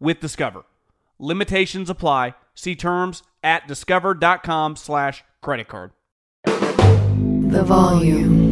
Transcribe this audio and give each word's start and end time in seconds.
with 0.00 0.18
Discover. 0.20 0.64
Limitations 1.18 1.90
apply. 1.90 2.34
See 2.54 2.74
terms 2.74 3.22
at 3.42 3.68
discover.com 3.68 4.76
slash 4.76 5.22
credit 5.40 5.68
card. 5.68 5.92
The 6.44 7.62
volume. 7.64 8.50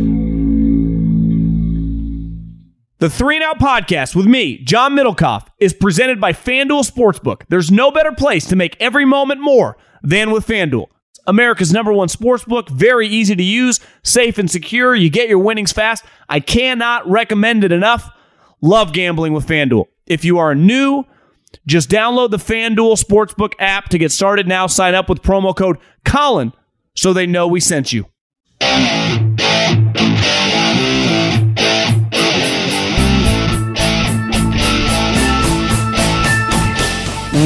The 3.00 3.08
Three 3.08 3.36
and 3.36 3.44
Out 3.44 3.60
podcast 3.60 4.16
with 4.16 4.26
me, 4.26 4.58
John 4.58 4.96
Middlekauff, 4.96 5.46
is 5.60 5.72
presented 5.72 6.20
by 6.20 6.32
FanDuel 6.32 6.90
Sportsbook. 6.90 7.42
There's 7.48 7.70
no 7.70 7.92
better 7.92 8.10
place 8.10 8.44
to 8.46 8.56
make 8.56 8.76
every 8.80 9.04
moment 9.04 9.40
more 9.40 9.78
than 10.02 10.32
with 10.32 10.46
FanDuel. 10.46 10.86
America's 11.28 11.72
number 11.72 11.92
one 11.92 12.08
sportsbook, 12.08 12.70
very 12.70 13.06
easy 13.06 13.36
to 13.36 13.42
use, 13.42 13.78
safe 14.02 14.38
and 14.38 14.50
secure. 14.50 14.94
You 14.96 15.10
get 15.10 15.28
your 15.28 15.38
winnings 15.38 15.72
fast. 15.72 16.04
I 16.28 16.40
cannot 16.40 17.08
recommend 17.08 17.62
it 17.64 17.70
enough. 17.70 18.10
Love 18.62 18.92
gambling 18.92 19.32
with 19.32 19.46
FanDuel. 19.46 19.84
If 20.06 20.24
you 20.24 20.38
are 20.38 20.54
new, 20.54 21.04
just 21.66 21.90
download 21.90 22.30
the 22.30 22.38
FanDuel 22.38 23.02
Sportsbook 23.02 23.54
app 23.58 23.88
to 23.90 23.98
get 23.98 24.12
started 24.12 24.46
now. 24.46 24.66
Sign 24.66 24.94
up 24.94 25.08
with 25.08 25.22
promo 25.22 25.54
code 25.56 25.78
Colin 26.04 26.52
so 26.94 27.12
they 27.12 27.26
know 27.26 27.46
we 27.46 27.60
sent 27.60 27.92
you. 27.92 28.06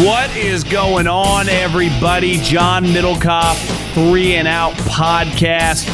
What 0.05 0.35
is 0.37 0.65
going 0.65 1.07
on, 1.07 1.49
everybody? 1.49 2.39
John 2.39 2.85
Middlekauff, 2.85 3.93
Three 3.93 4.37
and 4.37 4.49
Out 4.49 4.73
podcast. 4.73 5.87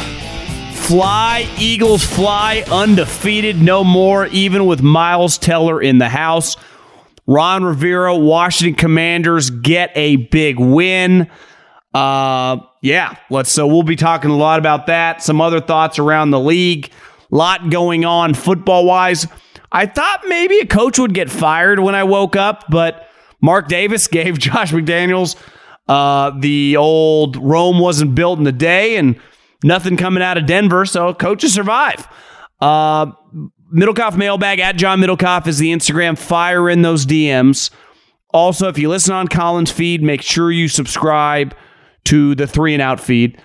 Fly, 0.72 1.47
Eagles 1.58 2.05
fly, 2.05 2.64
undefeated, 2.70 3.60
no 3.60 3.82
more, 3.82 4.27
even 4.28 4.66
with 4.66 4.80
Miles 4.82 5.36
Teller 5.36 5.82
in 5.82 5.98
the 5.98 6.08
house. 6.08 6.56
Ron 7.28 7.62
Rivera, 7.62 8.16
Washington 8.16 8.74
Commanders 8.74 9.50
get 9.50 9.92
a 9.94 10.16
big 10.16 10.58
win. 10.58 11.30
Uh, 11.94 12.56
yeah, 12.82 13.16
let's. 13.30 13.52
So 13.52 13.66
we'll 13.66 13.84
be 13.84 13.96
talking 13.96 14.30
a 14.30 14.36
lot 14.36 14.58
about 14.58 14.86
that. 14.86 15.22
Some 15.22 15.40
other 15.40 15.60
thoughts 15.60 16.00
around 16.00 16.30
the 16.30 16.40
league. 16.40 16.90
Lot 17.30 17.70
going 17.70 18.04
on 18.04 18.34
football 18.34 18.84
wise. 18.84 19.26
I 19.70 19.86
thought 19.86 20.22
maybe 20.26 20.58
a 20.58 20.66
coach 20.66 20.98
would 20.98 21.14
get 21.14 21.30
fired 21.30 21.78
when 21.78 21.94
I 21.94 22.03
woke 22.04 22.34
up, 22.34 22.64
but 22.70 23.08
Mark 23.41 23.69
Davis 23.69 24.06
gave 24.08 24.38
Josh 24.38 24.72
McDaniels 24.72 25.36
uh, 25.88 26.32
the 26.38 26.76
old 26.76 27.36
Rome 27.36 27.78
wasn't 27.78 28.14
built 28.14 28.38
in 28.38 28.47
a 28.47 28.53
day 28.53 28.97
and 28.97 29.19
nothing 29.64 29.97
coming 29.97 30.22
out 30.22 30.36
of 30.36 30.47
Denver, 30.47 30.84
so 30.84 31.14
coaches 31.14 31.54
survive. 31.54 32.06
Uh, 32.60 33.12
Middlekauff 33.72 34.16
mailbag 34.16 34.60
at 34.60 34.76
John 34.76 35.00
Middlekauff 35.00 35.46
is 35.46 35.58
the 35.58 35.72
Instagram. 35.72 36.16
Fire 36.16 36.70
in 36.70 36.82
those 36.82 37.04
DMs. 37.04 37.70
Also, 38.30 38.68
if 38.68 38.78
you 38.78 38.88
listen 38.88 39.14
on 39.14 39.28
Colin's 39.28 39.70
feed, 39.70 40.02
make 40.02 40.22
sure 40.22 40.50
you 40.50 40.68
subscribe 40.68 41.54
to 42.04 42.34
the 42.34 42.46
Three 42.46 42.74
and 42.74 42.82
Out 42.82 43.00
feed. 43.00 43.42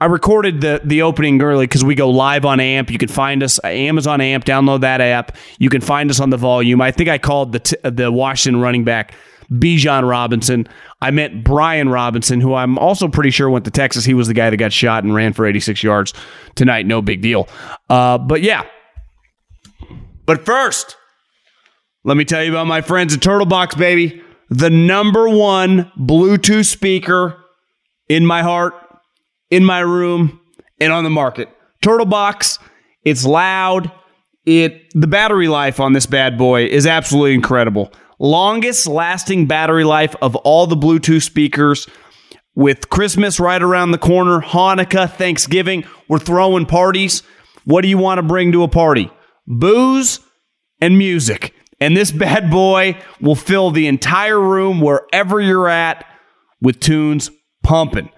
I 0.00 0.06
recorded 0.06 0.60
the 0.62 0.80
the 0.82 1.02
opening 1.02 1.42
early 1.42 1.66
because 1.66 1.84
we 1.84 1.94
go 1.94 2.08
live 2.08 2.44
on 2.44 2.58
AMP. 2.58 2.90
You 2.90 2.98
can 2.98 3.08
find 3.08 3.42
us 3.42 3.60
Amazon 3.62 4.20
AMP. 4.20 4.44
Download 4.44 4.80
that 4.80 5.00
app. 5.00 5.36
You 5.58 5.68
can 5.68 5.82
find 5.82 6.10
us 6.10 6.20
on 6.20 6.30
the 6.30 6.38
volume. 6.38 6.80
I 6.80 6.90
think 6.90 7.10
I 7.10 7.18
called 7.18 7.52
the 7.52 7.60
t- 7.60 7.76
the 7.82 8.10
Washington 8.10 8.62
running 8.62 8.82
back 8.82 9.14
Bijan 9.52 10.08
Robinson. 10.08 10.66
I 11.02 11.10
meant 11.10 11.44
Brian 11.44 11.90
Robinson, 11.90 12.40
who 12.40 12.54
I'm 12.54 12.78
also 12.78 13.08
pretty 13.08 13.30
sure 13.30 13.50
went 13.50 13.66
to 13.66 13.70
Texas. 13.70 14.04
He 14.04 14.14
was 14.14 14.26
the 14.26 14.34
guy 14.34 14.48
that 14.48 14.56
got 14.56 14.72
shot 14.72 15.04
and 15.04 15.14
ran 15.14 15.34
for 15.34 15.44
86 15.44 15.82
yards 15.82 16.14
tonight. 16.54 16.86
No 16.86 17.02
big 17.02 17.20
deal. 17.20 17.48
Uh, 17.90 18.16
but 18.16 18.42
yeah. 18.42 18.64
But 20.26 20.44
first, 20.44 20.96
let 22.04 22.16
me 22.16 22.24
tell 22.24 22.42
you 22.42 22.50
about 22.50 22.66
my 22.66 22.80
friends 22.80 23.14
at 23.14 23.20
Turtlebox, 23.20 23.76
baby. 23.76 24.22
The 24.48 24.70
number 24.70 25.28
one 25.28 25.90
Bluetooth 25.98 26.66
speaker 26.66 27.36
in 28.08 28.26
my 28.26 28.42
heart, 28.42 28.74
in 29.50 29.64
my 29.64 29.80
room, 29.80 30.40
and 30.80 30.92
on 30.92 31.04
the 31.04 31.10
market. 31.10 31.48
Turtlebox, 31.82 32.58
it's 33.04 33.24
loud. 33.24 33.90
It 34.46 34.90
the 34.94 35.06
battery 35.06 35.48
life 35.48 35.78
on 35.78 35.92
this 35.92 36.06
bad 36.06 36.38
boy 36.38 36.64
is 36.64 36.86
absolutely 36.86 37.34
incredible. 37.34 37.92
Longest 38.18 38.86
lasting 38.86 39.46
battery 39.46 39.84
life 39.84 40.16
of 40.20 40.34
all 40.36 40.66
the 40.66 40.76
Bluetooth 40.76 41.22
speakers. 41.22 41.86
With 42.56 42.90
Christmas 42.90 43.38
right 43.38 43.62
around 43.62 43.92
the 43.92 43.98
corner, 43.98 44.40
Hanukkah, 44.40 45.10
Thanksgiving, 45.10 45.84
we're 46.08 46.18
throwing 46.18 46.66
parties. 46.66 47.22
What 47.64 47.82
do 47.82 47.88
you 47.88 47.96
want 47.96 48.18
to 48.18 48.22
bring 48.22 48.52
to 48.52 48.62
a 48.64 48.68
party? 48.68 49.10
Booze 49.46 50.20
and 50.80 50.98
music. 50.98 51.54
And 51.80 51.96
this 51.96 52.10
bad 52.10 52.50
boy 52.50 53.00
will 53.20 53.34
fill 53.34 53.70
the 53.70 53.86
entire 53.86 54.40
room 54.40 54.80
wherever 54.80 55.40
you're 55.40 55.68
at 55.68 56.04
with 56.60 56.80
tunes 56.80 57.30
pumping. 57.62 58.10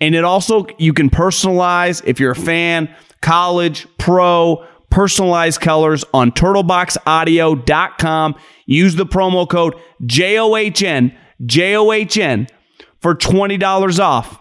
And 0.00 0.14
it 0.14 0.24
also, 0.24 0.66
you 0.78 0.92
can 0.92 1.10
personalize 1.10 2.02
if 2.04 2.18
you're 2.18 2.32
a 2.32 2.36
fan, 2.36 2.94
college, 3.20 3.86
pro, 3.98 4.66
personalized 4.90 5.60
colors 5.60 6.04
on 6.12 6.32
turtleboxaudio.com. 6.32 8.34
Use 8.66 8.96
the 8.96 9.06
promo 9.06 9.48
code 9.48 9.74
JOHN, 10.04 11.16
JOHN 11.44 12.48
for 13.00 13.14
$20 13.14 14.00
off 14.00 14.40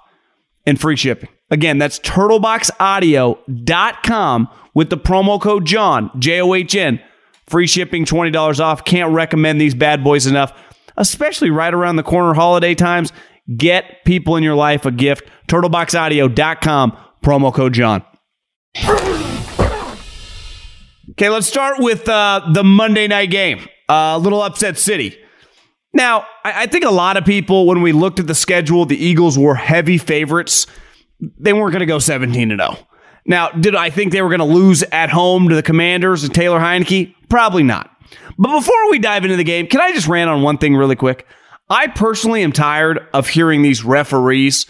and 0.66 0.80
free 0.80 0.96
shipping. 0.96 1.30
Again, 1.50 1.78
that's 1.78 2.00
turtleboxaudio.com 2.00 4.50
with 4.74 4.90
the 4.90 4.98
promo 4.98 5.40
code 5.40 5.66
John, 5.66 6.12
J 6.20 6.42
O 6.42 6.54
H 6.54 6.76
N. 6.76 7.02
Free 7.48 7.68
shipping, 7.68 8.06
$20 8.06 8.60
off. 8.62 8.86
Can't 8.86 9.12
recommend 9.12 9.60
these 9.60 9.76
bad 9.76 10.04
boys 10.04 10.26
enough, 10.26 10.54
especially 10.96 11.50
right 11.50 11.74
around 11.74 11.98
the 11.98 12.04
corner 12.04 12.34
holiday 12.34 12.74
times. 12.76 13.12
Get 13.58 14.06
people 14.06 14.38
in 14.38 14.44
your 14.44 14.56
life 14.56 14.86
a 14.86 14.92
gift. 14.92 15.26
TurtleboxAudio.com, 15.50 16.98
promo 17.22 17.54
code 17.54 17.74
John. 17.74 18.06
Okay, 21.12 21.30
let's 21.30 21.48
start 21.48 21.80
with 21.80 22.08
uh, 22.08 22.50
the 22.54 22.64
Monday 22.64 23.08
night 23.08 23.32
game. 23.32 23.68
A 23.90 23.94
uh, 23.94 24.18
little 24.18 24.42
upset 24.42 24.78
city. 24.78 25.18
Now, 25.94 26.26
I, 26.46 26.64
I 26.64 26.66
think 26.68 26.86
a 26.86 26.90
lot 26.92 27.18
of 27.18 27.26
people, 27.26 27.66
when 27.66 27.82
we 27.82 27.92
looked 27.92 28.20
at 28.20 28.28
the 28.28 28.36
schedule, 28.36 28.86
the 28.86 28.96
Eagles 28.96 29.38
were 29.38 29.56
heavy 29.56 29.98
favorites. 29.98 30.68
They 31.20 31.52
weren't 31.52 31.74
going 31.74 31.82
to 31.82 31.86
go 31.86 32.00
17 32.00 32.50
to 32.50 32.56
0. 32.56 32.78
Now, 33.26 33.50
did 33.50 33.76
I 33.76 33.90
think 33.90 34.12
they 34.12 34.22
were 34.22 34.30
going 34.30 34.40
to 34.40 34.46
lose 34.46 34.84
at 34.84 35.10
home 35.10 35.50
to 35.50 35.56
the 35.56 35.64
Commanders 35.64 36.24
and 36.24 36.34
Taylor 36.34 36.60
Heinicke? 36.60 37.14
Probably 37.30 37.64
not. 37.64 37.90
But 38.38 38.58
before 38.58 38.90
we 38.90 39.00
dive 39.00 39.24
into 39.24 39.38
the 39.38 39.44
game, 39.44 39.68
can 39.68 39.82
I 39.82 39.92
just 39.92 40.08
rant 40.08 40.30
on 40.30 40.42
one 40.42 40.58
thing 40.58 40.76
really 40.76 40.96
quick? 40.96 41.28
I 41.70 41.88
personally 41.88 42.44
am 42.44 42.52
tired 42.52 43.08
of 43.14 43.30
hearing 43.30 43.62
these 43.62 43.84
referees 43.84 44.66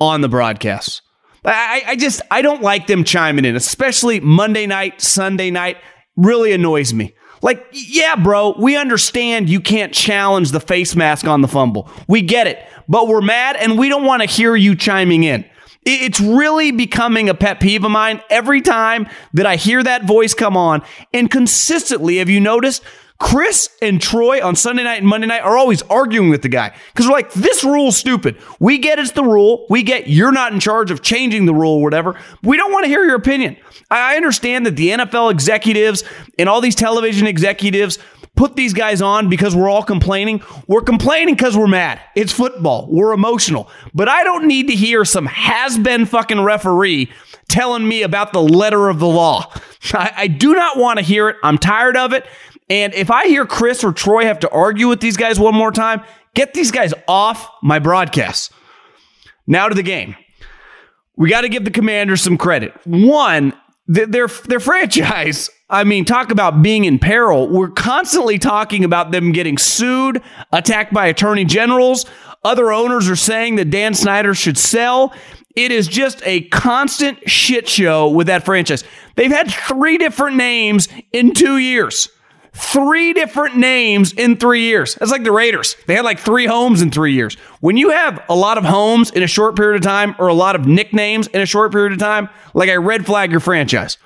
on 0.00 0.20
the 0.20 0.28
broadcasts. 0.28 1.00
I, 1.44 1.82
I 1.86 1.96
just 1.96 2.22
I 2.30 2.42
don't 2.42 2.62
like 2.62 2.86
them 2.86 3.04
chiming 3.04 3.44
in, 3.44 3.56
especially 3.56 4.20
Monday 4.20 4.66
night, 4.66 5.00
Sunday 5.00 5.50
night. 5.50 5.78
Really 6.16 6.52
annoys 6.52 6.94
me. 6.94 7.14
Like, 7.42 7.66
yeah, 7.72 8.16
bro, 8.16 8.54
we 8.58 8.76
understand 8.76 9.50
you 9.50 9.60
can't 9.60 9.92
challenge 9.92 10.52
the 10.52 10.60
face 10.60 10.96
mask 10.96 11.26
on 11.26 11.42
the 11.42 11.48
fumble. 11.48 11.90
We 12.08 12.22
get 12.22 12.46
it. 12.46 12.58
But 12.88 13.08
we're 13.08 13.20
mad 13.20 13.56
and 13.56 13.78
we 13.78 13.88
don't 13.88 14.04
want 14.04 14.22
to 14.22 14.28
hear 14.28 14.56
you 14.56 14.74
chiming 14.74 15.24
in. 15.24 15.44
It's 15.84 16.20
really 16.20 16.70
becoming 16.70 17.28
a 17.28 17.34
pet 17.34 17.60
peeve 17.60 17.84
of 17.84 17.90
mine 17.90 18.22
every 18.30 18.60
time 18.62 19.06
that 19.34 19.46
I 19.46 19.56
hear 19.56 19.82
that 19.82 20.04
voice 20.04 20.32
come 20.32 20.56
on. 20.56 20.82
And 21.12 21.30
consistently, 21.30 22.18
have 22.18 22.28
you 22.30 22.40
noticed? 22.40 22.82
Chris 23.20 23.70
and 23.80 24.02
Troy 24.02 24.44
on 24.44 24.56
Sunday 24.56 24.82
night 24.82 24.96
and 24.96 25.06
Monday 25.06 25.28
night 25.28 25.42
are 25.42 25.56
always 25.56 25.82
arguing 25.82 26.30
with 26.30 26.42
the 26.42 26.48
guy 26.48 26.74
because 26.92 27.06
we're 27.06 27.12
like, 27.12 27.32
this 27.32 27.62
rule's 27.62 27.96
stupid. 27.96 28.36
We 28.58 28.78
get 28.78 28.98
it's 28.98 29.12
the 29.12 29.22
rule. 29.22 29.66
We 29.70 29.82
get 29.82 30.08
you're 30.08 30.32
not 30.32 30.52
in 30.52 30.58
charge 30.58 30.90
of 30.90 31.00
changing 31.00 31.46
the 31.46 31.54
rule 31.54 31.76
or 31.76 31.82
whatever. 31.82 32.16
We 32.42 32.56
don't 32.56 32.72
want 32.72 32.84
to 32.84 32.88
hear 32.88 33.04
your 33.04 33.14
opinion. 33.14 33.56
I 33.90 34.16
understand 34.16 34.66
that 34.66 34.76
the 34.76 34.88
NFL 34.88 35.30
executives 35.30 36.02
and 36.38 36.48
all 36.48 36.60
these 36.60 36.74
television 36.74 37.26
executives 37.26 37.98
put 38.36 38.56
these 38.56 38.72
guys 38.72 39.00
on 39.00 39.28
because 39.28 39.54
we're 39.54 39.68
all 39.68 39.82
complaining. 39.82 40.42
We're 40.66 40.82
complaining 40.82 41.34
because 41.34 41.56
we're 41.56 41.66
mad. 41.66 42.00
It's 42.14 42.32
football. 42.32 42.88
We're 42.90 43.12
emotional. 43.12 43.70
But 43.94 44.08
I 44.08 44.24
don't 44.24 44.46
need 44.46 44.68
to 44.68 44.74
hear 44.74 45.04
some 45.04 45.26
has 45.26 45.78
been 45.78 46.06
fucking 46.06 46.40
referee 46.40 47.10
telling 47.48 47.86
me 47.86 48.02
about 48.02 48.32
the 48.32 48.42
letter 48.42 48.88
of 48.88 48.98
the 48.98 49.06
law. 49.06 49.52
I, 49.92 50.12
I 50.16 50.26
do 50.26 50.54
not 50.54 50.76
want 50.76 50.98
to 50.98 51.04
hear 51.04 51.28
it. 51.28 51.36
I'm 51.42 51.58
tired 51.58 51.96
of 51.96 52.12
it. 52.12 52.26
And 52.68 52.94
if 52.94 53.10
I 53.10 53.26
hear 53.26 53.46
Chris 53.46 53.84
or 53.84 53.92
Troy 53.92 54.24
have 54.24 54.40
to 54.40 54.50
argue 54.50 54.88
with 54.88 55.00
these 55.00 55.16
guys 55.16 55.38
one 55.38 55.54
more 55.54 55.70
time, 55.70 56.02
get 56.34 56.54
these 56.54 56.70
guys 56.70 56.94
off 57.06 57.48
my 57.62 57.78
broadcast. 57.78 58.52
Now 59.46 59.68
to 59.68 59.74
the 59.74 59.82
game. 59.82 60.16
We 61.16 61.28
got 61.28 61.42
to 61.42 61.48
give 61.48 61.64
the 61.64 61.70
commanders 61.70 62.22
some 62.22 62.38
credit. 62.38 62.74
One, 62.84 63.52
their, 63.86 64.26
their 64.26 64.60
franchise, 64.60 65.50
I 65.70 65.84
mean, 65.84 66.04
talk 66.04 66.30
about 66.30 66.62
being 66.62 66.84
in 66.84 66.98
peril. 66.98 67.48
We're 67.48 67.70
constantly 67.70 68.38
talking 68.38 68.84
about 68.84 69.12
them 69.12 69.32
getting 69.32 69.56
sued, 69.56 70.22
attacked 70.52 70.92
by 70.92 71.06
attorney 71.06 71.46
generals. 71.46 72.04
Other 72.44 72.70
owners 72.70 73.08
are 73.08 73.16
saying 73.16 73.56
that 73.56 73.70
Dan 73.70 73.94
Snyder 73.94 74.34
should 74.34 74.58
sell. 74.58 75.14
It 75.56 75.70
is 75.70 75.88
just 75.88 76.20
a 76.26 76.42
constant 76.48 77.30
shit 77.30 77.66
show 77.68 78.08
with 78.08 78.26
that 78.26 78.44
franchise. 78.44 78.84
They've 79.14 79.30
had 79.30 79.50
three 79.50 79.96
different 79.96 80.36
names 80.36 80.88
in 81.12 81.32
two 81.32 81.56
years. 81.56 82.08
Three 82.52 83.14
different 83.14 83.56
names 83.56 84.12
in 84.12 84.36
three 84.36 84.62
years. 84.62 84.94
That's 84.96 85.10
like 85.10 85.24
the 85.24 85.32
Raiders. 85.32 85.76
They 85.86 85.94
had 85.94 86.04
like 86.04 86.20
three 86.20 86.46
homes 86.46 86.82
in 86.82 86.90
three 86.90 87.12
years. 87.14 87.34
When 87.60 87.76
you 87.76 87.90
have 87.90 88.22
a 88.28 88.34
lot 88.34 88.58
of 88.58 88.64
homes 88.64 89.10
in 89.10 89.22
a 89.22 89.26
short 89.26 89.56
period 89.56 89.76
of 89.76 89.82
time 89.82 90.14
or 90.18 90.28
a 90.28 90.34
lot 90.34 90.54
of 90.54 90.66
nicknames 90.66 91.26
in 91.28 91.40
a 91.40 91.46
short 91.46 91.72
period 91.72 91.92
of 91.92 91.98
time, 91.98 92.28
like 92.52 92.68
I 92.68 92.76
red 92.76 93.06
flag 93.06 93.30
your 93.30 93.40
franchise. 93.40 93.96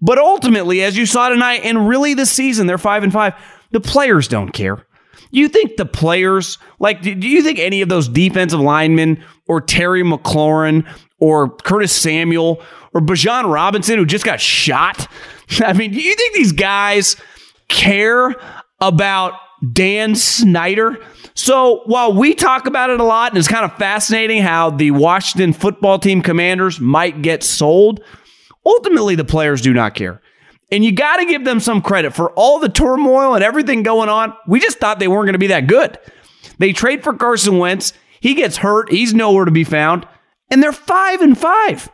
But 0.00 0.18
ultimately, 0.18 0.82
as 0.82 0.96
you 0.96 1.06
saw 1.06 1.28
tonight, 1.28 1.62
and 1.64 1.88
really 1.88 2.14
this 2.14 2.30
season, 2.30 2.66
they're 2.66 2.78
five 2.78 3.02
and 3.02 3.12
five. 3.12 3.34
The 3.70 3.80
players 3.80 4.28
don't 4.28 4.50
care. 4.50 4.86
You 5.30 5.48
think 5.48 5.76
the 5.76 5.86
players, 5.86 6.58
like, 6.78 7.02
do 7.02 7.10
you 7.10 7.42
think 7.42 7.58
any 7.58 7.82
of 7.82 7.88
those 7.88 8.08
defensive 8.08 8.60
linemen 8.60 9.24
or 9.48 9.60
Terry 9.60 10.02
McLaurin 10.02 10.86
or 11.18 11.50
Curtis 11.50 11.92
Samuel 11.92 12.62
or 12.94 13.00
Bijan 13.00 13.52
Robinson 13.52 13.98
who 13.98 14.06
just 14.06 14.24
got 14.24 14.40
shot? 14.40 15.08
I 15.60 15.72
mean, 15.72 15.92
do 15.92 16.00
you 16.00 16.14
think 16.14 16.34
these 16.34 16.52
guys 16.52 17.16
care 17.68 18.34
about 18.80 19.34
Dan 19.72 20.14
Snyder? 20.14 20.98
So 21.34 21.82
while 21.84 22.12
we 22.12 22.34
talk 22.34 22.66
about 22.66 22.90
it 22.90 23.00
a 23.00 23.04
lot, 23.04 23.32
and 23.32 23.38
it's 23.38 23.48
kind 23.48 23.64
of 23.64 23.76
fascinating 23.76 24.42
how 24.42 24.70
the 24.70 24.92
Washington 24.92 25.52
football 25.52 25.98
team 25.98 26.22
commanders 26.22 26.80
might 26.80 27.20
get 27.20 27.42
sold, 27.42 28.00
ultimately 28.66 29.14
the 29.14 29.24
players 29.24 29.62
do 29.62 29.72
not 29.72 29.94
care. 29.94 30.20
And 30.70 30.84
you 30.84 30.92
got 30.92 31.18
to 31.18 31.24
give 31.24 31.44
them 31.44 31.60
some 31.60 31.80
credit 31.80 32.12
for 32.12 32.32
all 32.32 32.58
the 32.58 32.68
turmoil 32.68 33.34
and 33.34 33.44
everything 33.44 33.84
going 33.84 34.08
on. 34.08 34.34
We 34.48 34.58
just 34.58 34.78
thought 34.78 34.98
they 34.98 35.08
weren't 35.08 35.26
going 35.26 35.34
to 35.34 35.38
be 35.38 35.46
that 35.46 35.68
good. 35.68 35.98
They 36.58 36.72
trade 36.72 37.04
for 37.04 37.14
Carson 37.14 37.58
Wentz. 37.58 37.92
He 38.20 38.34
gets 38.34 38.56
hurt. 38.56 38.90
He's 38.90 39.14
nowhere 39.14 39.44
to 39.44 39.50
be 39.50 39.64
found. 39.64 40.06
And 40.50 40.62
they're 40.62 40.72
five 40.72 41.20
and 41.20 41.38
five. 41.38 41.88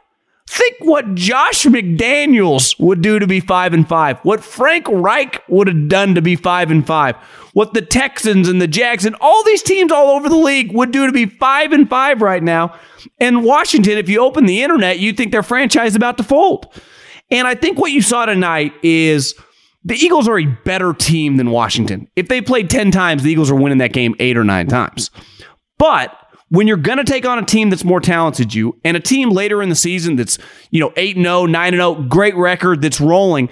Think 0.49 0.77
what 0.81 1.15
Josh 1.15 1.65
McDaniels 1.65 2.79
would 2.79 3.03
do 3.03 3.19
to 3.19 3.27
be 3.27 3.41
five 3.41 3.73
and 3.75 3.89
five. 3.89 4.19
What 4.21 4.43
Frank 4.43 4.87
Reich 4.89 5.43
would 5.49 5.69
have 5.69 5.89
done 5.89 6.15
to 6.15 6.23
be 6.23 6.37
five 6.37 6.71
and 6.71 6.87
five. 6.87 7.17
What 7.53 7.75
the 7.75 7.83
Texans 7.83 8.49
and 8.49 8.63
the 8.63 8.67
Jags 8.67 9.05
and 9.05 9.15
all 9.21 9.45
these 9.45 9.63
teams 9.63 9.93
all 9.93 10.11
over 10.11 10.29
the 10.29 10.37
league 10.37 10.73
would 10.73 10.91
do 10.91 11.07
to 11.07 11.13
be 11.13 11.27
five 11.27 11.73
and 11.73 11.89
five 11.89 12.23
right 12.23 12.43
now. 12.43 12.75
And 13.21 13.45
Washington, 13.45 13.99
if 13.99 14.09
you 14.09 14.21
open 14.21 14.47
the 14.47 14.63
internet—you'd 14.63 15.17
think 15.17 15.33
their 15.33 15.43
franchise 15.43 15.91
is 15.91 15.97
about 15.97 16.17
to 16.17 16.23
fold. 16.23 16.73
And 17.31 17.49
I 17.49 17.55
think 17.55 17.79
what 17.79 17.93
you 17.93 18.03
saw 18.03 18.27
tonight 18.27 18.73
is 18.83 19.35
the 19.85 19.95
Eagles 19.95 20.29
are 20.29 20.39
a 20.39 20.47
better 20.47 20.93
team 20.93 21.39
than 21.39 21.51
Washington. 21.51 22.09
If 22.15 22.29
they 22.29 22.41
played 22.41 22.71
10 22.71 22.91
times, 22.91 23.23
the 23.23 23.33
Eagles 23.33 23.51
are 23.51 23.57
winning 23.57 23.79
that 23.79 23.93
game 23.93 24.15
eight 24.21 24.37
or 24.37 24.45
nine 24.45 24.69
times. 24.69 25.11
But 25.79 26.17
when 26.51 26.69
you're 26.69 26.77
going 26.77 26.99
to 26.99 27.05
take 27.05 27.25
on 27.25 27.39
a 27.39 27.45
team 27.45 27.71
that's 27.71 27.85
more 27.85 28.01
talented 28.01 28.55
you 28.55 28.79
and 28.85 28.97
a 28.97 29.01
team 29.01 29.31
later 29.31 29.63
in 29.63 29.71
the 29.71 29.75
season 29.75 30.17
that's, 30.17 30.39
you 30.71 30.79
know, 30.79 30.93
8 30.97 31.17
0, 31.17 31.47
9 31.47 31.73
0, 31.73 31.95
great 32.03 32.37
record 32.37 32.83
that's 32.83 33.01
rolling, 33.01 33.49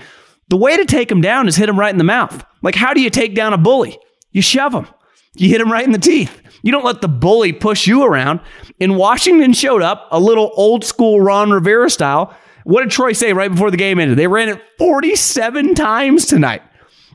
the 0.49 0.57
way 0.57 0.77
to 0.77 0.85
take 0.85 1.09
them 1.09 1.21
down 1.21 1.49
is 1.49 1.57
hit 1.57 1.67
them 1.67 1.81
right 1.81 1.93
in 1.93 1.99
the 1.99 2.05
mouth. 2.05 2.45
Like, 2.63 2.75
how 2.75 2.95
do 2.95 3.01
you 3.01 3.11
take 3.11 3.35
down 3.35 3.53
a 3.53 3.59
bully? 3.59 3.99
You 4.33 4.43
shove 4.43 4.73
them, 4.73 4.87
you 5.35 5.49
hit 5.49 5.59
them 5.59 5.73
right 5.73 5.85
in 5.85 5.93
the 5.93 5.99
teeth. 5.99 6.43
You 6.63 6.73
don't 6.73 6.85
let 6.85 7.01
the 7.01 7.09
bully 7.09 7.53
push 7.55 7.87
you 7.87 8.05
around. 8.05 8.41
And 8.81 8.97
Washington 8.97 9.55
showed 9.55 9.81
up 9.81 10.09
a 10.11 10.21
little 10.21 10.51
old 10.55 10.85
school 10.85 11.21
Ron 11.21 11.51
Rivera 11.51 11.89
style 11.89 12.37
what 12.65 12.83
did 12.83 12.91
Troy 12.91 13.13
say 13.13 13.33
right 13.33 13.51
before 13.51 13.71
the 13.71 13.77
game 13.77 13.99
ended? 13.99 14.19
They 14.19 14.27
ran 14.27 14.49
it 14.49 14.63
47 14.79 15.75
times 15.75 16.27
tonight. 16.27 16.63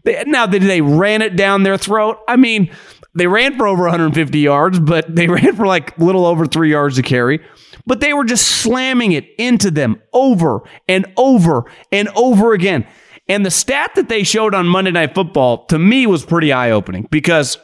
They, 0.03 0.23
now, 0.25 0.45
did 0.45 0.63
they 0.63 0.81
ran 0.81 1.21
it 1.21 1.35
down 1.35 1.63
their 1.63 1.77
throat? 1.77 2.19
I 2.27 2.35
mean, 2.35 2.71
they 3.15 3.27
ran 3.27 3.57
for 3.57 3.67
over 3.67 3.83
150 3.83 4.39
yards, 4.39 4.79
but 4.79 5.13
they 5.13 5.27
ran 5.29 5.55
for 5.55 5.65
like 5.65 5.97
a 5.97 6.03
little 6.03 6.25
over 6.25 6.45
three 6.45 6.71
yards 6.71 6.97
to 6.97 7.01
carry. 7.01 7.43
But 7.87 7.99
they 7.99 8.13
were 8.13 8.25
just 8.25 8.47
slamming 8.47 9.11
it 9.11 9.27
into 9.37 9.71
them 9.71 10.01
over 10.13 10.61
and 10.87 11.05
over 11.17 11.65
and 11.91 12.09
over 12.15 12.53
again. 12.53 12.87
And 13.27 13.45
the 13.45 13.51
stat 13.51 13.91
that 13.95 14.09
they 14.09 14.23
showed 14.23 14.53
on 14.53 14.67
Monday 14.67 14.91
Night 14.91 15.15
Football 15.15 15.65
to 15.65 15.79
me 15.79 16.05
was 16.05 16.25
pretty 16.25 16.53
eye 16.53 16.71
opening 16.71 17.07
because 17.09 17.57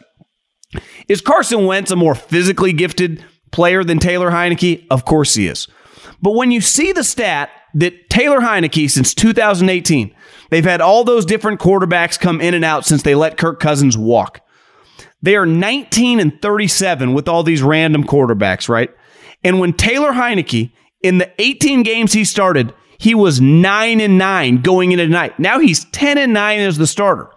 is 1.07 1.21
Carson 1.21 1.65
Wentz 1.65 1.91
a 1.91 1.95
more 1.95 2.15
physically 2.15 2.73
gifted 2.73 3.23
player 3.51 3.83
than 3.83 3.99
Taylor 3.99 4.31
Heinicke? 4.31 4.87
Of 4.89 5.05
course 5.05 5.35
he 5.35 5.47
is. 5.47 5.67
But 6.21 6.31
when 6.31 6.51
you 6.51 6.61
see 6.61 6.91
the 6.91 7.03
stat 7.03 7.49
that 7.75 8.09
Taylor 8.09 8.39
Heinicke, 8.39 8.89
since 8.89 9.13
2018, 9.13 10.15
they've 10.49 10.63
had 10.63 10.81
all 10.81 11.03
those 11.03 11.25
different 11.25 11.59
quarterbacks 11.59 12.19
come 12.19 12.41
in 12.41 12.53
and 12.53 12.65
out 12.65 12.85
since 12.85 13.03
they 13.03 13.15
let 13.15 13.37
Kirk 13.37 13.59
Cousins 13.59 13.97
walk. 13.97 14.41
They 15.21 15.35
are 15.35 15.45
19 15.45 16.19
and 16.19 16.41
37 16.41 17.13
with 17.13 17.27
all 17.27 17.43
these 17.43 17.61
random 17.61 18.03
quarterbacks, 18.03 18.67
right? 18.67 18.89
And 19.43 19.59
when 19.59 19.73
Taylor 19.73 20.11
Heinicke, 20.11 20.71
in 21.01 21.17
the 21.17 21.31
18 21.39 21.83
games 21.83 22.13
he 22.13 22.23
started, 22.23 22.73
he 23.01 23.15
was 23.15 23.41
9 23.41 23.99
and 23.99 24.19
9 24.19 24.61
going 24.61 24.91
into 24.91 25.05
tonight. 25.05 25.39
Now 25.39 25.57
he's 25.57 25.85
10 25.85 26.19
and 26.19 26.33
9 26.33 26.59
as 26.59 26.77
the 26.77 26.85
starter. 26.85 27.31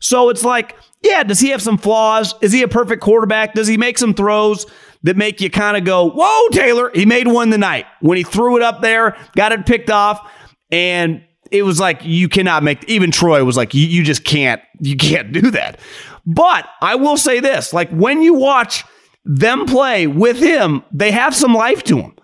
So 0.00 0.30
it's 0.30 0.42
like, 0.42 0.74
yeah, 1.02 1.22
does 1.22 1.38
he 1.38 1.50
have 1.50 1.60
some 1.60 1.76
flaws? 1.76 2.34
Is 2.40 2.50
he 2.50 2.62
a 2.62 2.68
perfect 2.68 3.02
quarterback? 3.02 3.52
Does 3.52 3.68
he 3.68 3.76
make 3.76 3.98
some 3.98 4.14
throws 4.14 4.64
that 5.02 5.18
make 5.18 5.42
you 5.42 5.50
kind 5.50 5.76
of 5.76 5.84
go, 5.84 6.08
whoa, 6.08 6.48
Taylor, 6.48 6.90
he 6.94 7.04
made 7.04 7.28
one 7.28 7.50
tonight 7.50 7.84
when 8.00 8.16
he 8.16 8.24
threw 8.24 8.56
it 8.56 8.62
up 8.62 8.80
there, 8.80 9.14
got 9.36 9.52
it 9.52 9.66
picked 9.66 9.90
off, 9.90 10.26
and 10.70 11.22
it 11.50 11.62
was 11.62 11.78
like 11.78 12.00
you 12.02 12.30
cannot 12.30 12.62
make 12.62 12.82
even 12.88 13.10
Troy 13.10 13.44
was 13.44 13.58
like, 13.58 13.74
you, 13.74 13.86
you 13.86 14.04
just 14.04 14.24
can't, 14.24 14.62
you 14.80 14.96
can't 14.96 15.30
do 15.30 15.50
that. 15.50 15.78
But 16.24 16.66
I 16.80 16.94
will 16.94 17.18
say 17.18 17.40
this: 17.40 17.74
like 17.74 17.90
when 17.90 18.22
you 18.22 18.32
watch 18.32 18.84
them 19.26 19.66
play 19.66 20.06
with 20.06 20.38
him, 20.38 20.82
they 20.90 21.10
have 21.10 21.34
some 21.36 21.52
life 21.52 21.82
to 21.84 21.96
them. 21.96 22.16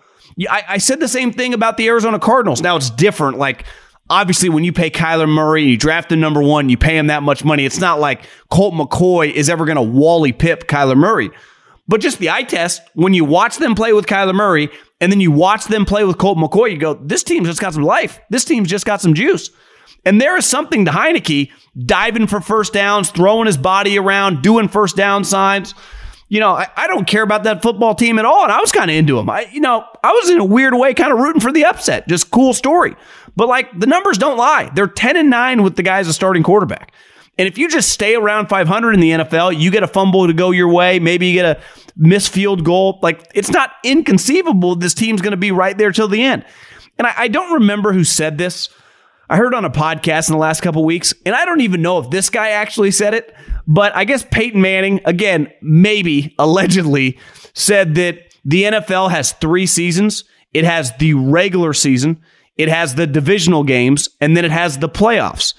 I, 0.47 0.63
I 0.67 0.77
said 0.77 0.99
the 0.99 1.07
same 1.07 1.31
thing 1.31 1.53
about 1.53 1.77
the 1.77 1.87
Arizona 1.87 2.19
Cardinals. 2.19 2.61
Now 2.61 2.75
it's 2.75 2.89
different. 2.89 3.37
Like 3.37 3.65
obviously 4.09 4.49
when 4.49 4.63
you 4.63 4.73
pay 4.73 4.89
Kyler 4.89 5.29
Murray, 5.29 5.63
and 5.63 5.71
you 5.71 5.77
draft 5.77 6.09
the 6.09 6.15
number 6.15 6.41
one, 6.41 6.69
you 6.69 6.77
pay 6.77 6.97
him 6.97 7.07
that 7.07 7.23
much 7.23 7.43
money. 7.43 7.65
It's 7.65 7.79
not 7.79 7.99
like 7.99 8.23
Colt 8.49 8.73
McCoy 8.73 9.31
is 9.31 9.49
ever 9.49 9.65
going 9.65 9.75
to 9.75 9.81
Wally 9.81 10.33
Pipp 10.33 10.65
Kyler 10.65 10.97
Murray. 10.97 11.29
But 11.87 12.01
just 12.01 12.19
the 12.19 12.29
eye 12.29 12.43
test, 12.43 12.81
when 12.93 13.13
you 13.13 13.25
watch 13.25 13.57
them 13.57 13.73
play 13.73 13.93
with 13.93 14.05
Kyler 14.05 14.35
Murray 14.35 14.69
and 15.01 15.11
then 15.11 15.19
you 15.19 15.31
watch 15.31 15.65
them 15.65 15.85
play 15.85 16.03
with 16.03 16.17
Colt 16.17 16.37
McCoy, 16.37 16.71
you 16.71 16.77
go, 16.77 16.93
this 16.93 17.23
team's 17.23 17.47
just 17.47 17.61
got 17.61 17.73
some 17.73 17.83
life. 17.83 18.19
This 18.29 18.45
team's 18.45 18.69
just 18.69 18.85
got 18.85 19.01
some 19.01 19.15
juice. 19.15 19.49
And 20.05 20.21
there 20.21 20.37
is 20.37 20.45
something 20.45 20.85
to 20.85 20.91
Heinicke 20.91 21.51
diving 21.85 22.27
for 22.27 22.41
first 22.41 22.73
downs, 22.73 23.09
throwing 23.09 23.47
his 23.47 23.57
body 23.57 23.97
around, 23.97 24.43
doing 24.43 24.67
first 24.67 24.95
down 24.95 25.23
signs. 25.23 25.73
You 26.29 26.39
know, 26.39 26.51
I, 26.51 26.67
I 26.77 26.87
don't 26.87 27.05
care 27.05 27.23
about 27.23 27.43
that 27.43 27.61
football 27.61 27.95
team 27.95 28.19
at 28.19 28.25
all. 28.25 28.43
And 28.43 28.51
I 28.51 28.59
was 28.59 28.71
kind 28.71 28.89
of 28.89 28.95
into 28.95 29.15
them. 29.15 29.29
I, 29.29 29.47
you 29.51 29.59
know, 29.59 29.85
I 30.03 30.11
was 30.11 30.29
in 30.29 30.39
a 30.39 30.45
weird 30.45 30.75
way 30.75 30.93
kind 30.93 31.11
of 31.11 31.19
rooting 31.19 31.41
for 31.41 31.51
the 31.51 31.65
upset. 31.65 32.07
Just 32.07 32.29
cool 32.31 32.53
story. 32.53 32.95
But 33.35 33.47
like 33.47 33.77
the 33.77 33.87
numbers 33.87 34.17
don't 34.17 34.37
lie. 34.37 34.69
They're 34.73 34.87
10 34.87 35.17
and 35.17 35.29
9 35.29 35.63
with 35.63 35.75
the 35.75 35.83
guy 35.83 35.99
as 35.99 36.07
a 36.07 36.13
starting 36.13 36.43
quarterback. 36.43 36.93
And 37.39 37.47
if 37.47 37.57
you 37.57 37.69
just 37.69 37.89
stay 37.89 38.15
around 38.15 38.47
500 38.47 38.93
in 38.93 38.99
the 38.99 39.11
NFL, 39.11 39.57
you 39.57 39.71
get 39.71 39.81
a 39.81 39.87
fumble 39.87 40.27
to 40.27 40.33
go 40.33 40.51
your 40.51 40.67
way, 40.67 40.99
maybe 40.99 41.27
you 41.27 41.33
get 41.33 41.57
a 41.57 41.61
missed 41.95 42.33
field 42.33 42.65
goal. 42.65 42.99
Like 43.01 43.31
it's 43.33 43.49
not 43.49 43.71
inconceivable 43.83 44.75
this 44.75 44.93
team's 44.93 45.21
going 45.21 45.31
to 45.31 45.37
be 45.37 45.51
right 45.51 45.77
there 45.77 45.91
till 45.91 46.09
the 46.09 46.21
end. 46.21 46.45
And 46.97 47.07
I, 47.07 47.13
I, 47.17 47.27
don't 47.29 47.53
remember 47.53 47.93
who 47.93 48.03
said 48.03 48.37
this. 48.37 48.67
I 49.29 49.37
heard 49.37 49.53
on 49.53 49.63
a 49.63 49.69
podcast 49.69 50.27
in 50.27 50.33
the 50.33 50.39
last 50.39 50.59
couple 50.61 50.83
weeks, 50.83 51.13
and 51.25 51.33
I 51.33 51.45
don't 51.45 51.61
even 51.61 51.81
know 51.81 51.97
if 51.99 52.09
this 52.09 52.29
guy 52.29 52.49
actually 52.49 52.91
said 52.91 53.13
it, 53.13 53.33
but 53.69 53.95
I 53.95 54.03
guess 54.03 54.25
Peyton 54.29 54.59
Manning, 54.59 54.99
again, 55.05 55.47
maybe 55.61 56.33
allegedly, 56.39 57.19
said 57.53 57.93
that 57.95 58.33
the 58.43 58.63
NFL 58.63 59.11
has 59.11 59.33
three 59.33 59.67
seasons. 59.67 60.23
It 60.55 60.65
has 60.65 60.91
the 60.97 61.13
regular 61.13 61.73
season, 61.73 62.19
it 62.57 62.67
has 62.67 62.95
the 62.95 63.05
divisional 63.05 63.63
games, 63.63 64.09
and 64.19 64.35
then 64.35 64.43
it 64.43 64.49
has 64.49 64.79
the 64.79 64.89
playoffs. 64.89 65.53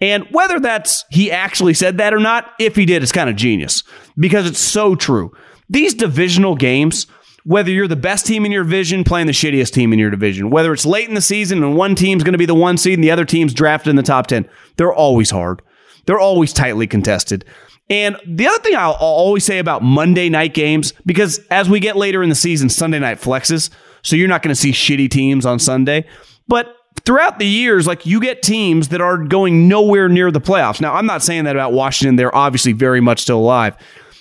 And 0.00 0.26
whether 0.30 0.58
that's 0.58 1.04
he 1.10 1.30
actually 1.30 1.74
said 1.74 1.98
that 1.98 2.14
or 2.14 2.18
not, 2.18 2.50
if 2.58 2.74
he 2.76 2.86
did, 2.86 3.02
it's 3.02 3.12
kind 3.12 3.28
of 3.28 3.36
genius 3.36 3.82
because 4.18 4.46
it's 4.46 4.58
so 4.58 4.94
true. 4.94 5.30
These 5.68 5.92
divisional 5.92 6.56
games, 6.56 7.06
whether 7.44 7.70
you're 7.70 7.86
the 7.86 7.94
best 7.94 8.24
team 8.24 8.46
in 8.46 8.52
your 8.52 8.64
division 8.64 9.04
playing 9.04 9.26
the 9.26 9.34
shittiest 9.34 9.74
team 9.74 9.92
in 9.92 9.98
your 9.98 10.08
division, 10.08 10.48
whether 10.48 10.72
it's 10.72 10.86
late 10.86 11.10
in 11.10 11.14
the 11.14 11.20
season 11.20 11.62
and 11.62 11.76
one 11.76 11.94
team's 11.94 12.24
going 12.24 12.32
to 12.32 12.38
be 12.38 12.46
the 12.46 12.54
one 12.54 12.78
seed 12.78 12.94
and 12.94 13.04
the 13.04 13.10
other 13.10 13.26
team's 13.26 13.52
drafted 13.52 13.90
in 13.90 13.96
the 13.96 14.02
top 14.02 14.28
10, 14.28 14.48
they're 14.76 14.94
always 14.94 15.30
hard. 15.30 15.60
They're 16.06 16.18
always 16.18 16.52
tightly 16.52 16.86
contested. 16.86 17.44
And 17.88 18.16
the 18.24 18.46
other 18.46 18.62
thing 18.62 18.76
I'll, 18.76 18.92
always 18.92 19.44
say 19.44 19.58
about 19.58 19.82
Monday 19.82 20.28
night 20.28 20.54
games, 20.54 20.92
because 21.04 21.40
as 21.50 21.68
we 21.68 21.80
get 21.80 21.96
later 21.96 22.22
in 22.22 22.28
the 22.28 22.36
season, 22.36 22.68
Sunday 22.68 23.00
night 23.00 23.20
flexes. 23.20 23.68
So 24.02 24.16
you're 24.16 24.28
not 24.28 24.42
going 24.42 24.54
to 24.54 24.60
see 24.60 24.70
shitty 24.70 25.10
teams 25.10 25.44
on 25.44 25.58
Sunday. 25.58 26.06
But 26.46 26.74
throughout 27.04 27.38
the 27.38 27.46
years, 27.46 27.86
like 27.86 28.06
you 28.06 28.20
get 28.20 28.42
teams 28.42 28.88
that 28.88 29.00
are 29.00 29.18
going 29.18 29.68
nowhere 29.68 30.08
near 30.08 30.30
the 30.30 30.40
playoffs. 30.40 30.80
Now, 30.80 30.94
I'm 30.94 31.06
not 31.06 31.22
saying 31.22 31.44
that 31.44 31.56
about 31.56 31.72
Washington. 31.72 32.16
They're 32.16 32.34
obviously 32.34 32.72
very 32.72 33.00
much 33.00 33.22
still 33.22 33.38
alive. 33.38 33.76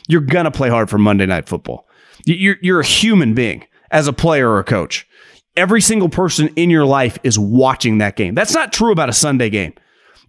You're 0.07 0.21
going 0.21 0.45
to 0.45 0.51
play 0.51 0.69
hard 0.69 0.89
for 0.89 0.97
Monday 0.97 1.27
night 1.27 1.47
football. 1.47 1.87
You're, 2.25 2.57
you're 2.61 2.79
a 2.79 2.85
human 2.85 3.35
being 3.35 3.65
as 3.91 4.07
a 4.07 4.13
player 4.13 4.49
or 4.49 4.59
a 4.59 4.63
coach. 4.63 5.07
Every 5.55 5.81
single 5.81 6.09
person 6.09 6.49
in 6.55 6.69
your 6.69 6.85
life 6.85 7.19
is 7.23 7.37
watching 7.37 7.99
that 7.99 8.15
game. 8.15 8.33
That's 8.33 8.53
not 8.53 8.73
true 8.73 8.91
about 8.91 9.09
a 9.09 9.13
Sunday 9.13 9.49
game. 9.49 9.73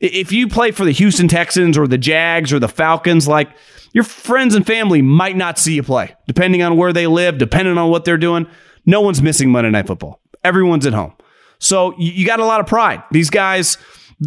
If 0.00 0.32
you 0.32 0.48
play 0.48 0.70
for 0.70 0.84
the 0.84 0.92
Houston 0.92 1.28
Texans 1.28 1.76
or 1.76 1.86
the 1.86 1.98
Jags 1.98 2.52
or 2.52 2.58
the 2.58 2.68
Falcons, 2.68 3.28
like 3.28 3.50
your 3.92 4.04
friends 4.04 4.54
and 4.54 4.66
family 4.66 5.02
might 5.02 5.36
not 5.36 5.58
see 5.58 5.74
you 5.74 5.82
play, 5.82 6.14
depending 6.26 6.62
on 6.62 6.76
where 6.76 6.92
they 6.92 7.06
live, 7.06 7.38
depending 7.38 7.76
on 7.76 7.90
what 7.90 8.04
they're 8.04 8.16
doing. 8.16 8.46
No 8.86 9.02
one's 9.02 9.20
missing 9.20 9.50
Monday 9.50 9.70
Night 9.70 9.86
Football. 9.86 10.20
Everyone's 10.42 10.86
at 10.86 10.94
home. 10.94 11.12
So 11.58 11.94
you 11.98 12.24
got 12.24 12.40
a 12.40 12.46
lot 12.46 12.60
of 12.60 12.66
pride. 12.66 13.02
These 13.10 13.28
guys, 13.28 13.76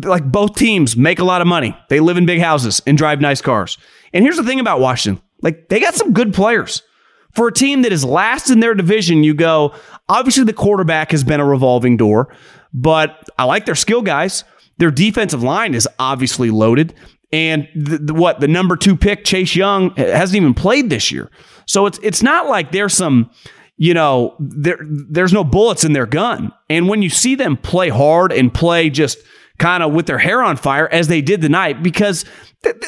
like 0.03 0.23
both 0.23 0.55
teams, 0.55 0.95
make 0.95 1.17
a 1.17 1.23
lot 1.23 1.41
of 1.41 1.47
money. 1.47 1.75
They 1.89 1.99
live 1.99 2.17
in 2.17 2.27
big 2.27 2.39
houses 2.39 2.81
and 2.85 2.97
drive 2.97 3.19
nice 3.19 3.41
cars. 3.41 3.79
And 4.13 4.23
here's 4.23 4.37
the 4.37 4.43
thing 4.43 4.59
about 4.59 4.79
Washington 4.79 5.23
like, 5.43 5.67
they 5.67 5.79
got 5.79 5.93
some 5.93 6.13
good 6.13 6.33
players. 6.33 6.81
For 7.33 7.47
a 7.47 7.51
team 7.51 7.81
that 7.81 7.91
is 7.91 8.05
last 8.05 8.49
in 8.49 8.61
their 8.61 8.73
division, 8.73 9.23
you 9.23 9.33
go, 9.33 9.73
obviously 10.07 10.45
the 10.45 10.53
quarterback 10.53 11.11
has 11.11 11.23
been 11.23 11.39
a 11.39 11.45
revolving 11.45 11.97
door, 11.97 12.33
but 12.73 13.27
I 13.37 13.43
like 13.43 13.65
their 13.65 13.75
skill 13.75 14.01
guys. 14.01 14.43
Their 14.77 14.91
defensive 14.91 15.43
line 15.43 15.73
is 15.73 15.87
obviously 15.99 16.49
loaded. 16.49 16.93
And 17.31 17.67
the, 17.75 17.97
the, 17.97 18.13
what 18.13 18.39
the 18.39 18.47
number 18.47 18.75
two 18.75 18.95
pick, 18.95 19.25
Chase 19.25 19.55
Young, 19.55 19.95
hasn't 19.95 20.35
even 20.35 20.53
played 20.53 20.89
this 20.89 21.11
year. 21.11 21.31
So 21.65 21.85
it's 21.85 21.99
it's 22.03 22.21
not 22.21 22.47
like 22.47 22.71
there's 22.71 22.93
some, 22.93 23.31
you 23.77 23.93
know, 23.93 24.35
there 24.39 24.77
there's 24.81 25.33
no 25.33 25.43
bullets 25.43 25.83
in 25.83 25.93
their 25.93 26.05
gun. 26.05 26.51
And 26.69 26.87
when 26.87 27.01
you 27.01 27.09
see 27.09 27.33
them 27.35 27.57
play 27.57 27.89
hard 27.89 28.31
and 28.31 28.53
play 28.53 28.89
just 28.89 29.17
kind 29.57 29.83
of 29.83 29.93
with 29.93 30.05
their 30.05 30.17
hair 30.17 30.43
on 30.43 30.57
fire 30.57 30.87
as 30.87 31.07
they 31.07 31.21
did 31.21 31.41
tonight, 31.41 31.81
because 31.81 32.25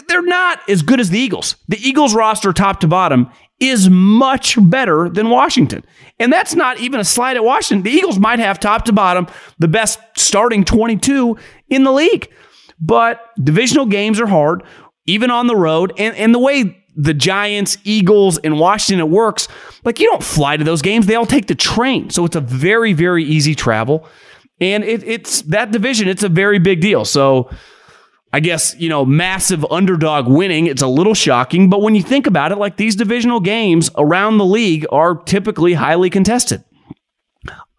they're 0.07 0.21
not 0.21 0.67
as 0.69 0.81
good 0.81 0.99
as 0.99 1.09
the 1.09 1.19
Eagles. 1.19 1.55
The 1.67 1.77
Eagles 1.77 2.15
roster, 2.15 2.53
top 2.53 2.79
to 2.81 2.87
bottom, 2.87 3.29
is 3.59 3.89
much 3.89 4.57
better 4.69 5.09
than 5.09 5.29
Washington. 5.29 5.83
And 6.19 6.31
that's 6.31 6.55
not 6.55 6.79
even 6.79 6.99
a 6.99 7.05
slight 7.05 7.37
at 7.37 7.43
Washington. 7.43 7.83
The 7.83 7.97
Eagles 7.97 8.19
might 8.19 8.39
have 8.39 8.59
top 8.59 8.85
to 8.85 8.93
bottom 8.93 9.27
the 9.59 9.67
best 9.67 9.99
starting 10.17 10.65
22 10.65 11.37
in 11.69 11.83
the 11.83 11.91
league. 11.91 12.31
But 12.79 13.21
divisional 13.41 13.85
games 13.85 14.19
are 14.19 14.27
hard, 14.27 14.63
even 15.05 15.31
on 15.31 15.47
the 15.47 15.55
road. 15.55 15.93
And, 15.97 16.15
and 16.15 16.33
the 16.33 16.39
way 16.39 16.83
the 16.95 17.13
Giants, 17.13 17.77
Eagles, 17.83 18.37
and 18.37 18.59
Washington 18.59 19.05
it 19.05 19.09
works, 19.09 19.47
like 19.83 19.99
you 19.99 20.09
don't 20.09 20.23
fly 20.23 20.57
to 20.57 20.63
those 20.63 20.81
games. 20.81 21.05
They 21.05 21.15
all 21.15 21.25
take 21.25 21.47
the 21.47 21.55
train. 21.55 22.09
So 22.09 22.25
it's 22.25 22.35
a 22.35 22.41
very, 22.41 22.93
very 22.93 23.23
easy 23.23 23.55
travel. 23.55 24.07
And 24.61 24.83
it, 24.83 25.03
it's 25.03 25.41
that 25.43 25.71
division, 25.71 26.07
it's 26.07 26.23
a 26.23 26.29
very 26.29 26.59
big 26.59 26.79
deal. 26.79 27.03
So 27.03 27.49
I 28.31 28.39
guess, 28.39 28.75
you 28.77 28.89
know, 28.89 29.05
massive 29.05 29.65
underdog 29.71 30.27
winning, 30.27 30.67
it's 30.67 30.81
a 30.81 30.87
little 30.87 31.13
shocking. 31.13 31.69
But 31.69 31.81
when 31.81 31.95
you 31.95 32.03
think 32.03 32.27
about 32.27 32.51
it, 32.51 32.57
like 32.57 32.77
these 32.77 32.95
divisional 32.95 33.39
games 33.39 33.89
around 33.97 34.37
the 34.37 34.45
league 34.45 34.85
are 34.91 35.15
typically 35.15 35.73
highly 35.73 36.09
contested. 36.09 36.63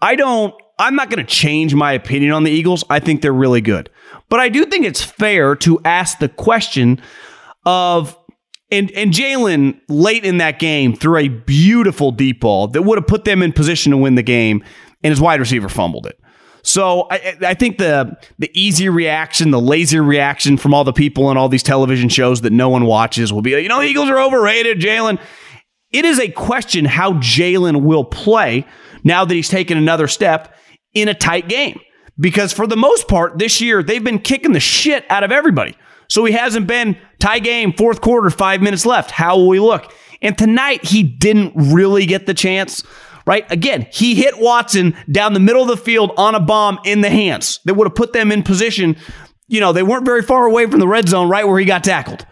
I 0.00 0.16
don't, 0.16 0.54
I'm 0.78 0.94
not 0.94 1.10
going 1.10 1.24
to 1.24 1.30
change 1.30 1.74
my 1.74 1.92
opinion 1.92 2.32
on 2.32 2.44
the 2.44 2.50
Eagles. 2.50 2.84
I 2.90 3.00
think 3.00 3.22
they're 3.22 3.32
really 3.32 3.60
good. 3.60 3.90
But 4.28 4.40
I 4.40 4.48
do 4.48 4.64
think 4.66 4.84
it's 4.84 5.02
fair 5.02 5.56
to 5.56 5.80
ask 5.84 6.18
the 6.18 6.28
question 6.28 7.00
of 7.64 8.16
and 8.70 8.90
and 8.92 9.12
Jalen 9.12 9.80
late 9.88 10.24
in 10.24 10.38
that 10.38 10.58
game 10.58 10.94
threw 10.94 11.18
a 11.18 11.28
beautiful 11.28 12.10
deep 12.10 12.40
ball 12.40 12.68
that 12.68 12.82
would 12.82 12.98
have 12.98 13.06
put 13.06 13.24
them 13.24 13.42
in 13.42 13.52
position 13.52 13.92
to 13.92 13.96
win 13.96 14.16
the 14.16 14.22
game, 14.22 14.64
and 15.02 15.10
his 15.12 15.20
wide 15.20 15.40
receiver 15.40 15.68
fumbled 15.68 16.06
it. 16.06 16.18
So 16.62 17.06
I, 17.12 17.36
I 17.42 17.54
think 17.54 17.78
the 17.78 18.16
the 18.38 18.50
easy 18.52 18.88
reaction, 18.88 19.52
the 19.52 19.60
lazy 19.60 20.00
reaction 20.00 20.56
from 20.56 20.74
all 20.74 20.82
the 20.82 20.92
people 20.92 21.26
on 21.26 21.36
all 21.36 21.48
these 21.48 21.62
television 21.62 22.08
shows 22.08 22.40
that 22.40 22.52
no 22.52 22.68
one 22.68 22.86
watches 22.86 23.32
will 23.32 23.42
be, 23.42 23.50
you 23.50 23.68
know, 23.68 23.80
the 23.80 23.86
Eagles 23.86 24.10
are 24.10 24.20
overrated, 24.20 24.80
Jalen. 24.80 25.20
It 25.92 26.04
is 26.04 26.18
a 26.18 26.28
question 26.28 26.84
how 26.84 27.12
Jalen 27.14 27.82
will 27.82 28.04
play 28.04 28.66
now 29.04 29.24
that 29.24 29.32
he's 29.32 29.48
taken 29.48 29.78
another 29.78 30.08
step 30.08 30.56
in 30.96 31.08
a 31.08 31.14
tight 31.14 31.48
game. 31.48 31.78
Because 32.18 32.52
for 32.52 32.66
the 32.66 32.76
most 32.76 33.08
part, 33.08 33.38
this 33.38 33.60
year, 33.60 33.82
they've 33.82 34.02
been 34.02 34.18
kicking 34.18 34.52
the 34.52 34.60
shit 34.60 35.04
out 35.10 35.22
of 35.22 35.30
everybody. 35.30 35.76
So 36.08 36.24
he 36.24 36.32
hasn't 36.32 36.66
been 36.66 36.96
tie 37.18 37.40
game, 37.40 37.72
fourth 37.72 38.00
quarter, 38.00 38.30
five 38.30 38.62
minutes 38.62 38.86
left. 38.86 39.10
How 39.10 39.36
will 39.36 39.48
we 39.48 39.60
look? 39.60 39.92
And 40.22 40.36
tonight, 40.36 40.84
he 40.84 41.02
didn't 41.02 41.52
really 41.54 42.06
get 42.06 42.24
the 42.24 42.32
chance, 42.32 42.82
right? 43.26 43.50
Again, 43.52 43.86
he 43.92 44.14
hit 44.14 44.38
Watson 44.38 44.96
down 45.10 45.34
the 45.34 45.40
middle 45.40 45.62
of 45.62 45.68
the 45.68 45.76
field 45.76 46.12
on 46.16 46.34
a 46.34 46.40
bomb 46.40 46.78
in 46.86 47.02
the 47.02 47.10
hands 47.10 47.60
that 47.66 47.74
would 47.74 47.86
have 47.86 47.94
put 47.94 48.14
them 48.14 48.32
in 48.32 48.42
position. 48.42 48.96
You 49.48 49.60
know, 49.60 49.74
they 49.74 49.82
weren't 49.82 50.06
very 50.06 50.22
far 50.22 50.46
away 50.46 50.66
from 50.66 50.80
the 50.80 50.88
red 50.88 51.08
zone, 51.08 51.28
right 51.28 51.46
where 51.46 51.58
he 51.58 51.66
got 51.66 51.84
tackled. 51.84 52.24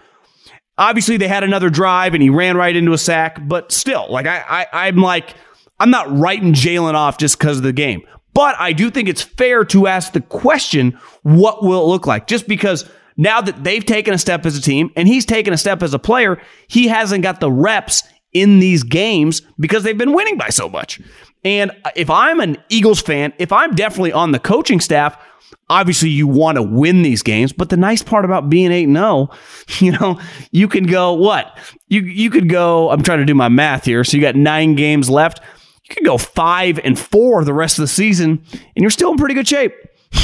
Obviously, 0.78 1.18
they 1.18 1.28
had 1.28 1.44
another 1.44 1.68
drive 1.68 2.14
and 2.14 2.22
he 2.22 2.30
ran 2.30 2.56
right 2.56 2.74
into 2.74 2.92
a 2.92 2.98
sack, 2.98 3.38
but 3.46 3.70
still, 3.70 4.10
like 4.10 4.26
I, 4.26 4.66
I 4.72 4.86
I'm 4.88 4.96
like, 4.96 5.34
I'm 5.78 5.90
not 5.90 6.16
writing 6.16 6.54
Jalen 6.54 6.94
off 6.94 7.18
just 7.18 7.38
because 7.38 7.58
of 7.58 7.64
the 7.64 7.72
game. 7.72 8.02
But 8.34 8.56
I 8.58 8.72
do 8.72 8.90
think 8.90 9.08
it's 9.08 9.22
fair 9.22 9.64
to 9.66 9.86
ask 9.86 10.12
the 10.12 10.20
question 10.20 10.98
what 11.22 11.62
will 11.62 11.82
it 11.82 11.86
look 11.86 12.06
like? 12.06 12.26
Just 12.26 12.46
because 12.46 12.84
now 13.16 13.40
that 13.40 13.62
they've 13.62 13.84
taken 13.84 14.12
a 14.12 14.18
step 14.18 14.44
as 14.44 14.56
a 14.56 14.60
team 14.60 14.90
and 14.96 15.06
he's 15.08 15.24
taken 15.24 15.54
a 15.54 15.56
step 15.56 15.82
as 15.82 15.94
a 15.94 15.98
player, 15.98 16.42
he 16.66 16.88
hasn't 16.88 17.22
got 17.22 17.40
the 17.40 17.50
reps 17.50 18.02
in 18.32 18.58
these 18.58 18.82
games 18.82 19.42
because 19.58 19.84
they've 19.84 19.96
been 19.96 20.12
winning 20.12 20.36
by 20.36 20.48
so 20.48 20.68
much. 20.68 21.00
And 21.44 21.70
if 21.94 22.10
I'm 22.10 22.40
an 22.40 22.56
Eagles 22.68 23.00
fan, 23.00 23.32
if 23.38 23.52
I'm 23.52 23.74
definitely 23.74 24.12
on 24.12 24.32
the 24.32 24.40
coaching 24.40 24.80
staff, 24.80 25.16
obviously 25.70 26.08
you 26.08 26.26
want 26.26 26.56
to 26.56 26.62
win 26.62 27.02
these 27.02 27.22
games, 27.22 27.52
but 27.52 27.68
the 27.68 27.76
nice 27.76 28.02
part 28.02 28.24
about 28.24 28.50
being 28.50 28.72
8 28.72 28.88
0, 28.88 29.30
you 29.78 29.92
know, 29.92 30.20
you 30.50 30.66
can 30.66 30.84
go 30.84 31.12
what? 31.12 31.56
You 31.88 32.00
you 32.02 32.30
could 32.30 32.48
go, 32.48 32.90
I'm 32.90 33.02
trying 33.02 33.18
to 33.18 33.24
do 33.24 33.34
my 33.34 33.48
math 33.48 33.84
here. 33.84 34.02
So 34.02 34.16
you 34.16 34.22
got 34.22 34.34
9 34.34 34.74
games 34.74 35.08
left 35.08 35.40
you 35.84 35.94
could 35.94 36.04
go 36.04 36.18
five 36.18 36.78
and 36.82 36.98
four 36.98 37.44
the 37.44 37.54
rest 37.54 37.78
of 37.78 37.82
the 37.82 37.88
season, 37.88 38.44
and 38.52 38.62
you're 38.76 38.90
still 38.90 39.12
in 39.12 39.18
pretty 39.18 39.34
good 39.34 39.48
shape. 39.48 39.74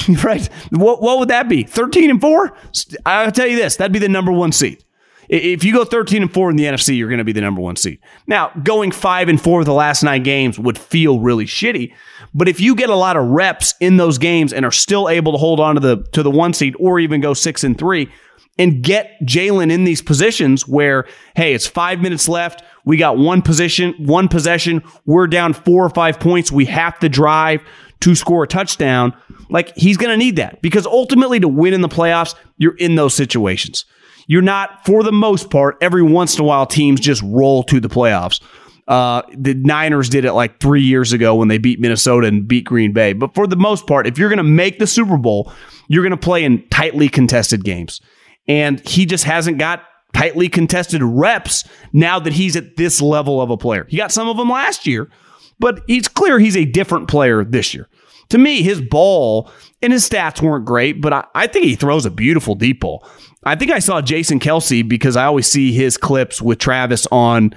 right? 0.24 0.48
What, 0.70 1.02
what 1.02 1.18
would 1.18 1.28
that 1.28 1.48
be? 1.48 1.64
13 1.64 2.10
and 2.10 2.20
four? 2.20 2.56
I'll 3.04 3.32
tell 3.32 3.46
you 3.46 3.56
this 3.56 3.76
that'd 3.76 3.92
be 3.92 3.98
the 3.98 4.08
number 4.08 4.32
one 4.32 4.52
seed. 4.52 4.84
If 5.30 5.62
you 5.62 5.72
go 5.72 5.84
13 5.84 6.22
and 6.22 6.34
4 6.34 6.50
in 6.50 6.56
the 6.56 6.64
NFC, 6.64 6.98
you're 6.98 7.08
going 7.08 7.18
to 7.18 7.24
be 7.24 7.32
the 7.32 7.40
number 7.40 7.60
one 7.60 7.76
seed. 7.76 8.00
Now, 8.26 8.50
going 8.64 8.90
5 8.90 9.28
and 9.28 9.40
4 9.40 9.62
the 9.62 9.72
last 9.72 10.02
nine 10.02 10.24
games 10.24 10.58
would 10.58 10.76
feel 10.76 11.20
really 11.20 11.44
shitty. 11.44 11.94
But 12.34 12.48
if 12.48 12.58
you 12.58 12.74
get 12.74 12.90
a 12.90 12.96
lot 12.96 13.16
of 13.16 13.28
reps 13.28 13.74
in 13.78 13.96
those 13.96 14.18
games 14.18 14.52
and 14.52 14.64
are 14.64 14.72
still 14.72 15.08
able 15.08 15.30
to 15.30 15.38
hold 15.38 15.60
on 15.60 15.76
to 15.76 15.80
the 15.80 16.02
to 16.12 16.24
the 16.24 16.32
one 16.32 16.52
seed 16.52 16.74
or 16.80 16.98
even 16.98 17.20
go 17.20 17.32
6 17.32 17.62
and 17.62 17.78
3 17.78 18.10
and 18.58 18.82
get 18.82 19.20
Jalen 19.22 19.70
in 19.70 19.84
these 19.84 20.02
positions 20.02 20.66
where, 20.66 21.06
hey, 21.36 21.54
it's 21.54 21.66
five 21.66 22.00
minutes 22.00 22.28
left. 22.28 22.64
We 22.84 22.96
got 22.96 23.18
one 23.18 23.42
position, 23.42 23.94
one 23.98 24.28
possession. 24.28 24.82
We're 25.06 25.26
down 25.26 25.52
four 25.52 25.84
or 25.84 25.90
five 25.90 26.18
points. 26.18 26.50
We 26.50 26.66
have 26.66 26.98
to 27.00 27.08
drive 27.08 27.62
to 28.00 28.14
score 28.14 28.44
a 28.44 28.46
touchdown. 28.48 29.14
Like 29.50 29.76
he's 29.76 29.96
going 29.96 30.10
to 30.10 30.16
need 30.16 30.36
that 30.36 30.62
because 30.62 30.86
ultimately 30.86 31.40
to 31.40 31.48
win 31.48 31.74
in 31.74 31.80
the 31.80 31.88
playoffs, 31.88 32.34
you're 32.56 32.76
in 32.76 32.94
those 32.94 33.14
situations. 33.14 33.84
You're 34.26 34.42
not, 34.42 34.84
for 34.86 35.02
the 35.02 35.12
most 35.12 35.50
part, 35.50 35.76
every 35.80 36.02
once 36.02 36.36
in 36.36 36.42
a 36.42 36.44
while, 36.44 36.64
teams 36.64 37.00
just 37.00 37.22
roll 37.22 37.62
to 37.64 37.80
the 37.80 37.88
playoffs. 37.88 38.40
Uh, 38.86 39.22
the 39.36 39.54
Niners 39.54 40.08
did 40.08 40.24
it 40.24 40.32
like 40.32 40.60
three 40.60 40.82
years 40.82 41.12
ago 41.12 41.34
when 41.34 41.48
they 41.48 41.58
beat 41.58 41.80
Minnesota 41.80 42.26
and 42.26 42.46
beat 42.46 42.64
Green 42.64 42.92
Bay. 42.92 43.12
But 43.12 43.34
for 43.34 43.46
the 43.46 43.56
most 43.56 43.86
part, 43.86 44.06
if 44.06 44.18
you're 44.18 44.28
going 44.28 44.38
to 44.38 44.42
make 44.42 44.78
the 44.78 44.86
Super 44.86 45.16
Bowl, 45.16 45.52
you're 45.88 46.02
going 46.02 46.10
to 46.10 46.16
play 46.16 46.44
in 46.44 46.66
tightly 46.70 47.08
contested 47.08 47.64
games. 47.64 48.00
And 48.48 48.80
he 48.88 49.06
just 49.06 49.24
hasn't 49.24 49.58
got 49.58 49.84
tightly 50.12 50.48
contested 50.48 51.02
reps 51.02 51.64
now 51.92 52.18
that 52.18 52.32
he's 52.32 52.56
at 52.56 52.76
this 52.76 53.00
level 53.00 53.40
of 53.40 53.50
a 53.50 53.56
player. 53.56 53.86
He 53.88 53.96
got 53.96 54.12
some 54.12 54.28
of 54.28 54.36
them 54.36 54.50
last 54.50 54.86
year, 54.86 55.10
but 55.58 55.82
it's 55.88 56.08
clear 56.08 56.38
he's 56.38 56.56
a 56.56 56.64
different 56.64 57.08
player 57.08 57.44
this 57.44 57.74
year. 57.74 57.88
To 58.30 58.38
me, 58.38 58.62
his 58.62 58.80
ball 58.80 59.50
and 59.82 59.92
his 59.92 60.08
stats 60.08 60.40
weren't 60.40 60.64
great, 60.64 61.00
but 61.00 61.12
I, 61.12 61.24
I 61.34 61.46
think 61.48 61.64
he 61.64 61.74
throws 61.74 62.06
a 62.06 62.10
beautiful 62.10 62.54
deep 62.54 62.80
ball. 62.80 63.04
I 63.44 63.56
think 63.56 63.70
I 63.70 63.78
saw 63.78 64.00
Jason 64.00 64.38
Kelce 64.38 64.86
because 64.86 65.16
I 65.16 65.24
always 65.24 65.46
see 65.46 65.72
his 65.72 65.96
clips 65.96 66.40
with 66.40 66.58
Travis 66.58 67.06
on 67.10 67.54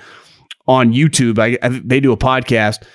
on 0.65 0.93
YouTube. 0.93 1.37
I, 1.39 1.57
I 1.61 1.81
they 1.83 1.99
do 1.99 2.13
a 2.13 2.17
podcast, 2.17 2.85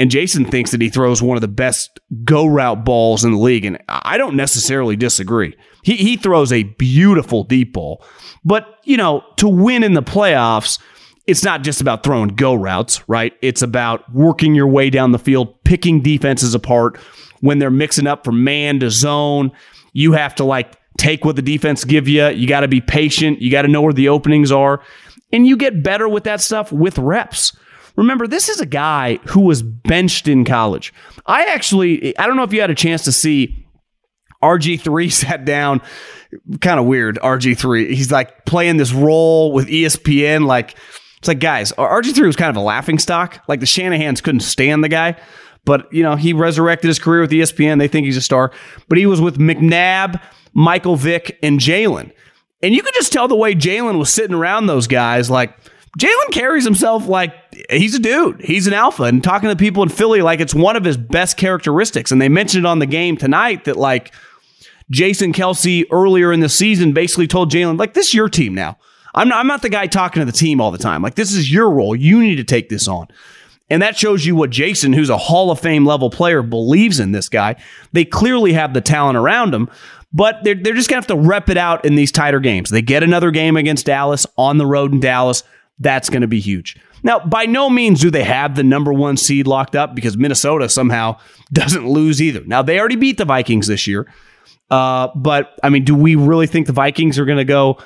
And 0.00 0.10
Jason 0.10 0.46
thinks 0.46 0.70
that 0.70 0.80
he 0.80 0.88
throws 0.88 1.20
one 1.20 1.36
of 1.36 1.42
the 1.42 1.48
best 1.48 2.00
go 2.24 2.46
route 2.46 2.86
balls 2.86 3.22
in 3.22 3.32
the 3.32 3.38
league. 3.38 3.66
And 3.66 3.78
I 3.86 4.16
don't 4.16 4.34
necessarily 4.34 4.96
disagree. 4.96 5.54
He, 5.82 5.96
he 5.96 6.16
throws 6.16 6.52
a 6.52 6.62
beautiful 6.62 7.44
deep 7.44 7.74
ball. 7.74 8.02
But, 8.44 8.78
you 8.84 8.96
know, 8.96 9.24
to 9.36 9.48
win 9.48 9.82
in 9.82 9.94
the 9.94 10.02
playoffs, 10.02 10.78
it's 11.26 11.44
not 11.44 11.62
just 11.62 11.80
about 11.80 12.02
throwing 12.02 12.28
go 12.28 12.54
routes, 12.54 13.06
right? 13.08 13.34
It's 13.42 13.62
about 13.62 14.12
working 14.12 14.54
your 14.54 14.66
way 14.66 14.90
down 14.90 15.12
the 15.12 15.18
field, 15.18 15.62
picking 15.64 16.02
defenses 16.02 16.54
apart 16.54 16.98
when 17.40 17.58
they're 17.58 17.70
mixing 17.70 18.06
up 18.06 18.24
from 18.24 18.42
man 18.42 18.80
to 18.80 18.90
zone. 18.90 19.52
You 19.92 20.12
have 20.12 20.34
to 20.36 20.44
like 20.44 20.76
take 20.98 21.24
what 21.24 21.36
the 21.36 21.42
defense 21.42 21.84
give 21.84 22.08
you. 22.08 22.28
You 22.28 22.46
got 22.46 22.60
to 22.60 22.68
be 22.68 22.80
patient. 22.80 23.40
You 23.40 23.50
got 23.50 23.62
to 23.62 23.68
know 23.68 23.82
where 23.82 23.92
the 23.92 24.08
openings 24.08 24.50
are. 24.50 24.82
And 25.32 25.46
you 25.46 25.56
get 25.56 25.82
better 25.82 26.08
with 26.08 26.24
that 26.24 26.40
stuff 26.40 26.72
with 26.72 26.98
reps. 26.98 27.56
Remember, 27.96 28.26
this 28.26 28.48
is 28.48 28.60
a 28.60 28.66
guy 28.66 29.16
who 29.26 29.40
was 29.40 29.62
benched 29.62 30.28
in 30.28 30.44
college. 30.44 30.92
I 31.26 31.44
actually, 31.44 32.16
I 32.18 32.26
don't 32.26 32.36
know 32.36 32.42
if 32.42 32.52
you 32.52 32.60
had 32.60 32.70
a 32.70 32.74
chance 32.74 33.04
to 33.04 33.12
see 33.12 33.66
RG3 34.42 35.12
sat 35.12 35.44
down, 35.44 35.80
kind 36.60 36.80
of 36.80 36.86
weird. 36.86 37.18
RG3, 37.22 37.88
he's 37.88 38.10
like 38.10 38.44
playing 38.44 38.76
this 38.76 38.92
role 38.92 39.52
with 39.52 39.68
ESPN. 39.68 40.46
Like, 40.46 40.76
it's 41.18 41.28
like, 41.28 41.40
guys, 41.40 41.72
RG3 41.72 42.26
was 42.26 42.36
kind 42.36 42.50
of 42.50 42.56
a 42.56 42.64
laughing 42.64 42.98
stock. 42.98 43.42
Like, 43.48 43.60
the 43.60 43.66
Shanahans 43.66 44.22
couldn't 44.22 44.40
stand 44.40 44.82
the 44.82 44.88
guy. 44.88 45.16
But, 45.66 45.92
you 45.92 46.02
know, 46.02 46.16
he 46.16 46.32
resurrected 46.32 46.88
his 46.88 46.98
career 46.98 47.20
with 47.20 47.30
ESPN. 47.30 47.78
They 47.78 47.88
think 47.88 48.06
he's 48.06 48.16
a 48.16 48.22
star. 48.22 48.50
But 48.88 48.96
he 48.96 49.04
was 49.04 49.20
with 49.20 49.38
McNabb, 49.38 50.20
Michael 50.54 50.96
Vick, 50.96 51.38
and 51.42 51.60
Jalen. 51.60 52.12
And 52.62 52.74
you 52.74 52.82
could 52.82 52.94
just 52.94 53.12
tell 53.12 53.28
the 53.28 53.36
way 53.36 53.54
Jalen 53.54 53.98
was 53.98 54.10
sitting 54.10 54.34
around 54.34 54.66
those 54.66 54.86
guys, 54.86 55.28
like, 55.28 55.54
Jalen 55.98 56.30
carries 56.30 56.64
himself 56.64 57.08
like 57.08 57.34
he's 57.68 57.94
a 57.94 57.98
dude. 57.98 58.40
He's 58.40 58.66
an 58.66 58.72
alpha 58.72 59.04
and 59.04 59.24
talking 59.24 59.48
to 59.48 59.56
people 59.56 59.82
in 59.82 59.88
Philly 59.88 60.22
like 60.22 60.40
it's 60.40 60.54
one 60.54 60.76
of 60.76 60.84
his 60.84 60.96
best 60.96 61.36
characteristics. 61.36 62.12
And 62.12 62.22
they 62.22 62.28
mentioned 62.28 62.64
it 62.64 62.68
on 62.68 62.78
the 62.78 62.86
game 62.86 63.16
tonight 63.16 63.64
that 63.64 63.76
like 63.76 64.14
Jason 64.90 65.32
Kelce 65.32 65.84
earlier 65.90 66.32
in 66.32 66.40
the 66.40 66.48
season 66.48 66.92
basically 66.92 67.26
told 67.26 67.50
Jalen, 67.50 67.78
like, 67.78 67.94
this 67.94 68.08
is 68.08 68.14
your 68.14 68.28
team 68.28 68.54
now. 68.54 68.76
I'm 69.14 69.28
not, 69.28 69.38
I'm 69.38 69.46
not 69.46 69.62
the 69.62 69.68
guy 69.68 69.86
talking 69.86 70.20
to 70.20 70.26
the 70.26 70.32
team 70.32 70.60
all 70.60 70.70
the 70.70 70.78
time. 70.78 71.02
Like, 71.02 71.14
this 71.14 71.32
is 71.32 71.52
your 71.52 71.70
role. 71.70 71.96
You 71.96 72.20
need 72.20 72.36
to 72.36 72.44
take 72.44 72.68
this 72.68 72.86
on. 72.86 73.08
And 73.68 73.82
that 73.82 73.96
shows 73.96 74.26
you 74.26 74.34
what 74.34 74.50
Jason, 74.50 74.92
who's 74.92 75.10
a 75.10 75.16
Hall 75.16 75.50
of 75.50 75.60
Fame 75.60 75.86
level 75.86 76.10
player, 76.10 76.42
believes 76.42 76.98
in 76.98 77.12
this 77.12 77.28
guy. 77.28 77.56
They 77.92 78.04
clearly 78.04 78.52
have 78.52 78.74
the 78.74 78.80
talent 78.80 79.16
around 79.16 79.54
him, 79.54 79.68
but 80.12 80.42
they're, 80.42 80.56
they're 80.56 80.74
just 80.74 80.90
going 80.90 81.00
to 81.00 81.08
have 81.08 81.18
to 81.18 81.28
rep 81.28 81.48
it 81.48 81.56
out 81.56 81.84
in 81.84 81.94
these 81.94 82.10
tighter 82.10 82.40
games. 82.40 82.70
They 82.70 82.82
get 82.82 83.04
another 83.04 83.30
game 83.30 83.56
against 83.56 83.86
Dallas 83.86 84.26
on 84.36 84.58
the 84.58 84.66
road 84.66 84.92
in 84.92 84.98
Dallas. 84.98 85.44
That's 85.78 86.10
going 86.10 86.22
to 86.22 86.28
be 86.28 86.40
huge. 86.40 86.76
Now, 87.02 87.20
by 87.20 87.46
no 87.46 87.70
means 87.70 88.00
do 88.00 88.10
they 88.10 88.24
have 88.24 88.56
the 88.56 88.64
number 88.64 88.92
one 88.92 89.16
seed 89.16 89.46
locked 89.46 89.76
up 89.76 89.94
because 89.94 90.16
Minnesota 90.16 90.68
somehow 90.68 91.18
doesn't 91.52 91.88
lose 91.88 92.20
either. 92.20 92.42
Now, 92.44 92.62
they 92.62 92.78
already 92.78 92.96
beat 92.96 93.18
the 93.18 93.24
Vikings 93.24 93.68
this 93.68 93.86
year. 93.86 94.12
Uh, 94.70 95.08
but 95.14 95.58
I 95.62 95.68
mean, 95.68 95.84
do 95.84 95.94
we 95.94 96.14
really 96.14 96.46
think 96.46 96.66
the 96.66 96.72
Vikings 96.72 97.18
are 97.18 97.24
going 97.24 97.38
to 97.38 97.44
go? 97.44 97.78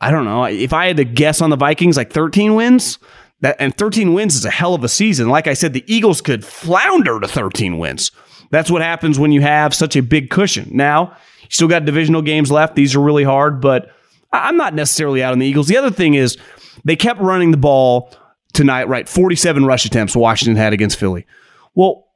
I 0.00 0.10
don't 0.10 0.24
know. 0.24 0.44
If 0.44 0.72
I 0.72 0.86
had 0.86 0.96
to 0.98 1.04
guess 1.04 1.40
on 1.40 1.50
the 1.50 1.56
Vikings, 1.56 1.96
like 1.96 2.12
13 2.12 2.54
wins, 2.54 2.98
that 3.40 3.56
and 3.58 3.76
13 3.76 4.14
wins 4.14 4.34
is 4.34 4.44
a 4.44 4.50
hell 4.50 4.74
of 4.74 4.84
a 4.84 4.88
season. 4.88 5.28
Like 5.28 5.46
I 5.46 5.54
said, 5.54 5.72
the 5.72 5.84
Eagles 5.92 6.20
could 6.20 6.44
flounder 6.44 7.20
to 7.20 7.28
13 7.28 7.78
wins. 7.78 8.10
That's 8.50 8.70
what 8.70 8.82
happens 8.82 9.18
when 9.18 9.32
you 9.32 9.40
have 9.40 9.74
such 9.74 9.96
a 9.96 10.02
big 10.02 10.30
cushion. 10.30 10.68
Now, 10.72 11.16
you 11.42 11.48
still 11.50 11.68
got 11.68 11.84
divisional 11.84 12.22
games 12.22 12.50
left. 12.50 12.76
These 12.76 12.94
are 12.94 13.00
really 13.00 13.24
hard, 13.24 13.60
but 13.60 13.90
I'm 14.32 14.56
not 14.56 14.74
necessarily 14.74 15.22
out 15.22 15.32
on 15.32 15.38
the 15.38 15.46
Eagles. 15.46 15.68
The 15.68 15.76
other 15.76 15.90
thing 15.90 16.14
is 16.14 16.36
they 16.84 16.96
kept 16.96 17.20
running 17.20 17.50
the 17.50 17.56
ball 17.56 18.14
tonight, 18.52 18.88
right? 18.88 19.08
47 19.08 19.64
rush 19.64 19.84
attempts 19.84 20.14
Washington 20.14 20.56
had 20.56 20.72
against 20.72 20.98
Philly. 20.98 21.26
Well, 21.74 22.08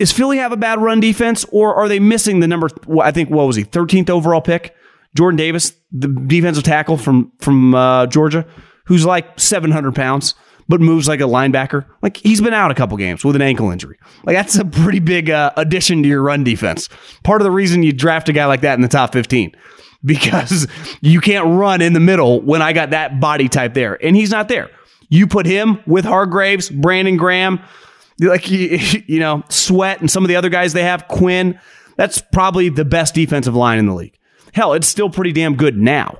is 0.00 0.10
Philly 0.10 0.38
have 0.38 0.50
a 0.50 0.56
bad 0.56 0.80
run 0.80 0.98
defense, 0.98 1.44
or 1.52 1.74
are 1.74 1.86
they 1.86 2.00
missing 2.00 2.40
the 2.40 2.48
number? 2.48 2.68
I 3.00 3.12
think 3.12 3.30
what 3.30 3.46
was 3.46 3.54
he 3.54 3.64
13th 3.64 4.10
overall 4.10 4.40
pick? 4.40 4.74
Jordan 5.14 5.36
Davis, 5.36 5.72
the 5.92 6.08
defensive 6.08 6.64
tackle 6.64 6.96
from 6.96 7.30
from 7.38 7.74
uh, 7.74 8.06
Georgia, 8.06 8.46
who's 8.86 9.04
like 9.04 9.38
700 9.38 9.94
pounds 9.94 10.34
but 10.70 10.80
moves 10.80 11.08
like 11.08 11.20
a 11.20 11.24
linebacker. 11.24 11.84
Like 12.00 12.18
he's 12.18 12.40
been 12.40 12.54
out 12.54 12.70
a 12.70 12.76
couple 12.76 12.96
games 12.96 13.24
with 13.24 13.34
an 13.34 13.42
ankle 13.42 13.72
injury. 13.72 13.98
Like 14.24 14.36
that's 14.36 14.56
a 14.56 14.64
pretty 14.64 15.00
big 15.00 15.28
uh, 15.28 15.50
addition 15.56 16.04
to 16.04 16.08
your 16.08 16.22
run 16.22 16.44
defense. 16.44 16.88
Part 17.24 17.40
of 17.40 17.44
the 17.44 17.50
reason 17.50 17.82
you 17.82 17.92
draft 17.92 18.28
a 18.28 18.32
guy 18.32 18.46
like 18.46 18.60
that 18.60 18.74
in 18.74 18.80
the 18.80 18.86
top 18.86 19.12
15 19.12 19.52
because 20.04 20.68
you 21.00 21.20
can't 21.20 21.44
run 21.44 21.82
in 21.82 21.92
the 21.92 22.00
middle 22.00 22.40
when 22.40 22.62
I 22.62 22.72
got 22.72 22.90
that 22.90 23.18
body 23.18 23.48
type 23.48 23.74
there, 23.74 23.98
and 24.02 24.14
he's 24.14 24.30
not 24.30 24.46
there. 24.46 24.70
You 25.08 25.26
put 25.26 25.44
him 25.44 25.80
with 25.88 26.04
Hargreaves, 26.04 26.70
Brandon 26.70 27.16
Graham, 27.16 27.60
like 28.28 28.50
you 28.50 29.20
know, 29.20 29.42
Sweat, 29.48 30.00
and 30.00 30.10
some 30.10 30.24
of 30.24 30.28
the 30.28 30.36
other 30.36 30.48
guys 30.48 30.72
they 30.72 30.84
have, 30.84 31.08
Quinn. 31.08 31.58
That's 31.96 32.22
probably 32.32 32.70
the 32.70 32.84
best 32.84 33.14
defensive 33.14 33.54
line 33.54 33.78
in 33.78 33.86
the 33.86 33.94
league. 33.94 34.18
Hell, 34.54 34.72
it's 34.72 34.88
still 34.88 35.10
pretty 35.10 35.32
damn 35.32 35.54
good 35.54 35.76
now. 35.76 36.18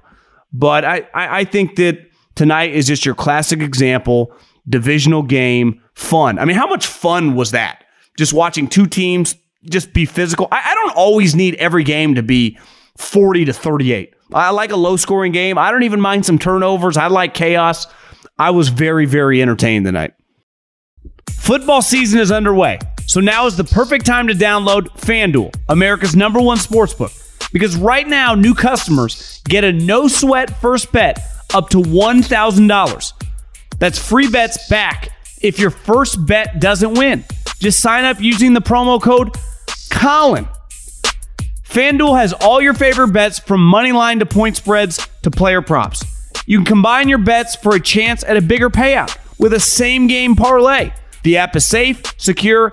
But 0.53 0.85
I, 0.85 1.09
I, 1.15 1.41
I 1.41 1.45
think 1.45 1.77
that 1.77 1.99
tonight 2.35 2.75
is 2.75 2.87
just 2.87 3.07
your 3.07 3.15
classic 3.15 3.61
example, 3.61 4.33
divisional 4.69 5.23
game, 5.23 5.81
fun. 5.95 6.39
I 6.39 6.45
mean, 6.45 6.57
how 6.57 6.67
much 6.67 6.87
fun 6.87 7.35
was 7.35 7.53
that? 7.53 7.85
Just 8.19 8.33
watching 8.33 8.69
two 8.69 8.87
teams 8.87 9.37
just 9.65 9.93
be 9.93 10.05
physical. 10.05 10.49
I, 10.51 10.63
I 10.65 10.75
don't 10.75 10.97
always 10.97 11.35
need 11.35 11.55
every 11.57 11.85
game 11.85 12.15
to 12.15 12.23
be 12.23 12.59
40 12.97 13.47
to 13.47 13.53
38. 13.53 14.15
I 14.33 14.51
like 14.51 14.71
a 14.71 14.77
low 14.77 14.97
scoring 14.97 15.33
game. 15.33 15.59
I 15.59 15.71
don't 15.71 15.83
even 15.83 16.01
mind 16.01 16.27
some 16.27 16.39
turnovers. 16.39 16.97
I 16.97 17.09
like 17.09 17.35
chaos. 17.35 17.87
I 18.39 18.51
was 18.51 18.69
very, 18.69 19.07
very 19.07 19.43
entertained 19.43 19.87
tonight. 19.87 20.15
Football 21.39 21.83
season 21.83 22.21
is 22.21 22.31
underway, 22.31 22.79
so 23.07 23.21
now 23.21 23.47
is 23.47 23.57
the 23.57 23.65
perfect 23.65 24.07
time 24.07 24.29
to 24.29 24.35
download 24.35 24.89
FanDuel, 24.99 25.55
America's 25.69 26.15
number 26.15 26.41
one 26.41 26.59
sportsbook. 26.59 27.17
Because 27.53 27.77
right 27.77 28.07
now, 28.07 28.35
new 28.35 28.55
customers 28.55 29.43
get 29.45 29.65
a 29.65 29.73
no 29.73 30.07
sweat 30.07 30.61
first 30.61 30.93
bet 30.93 31.19
up 31.53 31.71
to 31.71 31.79
$1,000. 31.79 33.13
That's 33.79 33.99
free 33.99 34.31
bets 34.31 34.69
back 34.69 35.11
if 35.43 35.59
your 35.59 35.71
first 35.71 36.25
bet 36.27 36.61
doesn't 36.61 36.95
win. 36.95 37.25
Just 37.59 37.81
sign 37.81 38.05
up 38.05 38.21
using 38.21 38.55
the 38.55 38.61
promo 38.61 39.01
code 39.03 39.37
Colin. 39.91 40.49
FanDuel 41.65 42.19
has 42.19 42.33
all 42.33 42.61
your 42.61 42.75
favorite 42.75 43.13
bets 43.13 43.39
from 43.39 43.65
money 43.65 43.93
line 43.93 44.19
to 44.21 44.27
point 44.27 44.57
spreads 44.57 45.07
to 45.23 45.31
player 45.31 45.63
props. 45.63 46.05
You 46.47 46.59
can 46.59 46.65
combine 46.65 47.09
your 47.09 47.19
bets 47.19 47.55
for 47.55 47.77
a 47.77 47.81
chance 47.81 48.25
at 48.25 48.37
a 48.37 48.41
bigger 48.41 48.71
payout 48.71 49.17
with 49.39 49.53
a 49.53 49.61
same 49.61 50.07
game 50.07 50.37
parlay. 50.37 50.91
The 51.23 51.37
app 51.37 51.55
is 51.57 51.67
safe, 51.67 52.03
secure, 52.19 52.71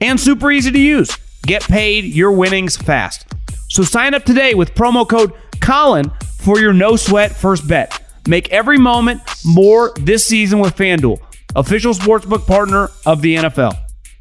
and 0.00 0.18
super 0.18 0.50
easy 0.50 0.70
to 0.70 0.78
use. 0.80 1.16
Get 1.46 1.62
paid 1.62 2.04
your 2.04 2.32
winnings 2.32 2.76
fast. 2.76 3.26
So 3.68 3.82
sign 3.82 4.14
up 4.14 4.24
today 4.24 4.54
with 4.54 4.74
promo 4.74 5.08
code 5.08 5.32
Colin 5.60 6.10
for 6.38 6.58
your 6.58 6.72
no 6.72 6.96
sweat 6.96 7.32
first 7.32 7.66
bet. 7.68 8.00
Make 8.26 8.50
every 8.50 8.78
moment 8.78 9.20
more 9.44 9.92
this 9.96 10.24
season 10.24 10.60
with 10.60 10.76
FanDuel, 10.76 11.20
official 11.56 11.92
sportsbook 11.92 12.46
partner 12.46 12.90
of 13.06 13.22
the 13.22 13.36
NFL. 13.36 13.76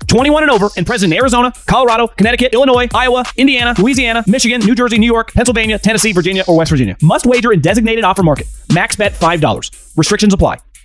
21 0.07 0.43
and 0.43 0.51
over 0.51 0.69
and 0.75 0.85
present 0.85 1.13
in 1.13 1.19
Arizona, 1.19 1.53
Colorado, 1.67 2.07
Connecticut, 2.07 2.53
Illinois, 2.53 2.87
Iowa, 2.93 3.23
Indiana, 3.37 3.73
Louisiana, 3.77 4.23
Michigan, 4.27 4.59
New 4.61 4.75
Jersey, 4.75 4.97
New 4.97 5.05
York, 5.05 5.31
Pennsylvania, 5.31 5.79
Tennessee, 5.79 6.11
Virginia, 6.11 6.43
or 6.47 6.57
West 6.57 6.71
Virginia. 6.71 6.97
Must 7.01 7.25
wager 7.25 7.53
in 7.53 7.61
designated 7.61 8.03
offer 8.03 8.23
market. 8.23 8.47
Max 8.73 8.95
bet 8.95 9.13
$5. 9.13 9.95
Restrictions 9.95 10.33
apply. 10.33 10.57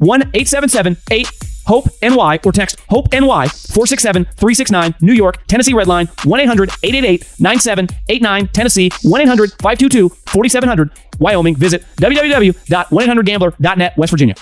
1 0.00 0.20
877 0.34 0.96
8 1.10 1.28
HOPE 1.66 1.88
NY 2.02 2.40
or 2.44 2.52
text 2.52 2.80
HOPE 2.88 3.12
NY 3.12 3.48
467 3.48 4.24
369 4.24 4.94
New 5.00 5.12
York, 5.12 5.46
Tennessee 5.46 5.72
Redline 5.72 6.08
1 6.24 6.40
800 6.40 6.70
888 6.82 7.34
9789 7.38 8.48
Tennessee 8.48 8.90
1 9.02 9.20
800 9.20 9.50
522 9.52 10.08
4700 10.08 10.90
Wyoming. 11.20 11.54
Visit 11.54 11.84
www.1800gambler.net 11.96 13.96
West 13.96 14.10
Virginia. 14.10 14.34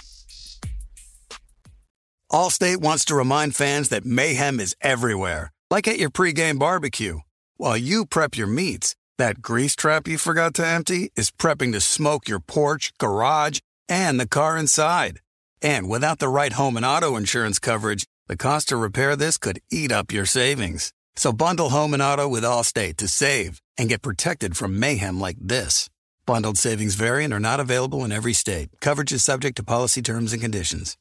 Allstate 2.31 2.79
wants 2.79 3.05
to 3.07 3.15
remind 3.15 3.57
fans 3.57 3.89
that 3.89 4.05
mayhem 4.05 4.61
is 4.61 4.77
everywhere, 4.83 5.51
like 5.71 5.89
at 5.89 5.99
your 5.99 6.11
pregame 6.11 6.59
barbecue. 6.59 7.21
While 7.57 7.77
you 7.77 8.07
prep 8.07 8.37
your 8.37 8.47
meats, 8.47 8.95
that 9.17 9.43
grease 9.43 9.75
trap 9.75 10.07
you 10.07 10.19
forgot 10.19 10.55
to 10.55 10.67
empty 10.67 11.11
is 11.17 11.31
prepping 11.31 11.73
to 11.73 11.81
smoke 11.81 12.29
your 12.29 12.39
porch, 12.39 12.93
garage, 12.99 13.61
and 13.89 14.21
the 14.21 14.29
car 14.29 14.59
inside. 14.59 15.21
And 15.63 15.89
without 15.89 16.19
the 16.19 16.29
right 16.29 16.53
home 16.53 16.77
and 16.77 16.87
auto 16.87 17.17
insurance 17.17 17.59
coverage, 17.59 18.05
the 18.27 18.37
cost 18.37 18.69
to 18.69 18.77
repair 18.77 19.17
this 19.17 19.39
could 19.39 19.61
eat 19.71 19.91
up 19.91 20.13
your 20.13 20.27
savings. 20.27 20.93
So 21.17 21.33
bundle 21.33 21.71
home 21.71 21.95
and 21.95 22.03
auto 22.03 22.29
with 22.29 22.45
Allstate 22.45 22.97
to 22.99 23.09
save 23.09 23.61
and 23.77 23.89
get 23.89 24.03
protected 24.03 24.57
from 24.57 24.79
mayhem 24.79 25.19
like 25.19 25.37
this. 25.41 25.89
Bundled 26.27 26.59
savings 26.59 26.95
variant 26.95 27.33
are 27.33 27.41
not 27.41 27.59
available 27.59 28.05
in 28.05 28.13
every 28.13 28.35
state. 28.35 28.69
Coverage 28.81 29.13
is 29.13 29.25
subject 29.25 29.57
to 29.57 29.65
policy 29.65 30.03
terms 30.03 30.33
and 30.33 30.43
conditions. 30.43 30.97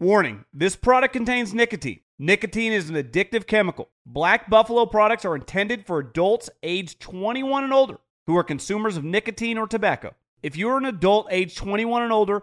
Warning 0.00 0.44
this 0.52 0.74
product 0.74 1.12
contains 1.12 1.52
nicotine. 1.52 2.00
Nicotine 2.18 2.72
is 2.72 2.88
an 2.88 2.96
addictive 2.96 3.46
chemical. 3.46 3.90
Black 4.06 4.48
Buffalo 4.50 4.86
products 4.86 5.24
are 5.24 5.36
intended 5.36 5.86
for 5.86 5.98
adults 5.98 6.50
age 6.62 6.98
21 6.98 7.64
and 7.64 7.72
older 7.72 7.98
who 8.26 8.36
are 8.36 8.44
consumers 8.44 8.96
of 8.96 9.04
nicotine 9.04 9.58
or 9.58 9.66
tobacco. 9.66 10.14
If 10.42 10.56
you're 10.56 10.78
an 10.78 10.86
adult 10.86 11.28
age 11.30 11.54
21 11.54 12.02
and 12.02 12.12
older 12.12 12.42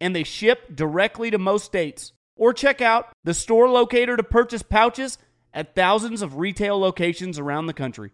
and 0.00 0.14
they 0.14 0.24
ship 0.24 0.74
directly 0.74 1.30
to 1.30 1.38
most 1.38 1.64
states. 1.64 2.12
Or 2.36 2.52
check 2.52 2.80
out 2.80 3.08
the 3.24 3.34
store 3.34 3.68
locator 3.68 4.16
to 4.16 4.22
purchase 4.22 4.62
pouches 4.62 5.18
at 5.52 5.74
thousands 5.74 6.22
of 6.22 6.36
retail 6.36 6.78
locations 6.78 7.38
around 7.38 7.66
the 7.66 7.72
country. 7.72 8.12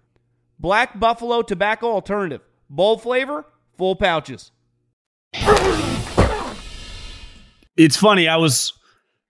Black 0.59 0.99
Buffalo 0.99 1.43
Tobacco 1.43 1.89
Alternative. 1.89 2.41
Bold 2.71 3.03
flavor, 3.03 3.45
full 3.77 3.97
pouches. 3.97 4.51
It's 7.77 7.97
funny, 7.97 8.29
I 8.29 8.37
was 8.37 8.73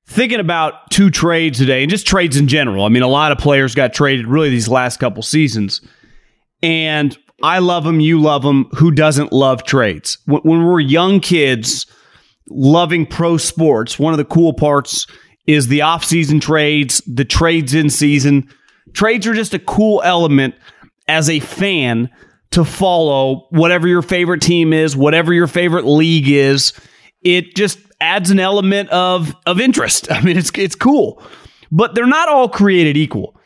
thinking 0.07 0.39
about 0.39 0.91
two 0.91 1.11
trades 1.11 1.59
today 1.59 1.83
and 1.83 1.91
just 1.91 2.07
trades 2.07 2.37
in 2.37 2.47
general. 2.47 2.85
I 2.85 2.89
mean, 2.89 3.03
a 3.03 3.09
lot 3.09 3.33
of 3.33 3.39
players 3.39 3.75
got 3.75 3.95
traded 3.95 4.27
really 4.27 4.51
these 4.51 4.69
last 4.69 4.99
couple 4.99 5.23
seasons. 5.23 5.81
And 6.63 7.17
I 7.43 7.59
love 7.59 7.85
them, 7.85 8.01
you 8.01 8.21
love 8.21 8.43
them. 8.43 8.69
Who 8.77 8.91
doesn't 8.91 9.33
love 9.33 9.65
trades? 9.65 10.19
When, 10.27 10.65
we're 10.65 10.81
young 10.81 11.21
kids 11.21 11.87
loving 12.51 13.07
pro 13.07 13.37
sports, 13.37 13.99
one 13.99 14.13
of 14.13 14.19
the 14.19 14.25
cool 14.25 14.53
parts 14.53 15.07
is 15.47 15.69
the 15.69 15.83
off-season 15.83 16.41
trades, 16.41 17.03
the 17.07 17.25
trades 17.25 17.75
in 17.75 17.91
season. 17.91 18.49
Trades 18.93 19.27
are 19.27 19.35
just 19.35 19.55
a 19.55 19.59
cool 19.59 20.01
element 20.05 20.55
as 21.09 21.29
a 21.29 21.41
fan 21.41 22.11
to 22.51 22.65
follow 22.65 23.47
whatever 23.51 23.89
your 23.89 24.03
favorite 24.03 24.41
team 24.41 24.73
is, 24.73 24.97
whatever 24.97 25.33
your 25.33 25.47
favorite 25.47 25.85
league 25.85 26.29
is. 26.29 26.73
It 27.23 27.57
just 27.57 27.79
adds 28.01 28.31
an 28.31 28.39
element 28.39 28.89
of 28.91 29.35
of 29.47 29.61
interest. 29.61 30.11
I 30.13 30.21
mean, 30.21 30.37
it's 30.37 30.51
it's 30.57 30.75
cool. 30.75 31.23
But 31.71 31.95
they're 31.95 32.07
not 32.07 32.29
all 32.29 32.49
created 32.49 32.97
equal. 32.97 33.37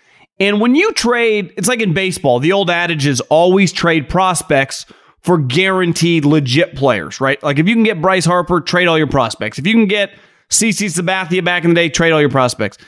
And 0.41 0.61
when 0.61 0.75
you 0.75 0.93
trade, 0.93 1.53
it's 1.57 1.67
like 1.67 1.81
in 1.81 1.95
baseball, 1.95 2.39
the 2.39 2.53
old 2.53 2.71
adage 2.71 3.07
is 3.07 3.21
always 3.23 3.73
trade 3.73 4.09
prospects 4.09 4.87
for 5.23 5.39
guaranteed 5.39 6.25
legit 6.25 6.77
players, 6.77 7.21
right? 7.21 7.43
Like 7.43 7.59
if 7.59 7.69
you 7.69 7.75
can 7.75 7.85
get 7.85 8.01
Bryce 8.01 8.25
Harper, 8.25 8.61
trade 8.61 8.87
all 8.87 8.99
your 8.99 9.07
prospects. 9.07 9.59
If 9.59 9.67
you 9.67 9.75
can 9.75 9.87
get 9.87 10.13
CC 10.51 10.87
Sabathia 10.87 11.45
back 11.45 11.65
in 11.65 11.71
the 11.71 11.75
day, 11.75 11.89
trade 11.89 12.13
all 12.13 12.21
your 12.21 12.31
prospects. 12.31 12.79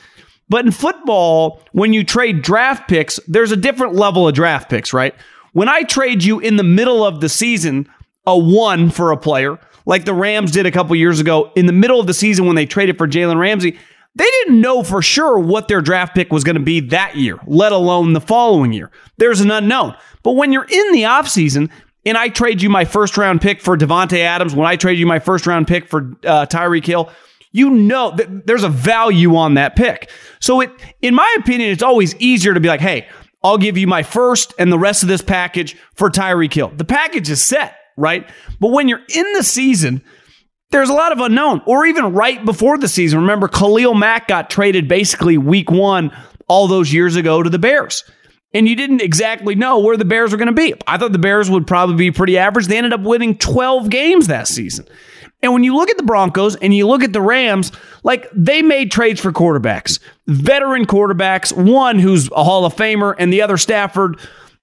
But 0.49 0.65
in 0.65 0.71
football, 0.71 1.61
when 1.71 1.93
you 1.93 2.03
trade 2.03 2.41
draft 2.41 2.89
picks, 2.89 3.19
there's 3.27 3.51
a 3.51 3.57
different 3.57 3.95
level 3.95 4.27
of 4.27 4.33
draft 4.33 4.69
picks, 4.69 4.93
right? 4.93 5.15
When 5.53 5.69
I 5.69 5.83
trade 5.83 6.23
you 6.23 6.39
in 6.39 6.55
the 6.55 6.63
middle 6.63 7.05
of 7.05 7.21
the 7.21 7.29
season 7.29 7.87
a 8.25 8.37
one 8.37 8.89
for 8.89 9.11
a 9.11 9.17
player, 9.17 9.59
like 9.85 10.05
the 10.05 10.13
Rams 10.13 10.51
did 10.51 10.65
a 10.65 10.71
couple 10.71 10.95
years 10.95 11.19
ago 11.19 11.51
in 11.55 11.65
the 11.65 11.73
middle 11.73 11.99
of 11.99 12.07
the 12.07 12.13
season 12.13 12.45
when 12.45 12.55
they 12.55 12.65
traded 12.65 12.97
for 12.97 13.07
Jalen 13.07 13.39
Ramsey, 13.39 13.77
they 14.15 14.25
didn't 14.25 14.59
know 14.59 14.83
for 14.83 15.01
sure 15.01 15.39
what 15.39 15.67
their 15.67 15.81
draft 15.81 16.13
pick 16.13 16.31
was 16.31 16.43
going 16.43 16.57
to 16.57 16.61
be 16.61 16.81
that 16.81 17.15
year, 17.15 17.39
let 17.47 17.71
alone 17.71 18.13
the 18.13 18.21
following 18.21 18.73
year. 18.73 18.91
There's 19.17 19.39
an 19.39 19.51
unknown. 19.51 19.95
But 20.23 20.33
when 20.33 20.51
you're 20.51 20.65
in 20.65 20.91
the 20.91 21.03
offseason 21.03 21.71
and 22.05 22.17
I 22.17 22.29
trade 22.29 22.61
you 22.61 22.69
my 22.69 22.85
first 22.85 23.17
round 23.17 23.41
pick 23.41 23.61
for 23.61 23.77
Davante 23.77 24.19
Adams, 24.19 24.55
when 24.55 24.67
I 24.67 24.75
trade 24.75 24.97
you 24.97 25.05
my 25.05 25.19
first 25.19 25.45
round 25.45 25.67
pick 25.67 25.87
for 25.87 26.13
uh, 26.25 26.45
Tyreek 26.45 26.85
Hill, 26.85 27.11
you 27.51 27.69
know 27.69 28.11
that 28.15 28.47
there's 28.47 28.63
a 28.63 28.69
value 28.69 29.35
on 29.35 29.55
that 29.55 29.75
pick. 29.75 30.09
So 30.39 30.61
it, 30.61 30.71
in 31.01 31.13
my 31.13 31.35
opinion, 31.37 31.71
it's 31.71 31.83
always 31.83 32.15
easier 32.15 32.53
to 32.53 32.59
be 32.59 32.69
like, 32.69 32.79
hey, 32.79 33.07
I'll 33.43 33.57
give 33.57 33.77
you 33.77 33.87
my 33.87 34.03
first 34.03 34.53
and 34.57 34.71
the 34.71 34.79
rest 34.79 35.03
of 35.03 35.09
this 35.09 35.21
package 35.21 35.75
for 35.95 36.09
Tyreek 36.09 36.53
Hill. 36.53 36.71
The 36.75 36.85
package 36.85 37.29
is 37.29 37.41
set, 37.43 37.75
right? 37.97 38.29
But 38.59 38.69
when 38.69 38.87
you're 38.87 39.01
in 39.13 39.33
the 39.33 39.43
season, 39.43 40.03
there's 40.69 40.89
a 40.89 40.93
lot 40.93 41.11
of 41.11 41.19
unknown. 41.19 41.61
Or 41.65 41.85
even 41.85 42.13
right 42.13 42.43
before 42.45 42.77
the 42.77 42.87
season, 42.87 43.19
remember 43.19 43.47
Khalil 43.47 43.93
Mack 43.93 44.27
got 44.27 44.49
traded 44.49 44.87
basically 44.87 45.37
week 45.37 45.69
one 45.69 46.15
all 46.47 46.67
those 46.67 46.93
years 46.93 47.15
ago 47.15 47.43
to 47.43 47.49
the 47.49 47.59
Bears. 47.59 48.03
And 48.53 48.67
you 48.67 48.75
didn't 48.75 49.01
exactly 49.01 49.55
know 49.55 49.79
where 49.79 49.95
the 49.95 50.05
Bears 50.05 50.31
were 50.31 50.37
going 50.37 50.47
to 50.47 50.53
be. 50.53 50.73
I 50.85 50.97
thought 50.97 51.13
the 51.13 51.19
Bears 51.19 51.49
would 51.49 51.65
probably 51.65 51.95
be 51.95 52.11
pretty 52.11 52.37
average. 52.37 52.67
They 52.67 52.77
ended 52.77 52.93
up 52.93 53.01
winning 53.01 53.37
12 53.37 53.89
games 53.89 54.27
that 54.27 54.47
season. 54.47 54.87
And 55.41 55.53
when 55.53 55.63
you 55.63 55.75
look 55.75 55.89
at 55.89 55.97
the 55.97 56.03
Broncos 56.03 56.55
and 56.57 56.73
you 56.73 56.87
look 56.87 57.03
at 57.03 57.13
the 57.13 57.21
Rams, 57.21 57.71
like 58.03 58.27
they 58.33 58.61
made 58.61 58.91
trades 58.91 59.19
for 59.19 59.31
quarterbacks, 59.31 59.99
veteran 60.27 60.85
quarterbacks, 60.85 61.51
one 61.51 61.97
who's 61.97 62.29
a 62.31 62.43
Hall 62.43 62.65
of 62.65 62.75
Famer 62.75 63.15
and 63.17 63.33
the 63.33 63.41
other 63.41 63.57
Stafford, 63.57 64.19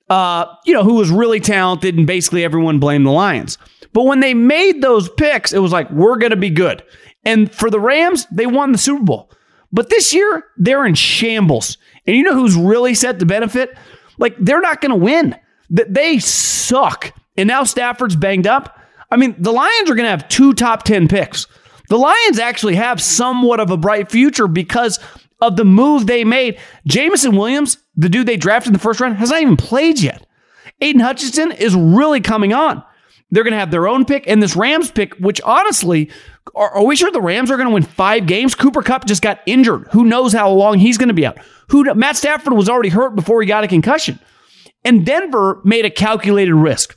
uh, 0.09 0.47
you 0.65 0.73
know, 0.73 0.85
who 0.85 0.95
was 0.95 1.11
really 1.11 1.41
talented 1.41 1.97
and 1.97 2.07
basically 2.07 2.45
everyone 2.45 2.79
blamed 2.79 3.07
the 3.07 3.11
Lions. 3.11 3.59
But 3.93 4.05
when 4.05 4.21
they 4.21 4.35
made 4.35 4.81
those 4.83 5.09
picks, 5.09 5.53
it 5.53 5.59
was 5.59 5.73
like, 5.73 5.91
we're 5.91 6.19
going 6.19 6.31
to 6.31 6.37
be 6.37 6.51
good. 6.51 6.83
And 7.25 7.53
for 7.53 7.71
the 7.71 7.81
Rams, 7.81 8.27
they 8.31 8.47
won 8.47 8.73
the 8.73 8.79
Super 8.79 9.03
Bowl. 9.03 9.31
But 9.73 9.91
this 9.91 10.15
year, 10.15 10.45
they're 10.57 10.87
in 10.87 10.95
shambles. 10.95 11.77
And 12.09 12.17
you 12.17 12.23
know 12.23 12.33
who's 12.33 12.57
really 12.57 12.95
set 12.95 13.19
to 13.19 13.27
benefit? 13.27 13.77
Like, 14.17 14.35
they're 14.41 14.63
not 14.63 14.81
going 14.81 14.93
to 14.93 14.97
win. 14.97 15.37
They 15.69 16.19
suck. 16.19 17.13
And 17.37 17.47
now 17.47 17.65
Stafford's 17.65 18.17
banged 18.17 18.47
up. 18.47 18.81
I 19.11 19.17
mean, 19.17 19.37
the 19.39 19.53
Lions 19.53 19.91
are 19.91 19.95
going 19.95 20.07
to 20.07 20.11
have 20.11 20.27
two 20.27 20.55
top 20.55 20.85
10 20.85 21.09
picks. 21.09 21.47
The 21.91 21.99
Lions 21.99 22.39
actually 22.39 22.77
have 22.77 23.03
somewhat 23.03 23.61
of 23.61 23.71
a 23.71 23.77
bright 23.77 24.11
future 24.11 24.49
because 24.49 24.99
of 25.43 25.57
the 25.57 25.67
move 25.67 26.07
they 26.07 26.25
made. 26.25 26.59
Jameson 26.87 27.37
Williams, 27.37 27.77
the 27.95 28.09
dude 28.09 28.27
they 28.27 28.39
drafted 28.39 28.69
in 28.69 28.73
the 28.73 28.79
first 28.79 29.01
round, 29.01 29.17
has 29.17 29.29
not 29.29 29.43
even 29.43 29.59
played 29.59 30.01
yet. 30.01 30.27
Aidan 30.81 31.03
Hutchinson 31.03 31.53
is 31.53 31.75
really 31.75 32.23
coming 32.23 32.55
on. 32.55 32.83
They're 33.31 33.45
going 33.45 33.53
to 33.53 33.59
have 33.59 33.71
their 33.71 33.87
own 33.87 34.07
pick 34.07 34.27
and 34.27 34.43
this 34.43 34.57
Rams 34.57 34.91
pick, 34.91 35.13
which 35.17 35.43
honestly, 35.43 36.11
are, 36.55 36.71
are 36.71 36.85
we 36.85 36.97
sure 36.97 37.11
the 37.11 37.21
Rams 37.21 37.51
are 37.51 37.57
going 37.57 37.69
to 37.69 37.75
win 37.75 37.83
five 37.83 38.27
games? 38.27 38.55
Cooper 38.55 38.83
Kupp 38.83 39.07
just 39.07 39.23
got 39.23 39.41
injured. 39.47 39.89
Who 39.93 40.05
knows 40.05 40.33
how 40.33 40.51
long 40.51 40.79
he's 40.79 40.99
going 40.99 41.09
to 41.09 41.15
be 41.15 41.27
out? 41.27 41.39
Who 41.69 41.93
Matt 41.95 42.17
Stafford 42.17 42.53
was 42.53 42.69
already 42.69 42.89
hurt 42.89 43.15
before 43.15 43.41
he 43.41 43.47
got 43.47 43.65
a 43.65 43.69
concussion. 43.69 44.19
And 44.85 45.05
Denver 45.05 45.61
made 45.65 45.85
a 45.85 45.91
calculated 45.91 46.55
risk. 46.55 46.97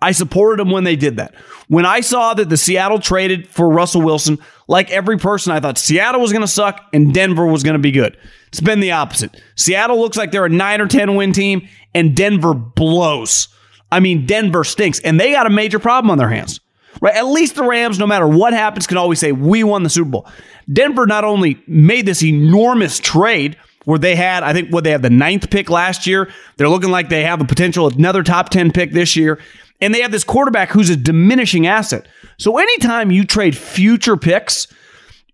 I 0.00 0.12
supported 0.12 0.60
them 0.60 0.70
when 0.70 0.84
they 0.84 0.94
did 0.94 1.16
that. 1.16 1.34
When 1.66 1.84
I 1.84 2.00
saw 2.00 2.32
that 2.34 2.48
the 2.48 2.56
Seattle 2.56 3.00
traded 3.00 3.48
for 3.48 3.68
Russell 3.68 4.02
Wilson, 4.02 4.38
like 4.68 4.90
every 4.90 5.18
person, 5.18 5.52
I 5.52 5.60
thought 5.60 5.76
Seattle 5.76 6.20
was 6.20 6.32
going 6.32 6.42
to 6.42 6.48
suck 6.48 6.86
and 6.92 7.12
Denver 7.12 7.46
was 7.46 7.64
going 7.64 7.74
to 7.74 7.80
be 7.80 7.90
good. 7.90 8.16
It's 8.48 8.60
been 8.60 8.80
the 8.80 8.92
opposite. 8.92 9.40
Seattle 9.56 9.98
looks 9.98 10.16
like 10.16 10.30
they're 10.30 10.44
a 10.44 10.50
9 10.50 10.80
or 10.80 10.86
10 10.86 11.16
win 11.16 11.32
team 11.32 11.68
and 11.94 12.16
Denver 12.16 12.54
blows. 12.54 13.48
I 13.90 14.00
mean, 14.00 14.26
Denver 14.26 14.62
stinks 14.62 15.00
and 15.00 15.18
they 15.18 15.32
got 15.32 15.46
a 15.46 15.50
major 15.50 15.78
problem 15.78 16.10
on 16.10 16.18
their 16.18 16.28
hands. 16.28 16.60
Right? 17.00 17.14
At 17.14 17.26
least 17.26 17.54
the 17.54 17.64
Rams, 17.64 17.98
no 17.98 18.06
matter 18.06 18.26
what 18.26 18.52
happens, 18.52 18.86
can 18.86 18.96
always 18.96 19.18
say, 19.18 19.32
We 19.32 19.64
won 19.64 19.82
the 19.82 19.90
Super 19.90 20.10
Bowl. 20.10 20.26
Denver 20.72 21.06
not 21.06 21.24
only 21.24 21.62
made 21.66 22.06
this 22.06 22.22
enormous 22.22 22.98
trade 22.98 23.56
where 23.84 23.98
they 23.98 24.16
had, 24.16 24.42
I 24.42 24.52
think, 24.52 24.70
what 24.70 24.84
they 24.84 24.90
had 24.90 25.02
the 25.02 25.10
ninth 25.10 25.48
pick 25.50 25.70
last 25.70 26.06
year. 26.06 26.30
They're 26.56 26.68
looking 26.68 26.90
like 26.90 27.08
they 27.08 27.22
have 27.22 27.40
a 27.40 27.44
potential 27.44 27.86
another 27.88 28.22
top 28.22 28.50
10 28.50 28.72
pick 28.72 28.92
this 28.92 29.16
year. 29.16 29.40
And 29.80 29.94
they 29.94 30.02
have 30.02 30.10
this 30.10 30.24
quarterback 30.24 30.70
who's 30.70 30.90
a 30.90 30.96
diminishing 30.96 31.66
asset. 31.66 32.06
So 32.36 32.58
anytime 32.58 33.10
you 33.10 33.24
trade 33.24 33.56
future 33.56 34.16
picks, 34.16 34.66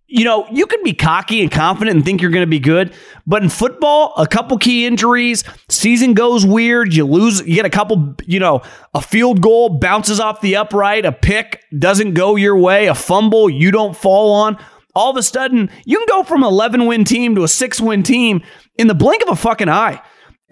you 0.06 0.24
know, 0.24 0.46
you 0.50 0.66
can 0.66 0.82
be 0.82 0.92
cocky 0.92 1.40
and 1.40 1.50
confident 1.50 1.96
and 1.96 2.04
think 2.04 2.20
you're 2.20 2.30
going 2.30 2.42
to 2.42 2.50
be 2.50 2.58
good, 2.58 2.92
but 3.26 3.42
in 3.42 3.48
football, 3.48 4.12
a 4.16 4.26
couple 4.26 4.58
key 4.58 4.86
injuries, 4.86 5.44
season 5.68 6.14
goes 6.14 6.44
weird, 6.44 6.94
you 6.94 7.06
lose, 7.06 7.40
you 7.40 7.54
get 7.54 7.64
a 7.64 7.70
couple, 7.70 8.14
you 8.26 8.38
know, 8.38 8.62
a 8.92 9.00
field 9.00 9.40
goal 9.40 9.78
bounces 9.78 10.20
off 10.20 10.40
the 10.40 10.56
upright, 10.56 11.06
a 11.06 11.12
pick 11.12 11.64
doesn't 11.76 12.14
go 12.14 12.36
your 12.36 12.56
way, 12.56 12.86
a 12.86 12.94
fumble 12.94 13.48
you 13.48 13.70
don't 13.70 13.96
fall 13.96 14.32
on. 14.32 14.58
All 14.94 15.10
of 15.10 15.16
a 15.16 15.22
sudden, 15.22 15.70
you 15.84 15.98
can 15.98 16.06
go 16.08 16.22
from 16.22 16.44
11 16.44 16.86
win 16.86 17.04
team 17.04 17.34
to 17.34 17.42
a 17.42 17.48
6 17.48 17.80
win 17.80 18.02
team 18.02 18.42
in 18.76 18.86
the 18.86 18.94
blink 18.94 19.22
of 19.22 19.28
a 19.28 19.36
fucking 19.36 19.68
eye. 19.68 20.00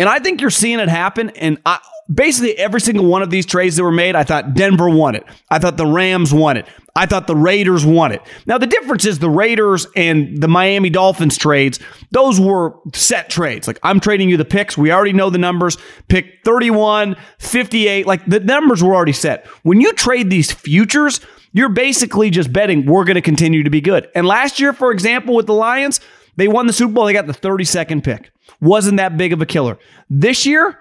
And 0.02 0.08
I 0.08 0.18
think 0.18 0.40
you're 0.40 0.50
seeing 0.50 0.80
it 0.80 0.88
happen. 0.88 1.30
And 1.30 1.58
I, 1.64 1.78
basically 2.12 2.58
every 2.58 2.80
single 2.80 3.06
one 3.06 3.22
of 3.22 3.30
these 3.30 3.46
trades 3.46 3.76
that 3.76 3.84
were 3.84 3.92
made, 3.92 4.16
I 4.16 4.24
thought 4.24 4.54
Denver 4.54 4.90
won 4.90 5.14
it. 5.14 5.24
I 5.48 5.60
thought 5.60 5.76
the 5.76 5.86
Rams 5.86 6.34
won 6.34 6.56
it. 6.56 6.66
I 6.96 7.06
thought 7.06 7.28
the 7.28 7.36
Raiders 7.36 7.86
won 7.86 8.10
it. 8.10 8.20
Now, 8.44 8.58
the 8.58 8.66
difference 8.66 9.04
is 9.04 9.20
the 9.20 9.30
Raiders 9.30 9.86
and 9.94 10.42
the 10.42 10.48
Miami 10.48 10.90
Dolphins 10.90 11.38
trades, 11.38 11.78
those 12.10 12.40
were 12.40 12.74
set 12.94 13.30
trades. 13.30 13.68
Like, 13.68 13.78
I'm 13.84 14.00
trading 14.00 14.28
you 14.28 14.36
the 14.36 14.44
picks. 14.44 14.76
We 14.76 14.90
already 14.90 15.12
know 15.12 15.30
the 15.30 15.38
numbers. 15.38 15.78
Pick 16.08 16.40
31, 16.44 17.14
58. 17.38 18.04
Like, 18.04 18.26
the 18.26 18.40
numbers 18.40 18.82
were 18.82 18.96
already 18.96 19.12
set. 19.12 19.46
When 19.62 19.80
you 19.80 19.92
trade 19.92 20.30
these 20.30 20.50
futures, 20.50 21.20
you're 21.52 21.68
basically 21.68 22.30
just 22.30 22.52
betting 22.52 22.86
we're 22.86 23.04
going 23.04 23.14
to 23.14 23.22
continue 23.22 23.62
to 23.62 23.70
be 23.70 23.80
good. 23.80 24.10
And 24.16 24.26
last 24.26 24.58
year, 24.58 24.72
for 24.72 24.90
example, 24.90 25.36
with 25.36 25.46
the 25.46 25.54
Lions, 25.54 26.00
they 26.36 26.48
won 26.48 26.66
the 26.66 26.72
Super 26.72 26.92
Bowl. 26.92 27.06
They 27.06 27.12
got 27.12 27.26
the 27.26 27.32
32nd 27.32 28.02
pick. 28.02 28.32
Wasn't 28.60 28.96
that 28.96 29.16
big 29.16 29.32
of 29.32 29.42
a 29.42 29.46
killer. 29.46 29.78
This 30.08 30.46
year, 30.46 30.78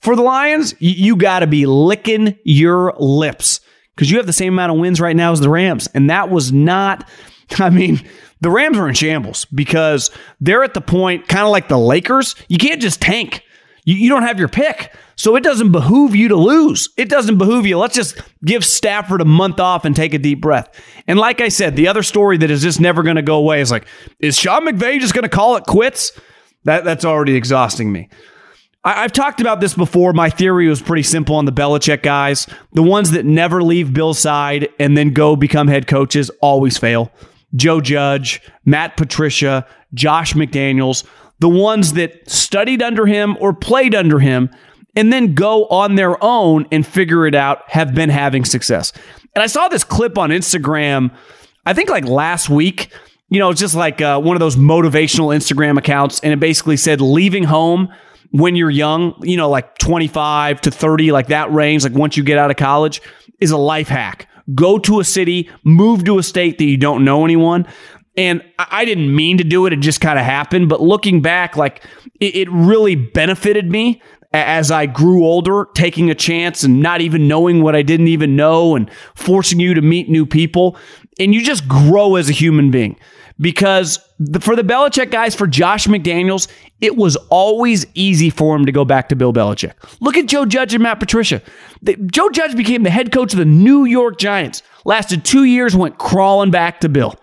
for 0.00 0.16
the 0.16 0.22
Lions, 0.22 0.74
you 0.78 1.16
got 1.16 1.40
to 1.40 1.46
be 1.46 1.66
licking 1.66 2.36
your 2.44 2.94
lips 2.98 3.60
because 3.94 4.10
you 4.10 4.16
have 4.16 4.26
the 4.26 4.32
same 4.32 4.52
amount 4.52 4.72
of 4.72 4.78
wins 4.78 5.00
right 5.00 5.16
now 5.16 5.32
as 5.32 5.40
the 5.40 5.50
Rams. 5.50 5.88
And 5.94 6.08
that 6.08 6.30
was 6.30 6.52
not, 6.52 7.08
I 7.58 7.70
mean, 7.70 8.00
the 8.40 8.50
Rams 8.50 8.78
are 8.78 8.88
in 8.88 8.94
shambles 8.94 9.44
because 9.46 10.10
they're 10.40 10.62
at 10.62 10.74
the 10.74 10.80
point, 10.80 11.28
kind 11.28 11.44
of 11.44 11.50
like 11.50 11.68
the 11.68 11.78
Lakers, 11.78 12.34
you 12.48 12.58
can't 12.58 12.80
just 12.80 13.00
tank. 13.00 13.42
You, 13.88 13.96
you 13.96 14.10
don't 14.10 14.24
have 14.24 14.38
your 14.38 14.48
pick. 14.48 14.92
So 15.16 15.34
it 15.34 15.42
doesn't 15.42 15.72
behoove 15.72 16.14
you 16.14 16.28
to 16.28 16.36
lose. 16.36 16.90
It 16.98 17.08
doesn't 17.08 17.38
behoove 17.38 17.64
you. 17.64 17.78
Let's 17.78 17.94
just 17.94 18.20
give 18.44 18.62
Stafford 18.62 19.22
a 19.22 19.24
month 19.24 19.60
off 19.60 19.86
and 19.86 19.96
take 19.96 20.12
a 20.12 20.18
deep 20.18 20.42
breath. 20.42 20.68
And 21.06 21.18
like 21.18 21.40
I 21.40 21.48
said, 21.48 21.74
the 21.74 21.88
other 21.88 22.02
story 22.02 22.36
that 22.36 22.50
is 22.50 22.60
just 22.60 22.80
never 22.80 23.02
going 23.02 23.16
to 23.16 23.22
go 23.22 23.36
away 23.36 23.62
is 23.62 23.70
like, 23.70 23.86
is 24.20 24.36
Sean 24.36 24.66
McVay 24.66 25.00
just 25.00 25.14
going 25.14 25.22
to 25.22 25.30
call 25.30 25.56
it 25.56 25.64
quits? 25.64 26.12
That, 26.64 26.84
that's 26.84 27.06
already 27.06 27.34
exhausting 27.34 27.90
me. 27.90 28.10
I, 28.84 29.00
have 29.02 29.12
talked 29.12 29.40
about 29.40 29.60
this 29.60 29.72
before. 29.72 30.12
My 30.12 30.28
theory 30.28 30.68
was 30.68 30.82
pretty 30.82 31.02
simple 31.02 31.36
on 31.36 31.46
the 31.46 31.52
Belichick 31.52 32.02
guys. 32.02 32.46
The 32.74 32.82
ones 32.82 33.12
that 33.12 33.24
never 33.24 33.62
leave 33.62 33.94
Bill's 33.94 34.18
side 34.18 34.68
and 34.78 34.98
then 34.98 35.14
go 35.14 35.34
become 35.34 35.66
head 35.66 35.86
coaches 35.86 36.30
always 36.42 36.76
fail. 36.76 37.10
Joe 37.56 37.80
Judge, 37.80 38.42
Matt 38.66 38.98
Patricia, 38.98 39.66
Josh 39.94 40.34
McDaniels, 40.34 41.06
the 41.40 41.48
ones 41.48 41.92
that 41.94 42.28
studied 42.28 42.82
under 42.82 43.06
him 43.06 43.36
or 43.40 43.52
played 43.52 43.94
under 43.94 44.18
him 44.18 44.50
and 44.96 45.12
then 45.12 45.34
go 45.34 45.66
on 45.66 45.94
their 45.94 46.22
own 46.22 46.66
and 46.72 46.86
figure 46.86 47.26
it 47.26 47.34
out 47.34 47.68
have 47.70 47.94
been 47.94 48.10
having 48.10 48.44
success. 48.44 48.92
And 49.34 49.42
I 49.42 49.46
saw 49.46 49.68
this 49.68 49.84
clip 49.84 50.18
on 50.18 50.30
Instagram, 50.30 51.14
I 51.64 51.72
think 51.72 51.88
like 51.88 52.04
last 52.04 52.48
week. 52.48 52.92
You 53.30 53.38
know, 53.38 53.50
it's 53.50 53.60
just 53.60 53.74
like 53.74 54.00
uh, 54.00 54.18
one 54.18 54.36
of 54.36 54.40
those 54.40 54.56
motivational 54.56 55.36
Instagram 55.36 55.76
accounts, 55.76 56.18
and 56.20 56.32
it 56.32 56.40
basically 56.40 56.78
said 56.78 57.02
leaving 57.02 57.44
home 57.44 57.92
when 58.30 58.56
you're 58.56 58.70
young, 58.70 59.14
you 59.22 59.36
know, 59.36 59.50
like 59.50 59.76
25 59.78 60.62
to 60.62 60.70
30, 60.70 61.12
like 61.12 61.28
that 61.28 61.52
range, 61.52 61.84
like 61.84 61.92
once 61.92 62.16
you 62.16 62.22
get 62.22 62.38
out 62.38 62.50
of 62.50 62.56
college, 62.56 63.02
is 63.38 63.50
a 63.50 63.56
life 63.56 63.88
hack. 63.88 64.28
Go 64.54 64.78
to 64.78 64.98
a 65.00 65.04
city, 65.04 65.50
move 65.62 66.04
to 66.04 66.18
a 66.18 66.22
state 66.22 66.58
that 66.58 66.64
you 66.64 66.78
don't 66.78 67.04
know 67.04 67.24
anyone. 67.24 67.66
And 68.18 68.42
I 68.58 68.84
didn't 68.84 69.14
mean 69.14 69.38
to 69.38 69.44
do 69.44 69.64
it, 69.66 69.72
it 69.72 69.78
just 69.78 70.00
kind 70.00 70.18
of 70.18 70.24
happened. 70.24 70.68
But 70.68 70.80
looking 70.80 71.22
back, 71.22 71.56
like 71.56 71.84
it, 72.18 72.50
really 72.50 72.96
benefited 72.96 73.70
me 73.70 74.02
as 74.32 74.72
I 74.72 74.86
grew 74.86 75.24
older, 75.24 75.68
taking 75.74 76.10
a 76.10 76.16
chance 76.16 76.64
and 76.64 76.82
not 76.82 77.00
even 77.00 77.28
knowing 77.28 77.62
what 77.62 77.76
I 77.76 77.82
didn't 77.82 78.08
even 78.08 78.34
know 78.34 78.74
and 78.74 78.90
forcing 79.14 79.60
you 79.60 79.72
to 79.72 79.82
meet 79.82 80.08
new 80.08 80.26
people. 80.26 80.76
And 81.20 81.32
you 81.32 81.44
just 81.44 81.68
grow 81.68 82.16
as 82.16 82.28
a 82.28 82.32
human 82.32 82.72
being 82.72 82.98
because 83.38 84.00
the, 84.18 84.40
for 84.40 84.56
the 84.56 84.62
Belichick 84.62 85.12
guys, 85.12 85.36
for 85.36 85.46
Josh 85.46 85.86
McDaniels, 85.86 86.48
it 86.80 86.96
was 86.96 87.14
always 87.30 87.86
easy 87.94 88.30
for 88.30 88.56
him 88.56 88.66
to 88.66 88.72
go 88.72 88.84
back 88.84 89.08
to 89.10 89.16
Bill 89.16 89.32
Belichick. 89.32 89.74
Look 90.00 90.16
at 90.16 90.26
Joe 90.26 90.44
Judge 90.44 90.74
and 90.74 90.82
Matt 90.82 90.98
Patricia. 90.98 91.40
The, 91.82 91.94
Joe 91.96 92.30
Judge 92.30 92.56
became 92.56 92.82
the 92.82 92.90
head 92.90 93.12
coach 93.12 93.32
of 93.32 93.38
the 93.38 93.44
New 93.44 93.84
York 93.84 94.18
Giants, 94.18 94.64
lasted 94.84 95.24
two 95.24 95.44
years, 95.44 95.76
went 95.76 95.98
crawling 95.98 96.50
back 96.50 96.80
to 96.80 96.88
Bill. 96.88 97.14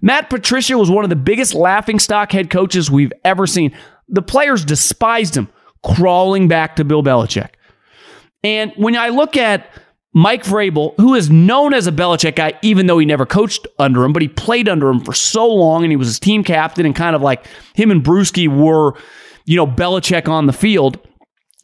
Matt 0.00 0.30
Patricia 0.30 0.76
was 0.78 0.90
one 0.90 1.04
of 1.04 1.10
the 1.10 1.16
biggest 1.16 1.54
laughingstock 1.54 2.32
head 2.32 2.50
coaches 2.50 2.90
we've 2.90 3.12
ever 3.24 3.46
seen. 3.46 3.76
The 4.08 4.22
players 4.22 4.64
despised 4.64 5.36
him, 5.36 5.48
crawling 5.84 6.48
back 6.48 6.76
to 6.76 6.84
Bill 6.84 7.02
Belichick. 7.02 7.50
And 8.44 8.72
when 8.76 8.96
I 8.96 9.08
look 9.08 9.36
at 9.36 9.68
Mike 10.14 10.44
Vrabel, 10.44 10.94
who 10.96 11.14
is 11.14 11.28
known 11.28 11.74
as 11.74 11.86
a 11.86 11.92
Belichick 11.92 12.36
guy, 12.36 12.54
even 12.62 12.86
though 12.86 12.98
he 12.98 13.06
never 13.06 13.26
coached 13.26 13.66
under 13.78 14.04
him, 14.04 14.12
but 14.12 14.22
he 14.22 14.28
played 14.28 14.68
under 14.68 14.88
him 14.88 15.00
for 15.00 15.12
so 15.12 15.46
long 15.46 15.84
and 15.84 15.92
he 15.92 15.96
was 15.96 16.08
his 16.08 16.18
team 16.18 16.42
captain 16.44 16.86
and 16.86 16.96
kind 16.96 17.14
of 17.14 17.22
like 17.22 17.46
him 17.74 17.90
and 17.90 18.02
Bruschi 18.02 18.48
were, 18.48 18.94
you 19.44 19.56
know, 19.56 19.66
Belichick 19.66 20.28
on 20.28 20.46
the 20.46 20.52
field. 20.52 20.98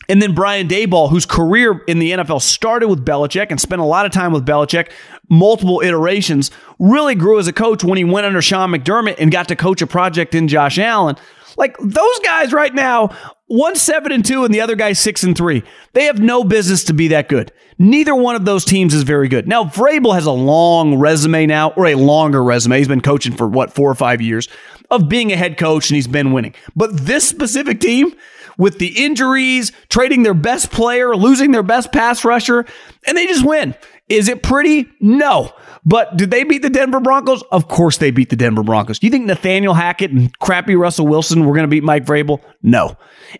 And 0.08 0.20
then 0.20 0.34
Brian 0.34 0.68
Daboll, 0.68 1.10
whose 1.10 1.26
career 1.26 1.82
in 1.86 1.98
the 1.98 2.12
NFL 2.12 2.42
started 2.42 2.88
with 2.88 3.04
Belichick 3.04 3.46
and 3.50 3.60
spent 3.60 3.80
a 3.80 3.84
lot 3.84 4.06
of 4.06 4.12
time 4.12 4.32
with 4.32 4.46
Belichick, 4.46 4.90
multiple 5.28 5.80
iterations, 5.80 6.50
really 6.78 7.14
grew 7.14 7.38
as 7.38 7.48
a 7.48 7.52
coach 7.52 7.84
when 7.84 7.98
he 7.98 8.04
went 8.04 8.26
under 8.26 8.42
Sean 8.42 8.70
McDermott 8.70 9.16
and 9.18 9.30
got 9.30 9.48
to 9.48 9.56
coach 9.56 9.82
a 9.82 9.86
project 9.86 10.34
in 10.34 10.48
Josh 10.48 10.78
Allen. 10.78 11.16
Like 11.56 11.76
those 11.78 12.18
guys 12.24 12.52
right 12.52 12.74
now, 12.74 13.10
one 13.46 13.76
seven 13.76 14.10
and 14.12 14.24
two, 14.24 14.44
and 14.44 14.52
the 14.52 14.60
other 14.60 14.74
guy 14.74 14.92
six 14.92 15.22
and 15.22 15.36
three. 15.36 15.62
They 15.92 16.04
have 16.04 16.18
no 16.18 16.44
business 16.44 16.84
to 16.84 16.92
be 16.92 17.08
that 17.08 17.28
good. 17.28 17.52
Neither 17.78 18.14
one 18.14 18.36
of 18.36 18.44
those 18.44 18.64
teams 18.64 18.94
is 18.94 19.02
very 19.02 19.28
good. 19.28 19.48
Now, 19.48 19.64
Vrabel 19.64 20.14
has 20.14 20.26
a 20.26 20.32
long 20.32 20.96
resume 20.96 21.46
now, 21.46 21.70
or 21.70 21.86
a 21.86 21.94
longer 21.96 22.42
resume. 22.42 22.78
He's 22.78 22.88
been 22.88 23.00
coaching 23.00 23.36
for 23.36 23.48
what, 23.48 23.72
four 23.72 23.90
or 23.90 23.94
five 23.94 24.20
years 24.20 24.48
of 24.90 25.08
being 25.08 25.32
a 25.32 25.36
head 25.36 25.58
coach, 25.58 25.90
and 25.90 25.96
he's 25.96 26.06
been 26.06 26.32
winning. 26.32 26.54
But 26.76 26.96
this 26.96 27.28
specific 27.28 27.80
team, 27.80 28.14
with 28.58 28.78
the 28.78 29.04
injuries, 29.04 29.72
trading 29.88 30.22
their 30.22 30.34
best 30.34 30.70
player, 30.70 31.16
losing 31.16 31.52
their 31.52 31.62
best 31.62 31.92
pass 31.92 32.24
rusher, 32.24 32.64
and 33.06 33.16
they 33.16 33.26
just 33.26 33.44
win. 33.44 33.74
Is 34.08 34.28
it 34.28 34.42
pretty? 34.42 34.88
No. 35.00 35.52
But 35.86 36.16
did 36.16 36.30
they 36.30 36.44
beat 36.44 36.62
the 36.62 36.70
Denver 36.70 37.00
Broncos? 37.00 37.42
Of 37.50 37.68
course 37.68 37.98
they 37.98 38.10
beat 38.10 38.30
the 38.30 38.36
Denver 38.36 38.62
Broncos. 38.62 38.98
Do 38.98 39.06
you 39.06 39.10
think 39.10 39.26
Nathaniel 39.26 39.74
Hackett 39.74 40.10
and 40.10 40.38
crappy 40.38 40.76
Russell 40.76 41.06
Wilson 41.06 41.44
were 41.44 41.54
going 41.54 41.64
to 41.64 41.68
beat 41.68 41.84
Mike 41.84 42.04
Vrabel? 42.04 42.40
No. 42.62 42.96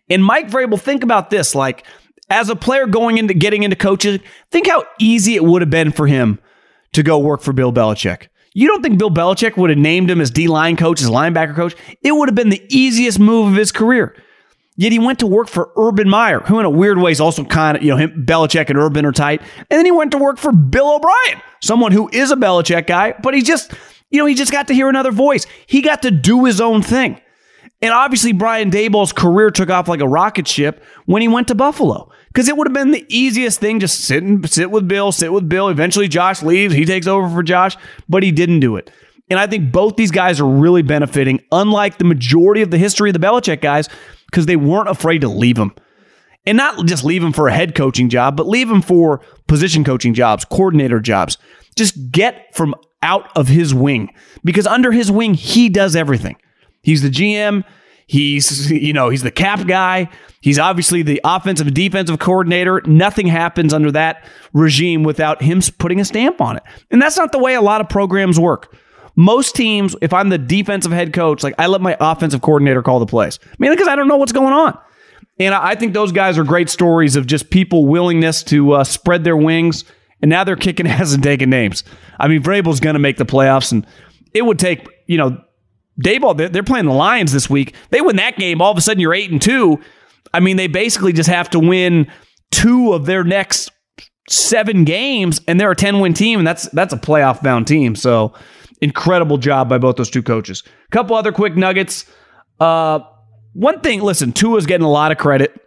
And 0.08 0.24
Mike 0.24 0.48
Vrabel, 0.48 0.80
think 0.80 1.02
about 1.02 1.30
this. 1.30 1.54
Like, 1.54 1.86
as 2.30 2.48
a 2.48 2.56
player 2.56 2.86
going 2.86 3.18
into 3.18 3.34
getting 3.34 3.62
into 3.62 3.76
coaching, 3.76 4.20
think 4.50 4.66
how 4.66 4.84
easy 4.98 5.34
it 5.34 5.44
would 5.44 5.62
have 5.62 5.70
been 5.70 5.92
for 5.92 6.06
him 6.06 6.38
to 6.92 7.02
go 7.02 7.18
work 7.18 7.42
for 7.42 7.52
Bill 7.52 7.72
Belichick. 7.72 8.28
You 8.54 8.68
don't 8.68 8.82
think 8.82 8.98
Bill 8.98 9.10
Belichick 9.10 9.56
would 9.56 9.70
have 9.70 9.78
named 9.78 10.10
him 10.10 10.20
as 10.20 10.30
D 10.30 10.46
line 10.46 10.76
coach, 10.76 11.02
as 11.02 11.10
linebacker 11.10 11.56
coach? 11.56 11.74
It 12.02 12.12
would 12.12 12.28
have 12.28 12.36
been 12.36 12.50
the 12.50 12.64
easiest 12.68 13.18
move 13.18 13.48
of 13.48 13.56
his 13.56 13.72
career. 13.72 14.14
Yet 14.76 14.90
he 14.90 14.98
went 14.98 15.20
to 15.20 15.26
work 15.26 15.48
for 15.48 15.70
Urban 15.76 16.08
Meyer, 16.08 16.40
who 16.40 16.58
in 16.58 16.64
a 16.64 16.70
weird 16.70 16.98
way 16.98 17.12
is 17.12 17.20
also 17.20 17.44
kind 17.44 17.76
of, 17.76 17.82
you 17.82 17.90
know, 17.90 17.96
him, 17.96 18.24
Belichick 18.26 18.70
and 18.70 18.78
Urban 18.78 19.04
are 19.06 19.12
tight. 19.12 19.40
And 19.70 19.78
then 19.78 19.84
he 19.84 19.92
went 19.92 20.10
to 20.12 20.18
work 20.18 20.36
for 20.36 20.50
Bill 20.50 20.96
O'Brien, 20.96 21.40
someone 21.62 21.92
who 21.92 22.08
is 22.12 22.32
a 22.32 22.36
Belichick 22.36 22.88
guy, 22.88 23.14
but 23.22 23.34
he 23.34 23.42
just, 23.42 23.72
you 24.10 24.18
know, 24.18 24.26
he 24.26 24.34
just 24.34 24.50
got 24.50 24.66
to 24.68 24.74
hear 24.74 24.88
another 24.88 25.12
voice. 25.12 25.46
He 25.66 25.80
got 25.80 26.02
to 26.02 26.10
do 26.10 26.44
his 26.44 26.60
own 26.60 26.82
thing. 26.82 27.20
And 27.82 27.92
obviously, 27.92 28.32
Brian 28.32 28.70
Daboll's 28.70 29.12
career 29.12 29.50
took 29.50 29.70
off 29.70 29.88
like 29.88 30.00
a 30.00 30.08
rocket 30.08 30.48
ship 30.48 30.82
when 31.06 31.22
he 31.22 31.28
went 31.28 31.48
to 31.48 31.54
Buffalo 31.54 32.10
because 32.28 32.48
it 32.48 32.56
would 32.56 32.66
have 32.66 32.74
been 32.74 32.90
the 32.90 33.06
easiest 33.08 33.60
thing 33.60 33.78
just 33.78 34.00
sit 34.00 34.22
and 34.22 34.48
sit 34.50 34.70
with 34.70 34.88
Bill, 34.88 35.12
sit 35.12 35.32
with 35.32 35.48
Bill. 35.48 35.68
Eventually, 35.68 36.08
Josh 36.08 36.42
leaves, 36.42 36.74
he 36.74 36.84
takes 36.84 37.06
over 37.06 37.28
for 37.28 37.42
Josh, 37.42 37.76
but 38.08 38.22
he 38.22 38.32
didn't 38.32 38.60
do 38.60 38.76
it. 38.76 38.90
And 39.30 39.38
I 39.38 39.46
think 39.46 39.70
both 39.70 39.96
these 39.96 40.10
guys 40.10 40.40
are 40.40 40.48
really 40.48 40.82
benefiting, 40.82 41.40
unlike 41.52 41.98
the 41.98 42.04
majority 42.04 42.62
of 42.62 42.70
the 42.70 42.78
history 42.78 43.10
of 43.10 43.14
the 43.14 43.24
Belichick 43.24 43.60
guys, 43.60 43.88
because 44.34 44.46
they 44.46 44.56
weren't 44.56 44.88
afraid 44.88 45.20
to 45.20 45.28
leave 45.28 45.56
him. 45.56 45.72
And 46.44 46.58
not 46.58 46.86
just 46.86 47.04
leave 47.04 47.22
him 47.22 47.32
for 47.32 47.46
a 47.46 47.54
head 47.54 47.76
coaching 47.76 48.08
job, 48.08 48.36
but 48.36 48.48
leave 48.48 48.68
him 48.68 48.82
for 48.82 49.20
position 49.46 49.84
coaching 49.84 50.12
jobs, 50.12 50.44
coordinator 50.44 50.98
jobs. 50.98 51.38
Just 51.76 52.10
get 52.10 52.52
from 52.52 52.74
out 53.00 53.30
of 53.36 53.46
his 53.46 53.72
wing 53.72 54.12
because 54.42 54.66
under 54.66 54.90
his 54.90 55.08
wing, 55.08 55.34
he 55.34 55.68
does 55.68 55.94
everything. 55.94 56.34
He's 56.82 57.00
the 57.00 57.10
GM. 57.10 57.62
He's, 58.08 58.72
you 58.72 58.92
know, 58.92 59.08
he's 59.08 59.22
the 59.22 59.30
cap 59.30 59.68
guy. 59.68 60.10
He's 60.40 60.58
obviously 60.58 61.02
the 61.02 61.20
offensive 61.22 61.68
and 61.68 61.76
defensive 61.76 62.18
coordinator. 62.18 62.82
Nothing 62.86 63.28
happens 63.28 63.72
under 63.72 63.92
that 63.92 64.24
regime 64.52 65.04
without 65.04 65.42
him 65.42 65.60
putting 65.78 66.00
a 66.00 66.04
stamp 66.04 66.40
on 66.40 66.56
it. 66.56 66.64
And 66.90 67.00
that's 67.00 67.16
not 67.16 67.30
the 67.30 67.38
way 67.38 67.54
a 67.54 67.62
lot 67.62 67.80
of 67.80 67.88
programs 67.88 68.38
work. 68.38 68.76
Most 69.16 69.54
teams, 69.54 69.94
if 70.00 70.12
I'm 70.12 70.28
the 70.28 70.38
defensive 70.38 70.92
head 70.92 71.12
coach, 71.12 71.42
like 71.42 71.54
I 71.58 71.66
let 71.66 71.80
my 71.80 71.96
offensive 72.00 72.40
coordinator 72.40 72.82
call 72.82 72.98
the 72.98 73.06
plays. 73.06 73.38
Mean, 73.58 73.70
because 73.70 73.88
I 73.88 73.96
don't 73.96 74.08
know 74.08 74.16
what's 74.16 74.32
going 74.32 74.52
on. 74.52 74.78
And 75.38 75.54
I 75.54 75.74
think 75.74 75.94
those 75.94 76.12
guys 76.12 76.38
are 76.38 76.44
great 76.44 76.68
stories 76.68 77.16
of 77.16 77.26
just 77.26 77.50
people 77.50 77.86
willingness 77.86 78.42
to 78.44 78.72
uh, 78.72 78.84
spread 78.84 79.24
their 79.24 79.36
wings. 79.36 79.84
And 80.22 80.28
now 80.28 80.44
they're 80.44 80.56
kicking 80.56 80.86
ass 80.88 81.14
and 81.14 81.22
taking 81.22 81.50
names. 81.50 81.84
I 82.18 82.28
mean, 82.28 82.42
Vrabel's 82.42 82.80
going 82.80 82.94
to 82.94 83.00
make 83.00 83.16
the 83.16 83.26
playoffs, 83.26 83.72
and 83.72 83.86
it 84.32 84.42
would 84.42 84.58
take 84.58 84.88
you 85.06 85.18
know, 85.18 85.40
Daboll, 86.02 86.36
they're 86.52 86.62
playing 86.62 86.86
the 86.86 86.92
Lions 86.92 87.32
this 87.32 87.48
week. 87.48 87.74
They 87.90 88.00
win 88.00 88.16
that 88.16 88.36
game, 88.36 88.60
all 88.60 88.72
of 88.72 88.78
a 88.78 88.80
sudden 88.80 89.00
you're 89.00 89.14
eight 89.14 89.30
and 89.30 89.40
two. 89.40 89.80
I 90.32 90.40
mean, 90.40 90.56
they 90.56 90.66
basically 90.66 91.12
just 91.12 91.28
have 91.28 91.50
to 91.50 91.60
win 91.60 92.10
two 92.50 92.92
of 92.92 93.06
their 93.06 93.22
next 93.22 93.70
seven 94.28 94.84
games, 94.84 95.40
and 95.46 95.60
they're 95.60 95.70
a 95.70 95.76
10 95.76 96.00
win 96.00 96.14
team, 96.14 96.40
and 96.40 96.46
that's 96.46 96.68
that's 96.70 96.92
a 96.92 96.96
playoff 96.96 97.42
bound 97.42 97.68
team. 97.68 97.94
So 97.94 98.34
incredible 98.84 99.38
job 99.38 99.68
by 99.68 99.78
both 99.78 99.96
those 99.96 100.10
two 100.10 100.22
coaches. 100.22 100.62
A 100.66 100.90
couple 100.90 101.16
other 101.16 101.32
quick 101.32 101.56
nuggets. 101.56 102.04
Uh, 102.60 103.00
one 103.54 103.80
thing, 103.80 104.00
listen, 104.00 104.32
Tua's 104.32 104.66
getting 104.66 104.84
a 104.84 104.90
lot 104.90 105.10
of 105.10 105.18
credit, 105.18 105.58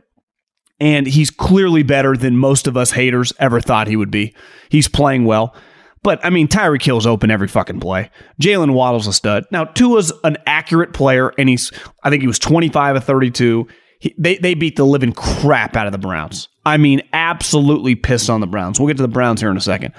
and 0.79 1.07
he's 1.07 1.31
clearly 1.31 1.83
better 1.83 2.15
than 2.15 2.37
most 2.37 2.67
of 2.67 2.77
us 2.77 2.91
haters 2.91 3.33
ever 3.39 3.59
thought 3.59 3.87
he 3.87 3.95
would 3.95 4.11
be. 4.11 4.35
He's 4.69 4.87
playing 4.87 5.25
well. 5.25 5.55
But 6.03 6.23
I 6.23 6.29
mean, 6.29 6.47
Tyreek 6.47 6.83
Hill's 6.83 7.07
open 7.07 7.31
every 7.31 7.47
fucking 7.47 7.79
play. 7.79 8.11
Jaylen 8.41 8.73
Waddle's 8.73 9.07
a 9.07 9.13
stud. 9.13 9.45
Now, 9.51 9.65
Tua's 9.65 10.13
an 10.23 10.37
accurate 10.45 10.93
player, 10.93 11.33
and 11.37 11.49
he's 11.49 11.71
I 12.03 12.09
think 12.09 12.21
he 12.21 12.27
was 12.27 12.39
25 12.39 12.97
of 12.97 13.03
32. 13.03 13.67
He, 13.99 14.15
they 14.17 14.37
they 14.37 14.53
beat 14.53 14.75
the 14.75 14.85
living 14.85 15.11
crap 15.11 15.75
out 15.75 15.87
of 15.87 15.91
the 15.91 15.97
Browns. 15.97 16.49
I 16.65 16.77
mean, 16.77 17.01
absolutely 17.13 17.95
pissed 17.95 18.29
on 18.29 18.41
the 18.41 18.47
Browns. 18.47 18.79
We'll 18.79 18.87
get 18.87 18.97
to 18.97 19.03
the 19.03 19.07
Browns 19.07 19.41
here 19.41 19.49
in 19.49 19.57
a 19.57 19.61
second. 19.61 19.93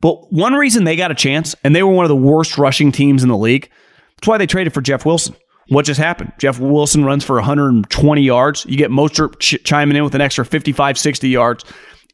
But 0.00 0.32
one 0.32 0.54
reason 0.54 0.84
they 0.84 0.96
got 0.96 1.10
a 1.10 1.14
chance, 1.14 1.54
and 1.62 1.74
they 1.74 1.82
were 1.82 1.92
one 1.92 2.04
of 2.04 2.08
the 2.08 2.16
worst 2.16 2.58
rushing 2.58 2.92
teams 2.92 3.22
in 3.22 3.28
the 3.28 3.36
league, 3.36 3.70
that's 4.16 4.28
why 4.28 4.38
they 4.38 4.46
traded 4.46 4.72
for 4.72 4.80
Jeff 4.80 5.04
Wilson. 5.04 5.34
What 5.68 5.84
just 5.84 6.00
happened? 6.00 6.32
Jeff 6.38 6.58
Wilson 6.58 7.04
runs 7.04 7.24
for 7.24 7.36
120 7.36 8.22
yards. 8.22 8.66
You 8.66 8.76
get 8.76 8.90
Mostert 8.90 9.38
ch- 9.38 9.62
chiming 9.62 9.96
in 9.96 10.02
with 10.02 10.14
an 10.14 10.20
extra 10.20 10.44
55, 10.44 10.98
60 10.98 11.28
yards. 11.28 11.64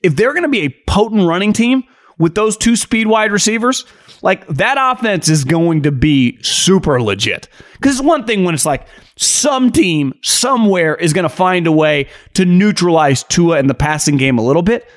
If 0.02 0.16
they're 0.16 0.32
going 0.32 0.42
to 0.42 0.48
be 0.48 0.62
a 0.62 0.76
potent 0.86 1.26
running 1.26 1.52
team, 1.52 1.84
with 2.18 2.34
those 2.34 2.56
two 2.56 2.76
speed 2.76 3.06
wide 3.06 3.32
receivers, 3.32 3.84
like 4.22 4.46
that 4.48 4.76
offense 4.78 5.28
is 5.28 5.44
going 5.44 5.82
to 5.82 5.92
be 5.92 6.38
super 6.42 7.00
legit. 7.00 7.48
Because 7.74 7.98
it's 7.98 8.06
one 8.06 8.24
thing 8.24 8.44
when 8.44 8.54
it's 8.54 8.64
like 8.64 8.86
some 9.16 9.70
team 9.70 10.14
somewhere 10.22 10.94
is 10.94 11.12
going 11.12 11.24
to 11.24 11.28
find 11.28 11.66
a 11.66 11.72
way 11.72 12.08
to 12.34 12.44
neutralize 12.44 13.22
Tua 13.24 13.58
in 13.58 13.66
the 13.66 13.74
passing 13.74 14.16
game 14.16 14.38
a 14.38 14.42
little 14.42 14.62
bit. 14.62 14.88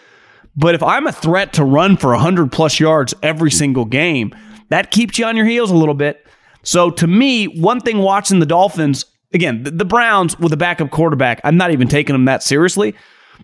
But 0.59 0.75
if 0.75 0.83
I'm 0.83 1.07
a 1.07 1.13
threat 1.13 1.53
to 1.53 1.63
run 1.63 1.95
for 1.95 2.09
100 2.09 2.51
plus 2.51 2.81
yards 2.81 3.13
every 3.23 3.49
single 3.49 3.85
game, 3.85 4.35
that 4.67 4.91
keeps 4.91 5.17
you 5.17 5.23
on 5.23 5.37
your 5.37 5.45
heels 5.45 5.71
a 5.71 5.75
little 5.75 5.93
bit. 5.93 6.27
So 6.63 6.91
to 6.91 7.07
me, 7.07 7.45
one 7.45 7.79
thing 7.79 7.99
watching 7.99 8.39
the 8.39 8.45
Dolphins, 8.45 9.05
again, 9.33 9.63
the, 9.63 9.85
Browns 9.85 10.37
with 10.37 10.51
a 10.51 10.57
backup 10.57 10.91
quarterback, 10.91 11.39
I'm 11.45 11.55
not 11.55 11.71
even 11.71 11.87
taking 11.87 12.13
them 12.13 12.25
that 12.25 12.43
seriously. 12.43 12.93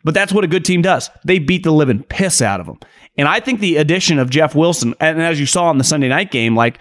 But 0.04 0.13
that's 0.13 0.34
what 0.34 0.43
a 0.43 0.47
good 0.47 0.65
team 0.65 0.82
does. 0.82 1.10
They 1.23 1.39
beat 1.39 1.63
the 1.63 1.71
living 1.71 2.04
piss 2.04 2.41
out 2.41 2.60
of 2.60 2.65
them. 2.65 2.80
And 3.17 3.30
I 3.30 3.39
think 3.39 3.62
the 3.62 3.78
addition 3.78 4.19
of 4.19 4.30
Jeff 4.30 4.54
Wilson, 4.54 4.93
and 4.99 5.21
as 5.21 5.39
you 5.39 5.45
saw 5.45 5.71
in 5.71 5.78
the 5.78 5.86
Sunday 5.86 6.10
night 6.10 6.32
game, 6.32 6.54
like 6.54 6.80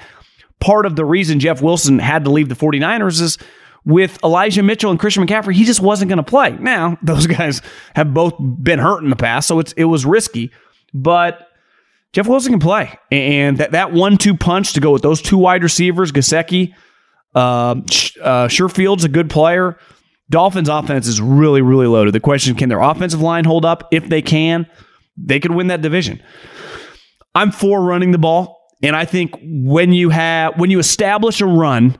part 0.59 0.85
of 0.85 0.97
the 0.97 1.05
reason 1.05 1.38
Jeff 1.38 1.62
Wilson 1.62 2.01
had 2.01 2.25
to 2.25 2.33
leave 2.33 2.49
the 2.49 2.57
49ers 2.57 3.20
is 3.20 3.38
with 3.85 4.18
Elijah 4.25 4.62
Mitchell 4.62 4.90
and 4.90 4.99
Christian 4.99 5.27
McCaffrey, 5.27 5.55
he 5.55 5.64
just 5.64 5.81
wasn't 5.81 6.09
going 6.09 6.16
to 6.18 6.23
play. 6.23 6.51
Now, 6.53 6.99
those 7.03 7.27
guys 7.27 7.62
have 7.94 8.14
both 8.14 8.35
been 8.38 8.79
hurt 8.79 9.03
in 9.03 9.11
the 9.11 9.16
past, 9.16 9.49
so 9.49 9.59
it's 9.59 9.73
it 9.73 9.85
was 9.85 10.07
risky, 10.07 10.51
but 10.92 11.49
Jeff 12.12 12.29
Wilson 12.29 12.53
can 12.53 12.61
play. 12.61 12.97
And 13.11 13.59
that, 13.59 13.73
that 13.73 13.92
one 13.92 14.16
two 14.16 14.37
punch 14.37 14.73
to 14.75 14.81
go 14.81 14.92
with 14.92 15.03
those 15.03 15.20
two 15.20 15.37
wide 15.37 15.62
receivers, 15.62 16.12
Gesicki, 16.12 16.75
uh, 17.35 17.75
uh, 18.23 18.49
Sherfield's 18.49 19.05
a 19.05 19.09
good 19.09 19.29
player. 19.29 19.79
Dolphins 20.31 20.68
offense 20.68 21.07
is 21.07 21.20
really, 21.20 21.61
really 21.61 21.87
loaded. 21.87 22.14
The 22.14 22.20
question 22.20 22.55
can 22.55 22.68
their 22.68 22.81
offensive 22.81 23.20
line 23.20 23.44
hold 23.44 23.64
up? 23.64 23.88
If 23.90 24.09
they 24.09 24.23
can, 24.23 24.66
they 25.16 25.38
could 25.38 25.51
win 25.51 25.66
that 25.66 25.83
division. 25.83 26.23
I'm 27.35 27.51
for 27.51 27.83
running 27.83 28.12
the 28.12 28.18
ball. 28.18 28.62
And 28.83 28.94
I 28.94 29.05
think 29.05 29.35
when 29.42 29.92
you 29.92 30.11
have 30.11 30.59
when 30.59 30.70
you 30.70 30.79
establish 30.79 31.40
a 31.40 31.47
run, 31.47 31.99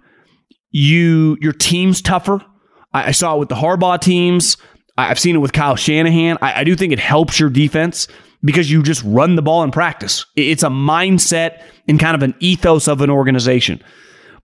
you 0.75 1.39
your 1.41 1.53
team's 1.53 2.03
tougher. 2.03 2.45
I, 2.93 3.09
I 3.09 3.11
saw 3.13 3.37
it 3.37 3.39
with 3.39 3.49
the 3.49 3.55
Harbaugh 3.55 4.01
teams. 4.01 4.59
I, 4.99 5.07
have 5.07 5.19
seen 5.19 5.37
it 5.37 5.39
with 5.39 5.53
Kyle 5.53 5.77
Shanahan. 5.77 6.37
I, 6.43 6.61
I 6.61 6.65
do 6.65 6.77
think 6.77 6.93
it 6.93 6.99
helps 6.99 7.41
your 7.41 7.49
defense 7.49 8.09
because 8.43 8.71
you 8.71 8.83
just 8.83 9.03
run 9.05 9.37
the 9.37 9.43
ball 9.43 9.63
in 9.63 9.71
practice. 9.71 10.27
It's 10.37 10.63
a 10.63 10.69
mindset 10.69 11.63
and 11.89 11.99
kind 11.99 12.15
of 12.15 12.23
an 12.23 12.35
ethos 12.41 12.89
of 12.89 13.01
an 13.01 13.09
organization. 13.09 13.83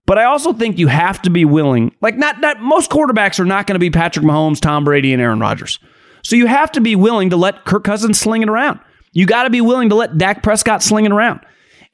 But 0.07 0.17
I 0.17 0.23
also 0.23 0.53
think 0.53 0.79
you 0.79 0.87
have 0.87 1.21
to 1.23 1.29
be 1.29 1.45
willing, 1.45 1.93
like 2.01 2.15
not 2.15 2.39
not 2.39 2.61
most 2.61 2.89
quarterbacks 2.89 3.39
are 3.39 3.45
not 3.45 3.67
going 3.67 3.75
to 3.75 3.79
be 3.79 3.91
Patrick 3.91 4.25
Mahomes, 4.25 4.59
Tom 4.59 4.83
Brady, 4.83 5.13
and 5.13 5.21
Aaron 5.21 5.39
Rodgers. 5.39 5.79
So 6.23 6.35
you 6.35 6.47
have 6.47 6.71
to 6.73 6.81
be 6.81 6.95
willing 6.95 7.29
to 7.31 7.37
let 7.37 7.65
Kirk 7.65 7.83
Cousins 7.83 8.19
sling 8.19 8.41
it 8.41 8.49
around. 8.49 8.79
You 9.11 9.25
got 9.25 9.43
to 9.43 9.49
be 9.49 9.61
willing 9.61 9.89
to 9.89 9.95
let 9.95 10.17
Dak 10.17 10.43
Prescott 10.43 10.81
sling 10.81 11.05
it 11.05 11.11
around. 11.11 11.41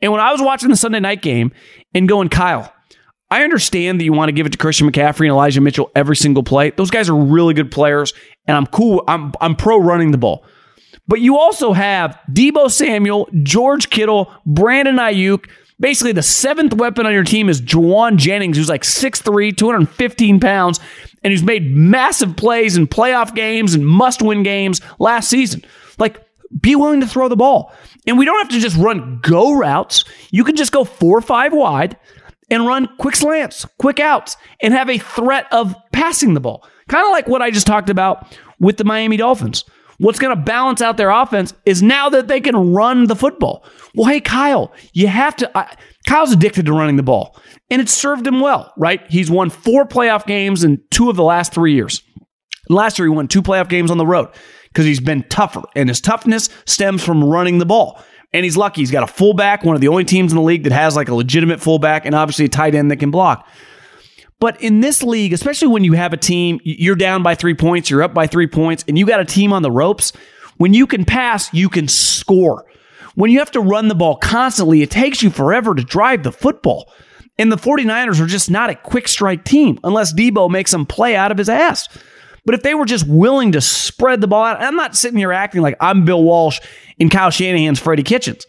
And 0.01 0.11
when 0.11 0.21
I 0.21 0.31
was 0.31 0.41
watching 0.41 0.69
the 0.69 0.75
Sunday 0.75 0.99
night 0.99 1.23
game 1.23 1.51
and 1.93 2.07
going, 2.07 2.29
Kyle, 2.29 2.71
I 3.29 3.43
understand 3.43 3.99
that 3.99 4.05
you 4.05 4.13
want 4.13 4.29
to 4.29 4.33
give 4.33 4.45
it 4.45 4.51
to 4.53 4.57
Christian 4.57 4.89
McCaffrey 4.89 5.25
and 5.25 5.31
Elijah 5.31 5.59
Mitchell 5.59 5.91
every 5.95 6.15
single 6.15 6.43
play. 6.43 6.69
Those 6.71 6.89
guys 6.89 7.09
are 7.09 7.15
really 7.15 7.53
good 7.53 7.71
players, 7.71 8.13
and 8.45 8.55
I'm 8.55 8.65
cool. 8.67 9.03
I'm 9.07 9.33
I'm 9.41 9.55
pro 9.55 9.77
running 9.77 10.11
the 10.11 10.17
ball. 10.17 10.45
But 11.07 11.21
you 11.21 11.37
also 11.37 11.73
have 11.73 12.19
Deebo 12.31 12.69
Samuel, 12.69 13.29
George 13.43 13.89
Kittle, 13.89 14.31
Brandon 14.45 14.95
Aiyuk. 14.95 15.49
Basically, 15.79 16.11
the 16.11 16.23
seventh 16.23 16.73
weapon 16.73 17.05
on 17.05 17.13
your 17.13 17.23
team 17.23 17.49
is 17.49 17.61
Jauan 17.61 18.17
Jennings, 18.17 18.57
who's 18.57 18.67
like 18.67 18.81
6'3, 18.81 19.55
215 19.55 20.39
pounds, 20.39 20.79
and 21.23 21.31
who's 21.31 21.43
made 21.43 21.75
massive 21.75 22.35
plays 22.35 22.75
in 22.77 22.87
playoff 22.87 23.35
games 23.35 23.75
and 23.75 23.85
must 23.85 24.21
win 24.21 24.43
games 24.43 24.81
last 24.99 25.29
season. 25.29 25.63
Like, 25.99 26.19
be 26.59 26.75
willing 26.75 27.01
to 27.01 27.07
throw 27.07 27.29
the 27.29 27.35
ball. 27.35 27.71
And 28.07 28.17
we 28.17 28.25
don't 28.25 28.39
have 28.39 28.49
to 28.49 28.59
just 28.59 28.75
run 28.75 29.19
go 29.21 29.53
routes. 29.53 30.03
You 30.31 30.43
can 30.43 30.55
just 30.55 30.71
go 30.71 30.83
four 30.83 31.17
or 31.17 31.21
five 31.21 31.53
wide 31.53 31.95
and 32.49 32.65
run 32.65 32.89
quick 32.97 33.15
slants, 33.15 33.65
quick 33.77 33.99
outs, 33.99 34.37
and 34.61 34.73
have 34.73 34.89
a 34.89 34.97
threat 34.97 35.45
of 35.51 35.75
passing 35.91 36.33
the 36.33 36.39
ball. 36.39 36.67
Kind 36.87 37.05
of 37.05 37.11
like 37.11 37.27
what 37.27 37.41
I 37.41 37.51
just 37.51 37.67
talked 37.67 37.89
about 37.89 38.35
with 38.59 38.77
the 38.77 38.83
Miami 38.83 39.17
Dolphins. 39.17 39.63
What's 39.99 40.19
going 40.19 40.35
to 40.35 40.41
balance 40.41 40.81
out 40.81 40.97
their 40.97 41.09
offense 41.09 41.53
is 41.65 41.81
now 41.81 42.09
that 42.09 42.27
they 42.27 42.39
can 42.39 42.73
run 42.73 43.05
the 43.05 43.15
football. 43.15 43.65
Well, 43.95 44.07
hey, 44.07 44.21
Kyle, 44.21 44.71
you 44.93 45.07
have 45.07 45.35
to. 45.37 45.57
I, 45.57 45.75
Kyle's 46.07 46.31
addicted 46.31 46.67
to 46.67 46.73
running 46.73 46.97
the 46.97 47.03
ball, 47.03 47.35
and 47.71 47.81
it 47.81 47.89
served 47.89 48.27
him 48.27 48.39
well, 48.39 48.71
right? 48.77 49.01
He's 49.09 49.31
won 49.31 49.49
four 49.49 49.87
playoff 49.87 50.27
games 50.27 50.63
in 50.63 50.81
two 50.91 51.09
of 51.09 51.15
the 51.15 51.23
last 51.23 51.51
three 51.51 51.73
years. 51.73 52.03
Last 52.69 52.99
year, 52.99 53.07
he 53.07 53.13
won 53.13 53.27
two 53.27 53.41
playoff 53.41 53.69
games 53.69 53.89
on 53.89 53.97
the 53.97 54.05
road 54.05 54.29
because 54.67 54.85
he's 54.85 54.99
been 54.99 55.23
tougher, 55.29 55.63
and 55.75 55.89
his 55.89 55.99
toughness 55.99 56.49
stems 56.65 57.03
from 57.03 57.23
running 57.23 57.57
the 57.57 57.65
ball. 57.65 58.03
And 58.33 58.43
he's 58.43 58.57
lucky. 58.57 58.81
He's 58.81 58.91
got 58.91 59.03
a 59.03 59.11
fullback, 59.11 59.63
one 59.63 59.75
of 59.75 59.81
the 59.81 59.87
only 59.87 60.03
teams 60.03 60.31
in 60.31 60.35
the 60.35 60.43
league 60.43 60.63
that 60.63 60.73
has 60.73 60.95
like 60.95 61.09
a 61.09 61.15
legitimate 61.15 61.61
fullback, 61.61 62.05
and 62.05 62.13
obviously 62.13 62.45
a 62.45 62.49
tight 62.49 62.75
end 62.75 62.91
that 62.91 62.97
can 62.97 63.11
block. 63.11 63.47
But 64.39 64.61
in 64.61 64.81
this 64.81 65.01
league, 65.01 65.33
especially 65.33 65.69
when 65.69 65.83
you 65.83 65.93
have 65.93 66.13
a 66.13 66.17
team, 66.17 66.59
you're 66.63 66.95
down 66.95 67.23
by 67.23 67.35
three 67.35 67.55
points, 67.55 67.89
you're 67.89 68.03
up 68.03 68.13
by 68.13 68.27
three 68.27 68.47
points, 68.47 68.83
and 68.87 68.97
you 68.97 69.05
got 69.05 69.19
a 69.19 69.25
team 69.25 69.51
on 69.51 69.63
the 69.63 69.71
ropes, 69.71 70.13
when 70.57 70.73
you 70.73 70.85
can 70.85 71.05
pass, 71.05 71.51
you 71.53 71.69
can 71.69 71.87
score. 71.87 72.65
When 73.15 73.31
you 73.31 73.39
have 73.39 73.51
to 73.51 73.59
run 73.59 73.87
the 73.87 73.95
ball 73.95 74.17
constantly, 74.17 74.83
it 74.83 74.91
takes 74.91 75.23
you 75.23 75.31
forever 75.31 75.73
to 75.73 75.83
drive 75.83 76.21
the 76.21 76.31
football. 76.31 76.91
And 77.39 77.51
the 77.51 77.57
49ers 77.57 78.19
are 78.19 78.27
just 78.27 78.51
not 78.51 78.69
a 78.69 78.75
quick 78.75 79.07
strike 79.07 79.43
team 79.43 79.79
unless 79.83 80.13
Deebo 80.13 80.49
makes 80.49 80.71
them 80.71 80.85
play 80.85 81.15
out 81.15 81.31
of 81.31 81.37
his 81.37 81.49
ass. 81.49 81.87
But 82.47 82.55
if 82.55 82.63
they 82.63 82.73
were 82.75 82.85
just 82.85 83.05
willing 83.05 83.51
to 83.51 83.59
spread 83.59 84.21
the 84.21 84.27
ball 84.27 84.45
out, 84.45 84.61
I'm 84.61 84.77
not 84.77 84.95
sitting 84.95 85.17
here 85.17 85.33
acting 85.33 85.61
like 85.61 85.75
I'm 85.81 86.05
Bill 86.05 86.23
Walsh 86.23 86.61
in 86.97 87.09
Kyle 87.09 87.29
Shanahan's 87.29 87.77
Freddie 87.77 88.03
Kitchens. 88.03 88.45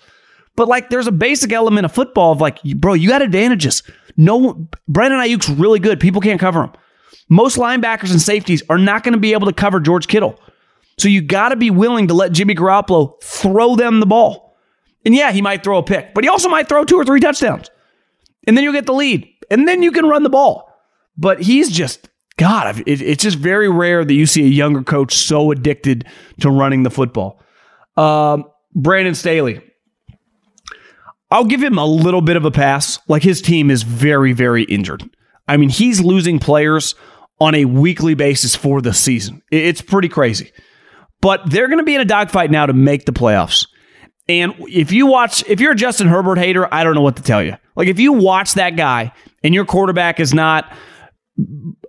But 0.54 0.68
like 0.68 0.88
there's 0.88 1.08
a 1.08 1.12
basic 1.12 1.52
element 1.52 1.84
of 1.84 1.90
football 1.90 2.30
of 2.30 2.40
like, 2.40 2.62
bro, 2.62 2.94
you 2.94 3.08
got 3.08 3.22
advantages. 3.22 3.82
No, 4.16 4.68
Brandon 4.86 5.18
Aiyuk's 5.18 5.48
really 5.48 5.80
good. 5.80 5.98
People 5.98 6.20
can't 6.20 6.38
cover 6.38 6.62
him. 6.62 6.72
Most 7.28 7.56
linebackers 7.58 8.12
and 8.12 8.22
safeties 8.22 8.62
are 8.70 8.78
not 8.78 9.02
going 9.02 9.14
to 9.14 9.18
be 9.18 9.32
able 9.32 9.48
to 9.48 9.52
cover 9.52 9.80
George 9.80 10.06
Kittle. 10.06 10.38
So 10.96 11.08
you 11.08 11.20
got 11.20 11.48
to 11.48 11.56
be 11.56 11.70
willing 11.70 12.06
to 12.06 12.14
let 12.14 12.30
Jimmy 12.30 12.54
Garoppolo 12.54 13.20
throw 13.20 13.74
them 13.74 13.98
the 13.98 14.06
ball. 14.06 14.56
And 15.04 15.12
yeah, 15.12 15.32
he 15.32 15.42
might 15.42 15.64
throw 15.64 15.76
a 15.76 15.82
pick, 15.82 16.14
but 16.14 16.22
he 16.22 16.30
also 16.30 16.48
might 16.48 16.68
throw 16.68 16.84
two 16.84 16.96
or 16.96 17.04
three 17.04 17.18
touchdowns. 17.18 17.68
And 18.46 18.56
then 18.56 18.62
you'll 18.62 18.72
get 18.72 18.86
the 18.86 18.94
lead. 18.94 19.28
And 19.50 19.66
then 19.66 19.82
you 19.82 19.90
can 19.90 20.06
run 20.06 20.22
the 20.22 20.30
ball. 20.30 20.72
But 21.16 21.42
he's 21.42 21.68
just, 21.68 22.08
God, 22.38 22.82
it's 22.86 23.22
just 23.22 23.36
very 23.36 23.68
rare 23.68 24.04
that 24.04 24.14
you 24.14 24.24
see 24.24 24.44
a 24.44 24.48
younger 24.48 24.82
coach 24.82 25.14
so 25.14 25.50
addicted 25.50 26.06
to 26.40 26.50
running 26.50 26.84
the 26.84 26.90
football. 26.90 27.42
Um, 27.96 28.44
Brandon 28.74 29.16
Staley, 29.16 29.60
I'll 31.32 31.44
give 31.44 31.62
him 31.62 31.78
a 31.78 31.84
little 31.84 32.20
bit 32.22 32.36
of 32.36 32.44
a 32.44 32.52
pass. 32.52 33.00
Like 33.08 33.24
his 33.24 33.42
team 33.42 33.70
is 33.70 33.82
very, 33.82 34.32
very 34.32 34.62
injured. 34.62 35.02
I 35.48 35.56
mean, 35.56 35.68
he's 35.68 36.00
losing 36.00 36.38
players 36.38 36.94
on 37.40 37.56
a 37.56 37.64
weekly 37.64 38.14
basis 38.14 38.54
for 38.54 38.80
the 38.80 38.94
season. 38.94 39.42
It's 39.50 39.80
pretty 39.80 40.08
crazy. 40.08 40.52
But 41.20 41.50
they're 41.50 41.66
going 41.66 41.78
to 41.78 41.84
be 41.84 41.96
in 41.96 42.00
a 42.00 42.04
dogfight 42.04 42.52
now 42.52 42.66
to 42.66 42.72
make 42.72 43.04
the 43.04 43.12
playoffs. 43.12 43.66
And 44.28 44.54
if 44.68 44.92
you 44.92 45.06
watch, 45.06 45.42
if 45.48 45.60
you're 45.60 45.72
a 45.72 45.76
Justin 45.76 46.06
Herbert 46.06 46.38
hater, 46.38 46.72
I 46.72 46.84
don't 46.84 46.94
know 46.94 47.00
what 47.00 47.16
to 47.16 47.22
tell 47.22 47.42
you. 47.42 47.56
Like 47.74 47.88
if 47.88 47.98
you 47.98 48.12
watch 48.12 48.54
that 48.54 48.76
guy 48.76 49.12
and 49.42 49.54
your 49.54 49.64
quarterback 49.64 50.20
is 50.20 50.32
not 50.32 50.72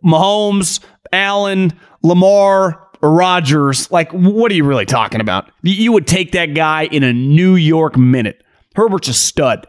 Mahomes, 0.03 0.79
Allen, 1.11 1.77
Lamar, 2.03 2.87
Rodgers, 3.01 3.89
like 3.91 4.11
what 4.11 4.51
are 4.51 4.55
you 4.55 4.65
really 4.65 4.85
talking 4.85 5.21
about? 5.21 5.49
You 5.63 5.91
would 5.93 6.07
take 6.07 6.33
that 6.33 6.53
guy 6.53 6.85
in 6.85 7.03
a 7.03 7.13
New 7.13 7.55
York 7.55 7.97
minute. 7.97 8.43
Herbert's 8.75 9.07
a 9.07 9.13
stud. 9.13 9.67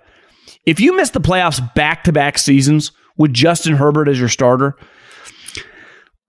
If 0.67 0.81
you 0.81 0.97
miss 0.97 1.11
the 1.11 1.21
playoffs 1.21 1.75
back 1.75 2.05
to 2.05 2.13
back 2.13 2.39
seasons 2.39 2.93
with 3.17 3.33
Justin 3.33 3.77
Herbert 3.77 4.09
as 4.09 4.19
your 4.19 4.29
starter, 4.29 4.77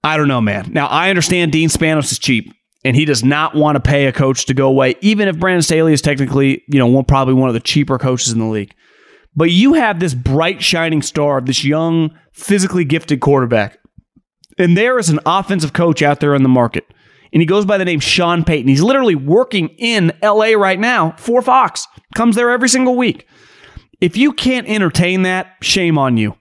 I 0.03 0.17
don't 0.17 0.27
know, 0.27 0.41
man. 0.41 0.71
Now, 0.73 0.87
I 0.87 1.09
understand 1.09 1.51
Dean 1.51 1.69
Spanos 1.69 2.11
is 2.11 2.19
cheap 2.19 2.53
and 2.83 2.95
he 2.95 3.05
does 3.05 3.23
not 3.23 3.55
want 3.55 3.75
to 3.75 3.79
pay 3.79 4.07
a 4.07 4.11
coach 4.11 4.45
to 4.47 4.53
go 4.53 4.67
away, 4.67 4.95
even 5.01 5.27
if 5.27 5.39
Brandon 5.39 5.61
Staley 5.61 5.93
is 5.93 6.01
technically, 6.01 6.63
you 6.67 6.79
know, 6.79 6.87
one, 6.87 7.05
probably 7.05 7.33
one 7.33 7.49
of 7.49 7.53
the 7.53 7.59
cheaper 7.59 7.97
coaches 7.97 8.31
in 8.31 8.39
the 8.39 8.45
league. 8.45 8.73
But 9.35 9.51
you 9.51 9.73
have 9.73 9.99
this 9.99 10.13
bright, 10.13 10.61
shining 10.61 11.01
star, 11.01 11.37
of 11.37 11.45
this 11.45 11.63
young, 11.63 12.17
physically 12.33 12.83
gifted 12.83 13.21
quarterback. 13.21 13.77
And 14.57 14.77
there 14.77 14.99
is 14.99 15.09
an 15.09 15.19
offensive 15.25 15.73
coach 15.73 16.01
out 16.01 16.19
there 16.19 16.35
in 16.35 16.43
the 16.43 16.49
market. 16.49 16.85
And 17.33 17.41
he 17.41 17.45
goes 17.45 17.65
by 17.65 17.77
the 17.77 17.85
name 17.85 17.99
Sean 17.99 18.43
Payton. 18.43 18.67
He's 18.67 18.81
literally 18.81 19.15
working 19.15 19.69
in 19.77 20.11
LA 20.21 20.51
right 20.53 20.79
now 20.79 21.15
for 21.17 21.41
Fox. 21.41 21.87
Comes 22.13 22.35
there 22.35 22.51
every 22.51 22.69
single 22.69 22.95
week. 22.95 23.27
If 24.01 24.17
you 24.17 24.33
can't 24.33 24.67
entertain 24.67 25.21
that, 25.21 25.55
shame 25.61 25.97
on 25.97 26.17
you. 26.17 26.35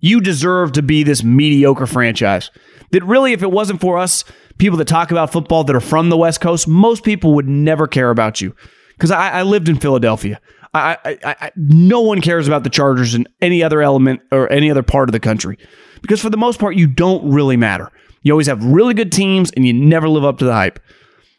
You 0.00 0.20
deserve 0.20 0.72
to 0.72 0.82
be 0.82 1.02
this 1.02 1.24
mediocre 1.24 1.86
franchise. 1.86 2.50
That 2.90 3.04
really, 3.04 3.32
if 3.32 3.42
it 3.42 3.50
wasn't 3.50 3.80
for 3.80 3.96
us, 3.96 4.24
people 4.58 4.76
that 4.78 4.88
talk 4.88 5.10
about 5.10 5.32
football 5.32 5.64
that 5.64 5.74
are 5.74 5.80
from 5.80 6.10
the 6.10 6.16
West 6.16 6.40
Coast, 6.40 6.68
most 6.68 7.04
people 7.04 7.34
would 7.34 7.48
never 7.48 7.86
care 7.86 8.10
about 8.10 8.40
you. 8.40 8.54
Because 8.90 9.10
I, 9.10 9.30
I 9.30 9.42
lived 9.42 9.68
in 9.68 9.76
Philadelphia. 9.76 10.40
I, 10.74 10.98
I, 11.04 11.18
I, 11.24 11.50
no 11.56 12.00
one 12.00 12.20
cares 12.20 12.46
about 12.46 12.64
the 12.64 12.70
Chargers 12.70 13.14
in 13.14 13.26
any 13.40 13.62
other 13.62 13.80
element 13.80 14.20
or 14.30 14.50
any 14.52 14.70
other 14.70 14.82
part 14.82 15.08
of 15.08 15.12
the 15.12 15.20
country 15.20 15.56
because 16.04 16.20
for 16.20 16.28
the 16.28 16.36
most 16.36 16.60
part, 16.60 16.76
you 16.76 16.86
don't 16.86 17.32
really 17.32 17.56
matter. 17.56 17.90
You 18.20 18.32
always 18.32 18.46
have 18.46 18.62
really 18.62 18.92
good 18.92 19.10
teams 19.10 19.50
and 19.52 19.66
you 19.66 19.72
never 19.72 20.06
live 20.06 20.22
up 20.22 20.36
to 20.38 20.44
the 20.44 20.52
hype. 20.52 20.78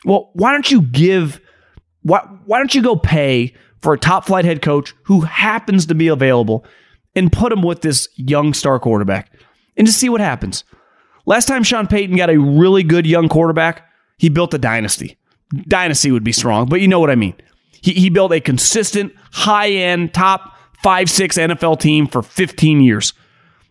Well, 0.06 0.32
why 0.34 0.54
don't 0.54 0.72
you 0.72 0.82
give, 0.82 1.40
why, 2.02 2.22
why 2.46 2.58
don't 2.58 2.74
you 2.74 2.82
go 2.82 2.96
pay 2.96 3.54
for 3.84 3.94
a 3.94 4.00
top 4.00 4.26
flight 4.26 4.44
head 4.44 4.64
coach 4.64 4.96
who 5.04 5.22
happens 5.22 5.86
to 5.86 5.94
be 5.94 6.08
available 6.08 6.66
and 7.16 7.32
put 7.32 7.52
him 7.52 7.62
with 7.62 7.82
this 7.82 8.10
young 8.16 8.56
star 8.56 8.80
quarterback 8.80 9.32
and 9.78 9.86
just 9.86 10.00
see 10.00 10.10
what 10.10 10.20
happens? 10.20 10.64
Last 11.28 11.48
time 11.48 11.62
Sean 11.62 11.86
Payton 11.86 12.16
got 12.16 12.32
a 12.32 12.40
really 12.40 12.82
good 12.82 13.06
young 13.06 13.30
quarterback, 13.30 13.88
he 14.18 14.30
built 14.30 14.56
a 14.56 14.58
dynasty. 14.58 15.16
Dynasty 15.68 16.10
would 16.10 16.24
be 16.24 16.32
strong, 16.32 16.68
but 16.68 16.82
you 16.82 16.88
know 16.88 17.00
what 17.00 17.12
I 17.12 17.16
mean. 17.16 17.36
He, 17.84 17.94
he 17.94 18.10
built 18.10 18.32
a 18.32 18.42
consistent, 18.42 19.14
high 19.32 19.70
end, 19.70 20.12
top 20.12 20.58
five, 20.82 21.08
six 21.08 21.38
NFL 21.38 21.80
team 21.80 22.08
for 22.08 22.24
15 22.24 22.82
years. 22.82 23.14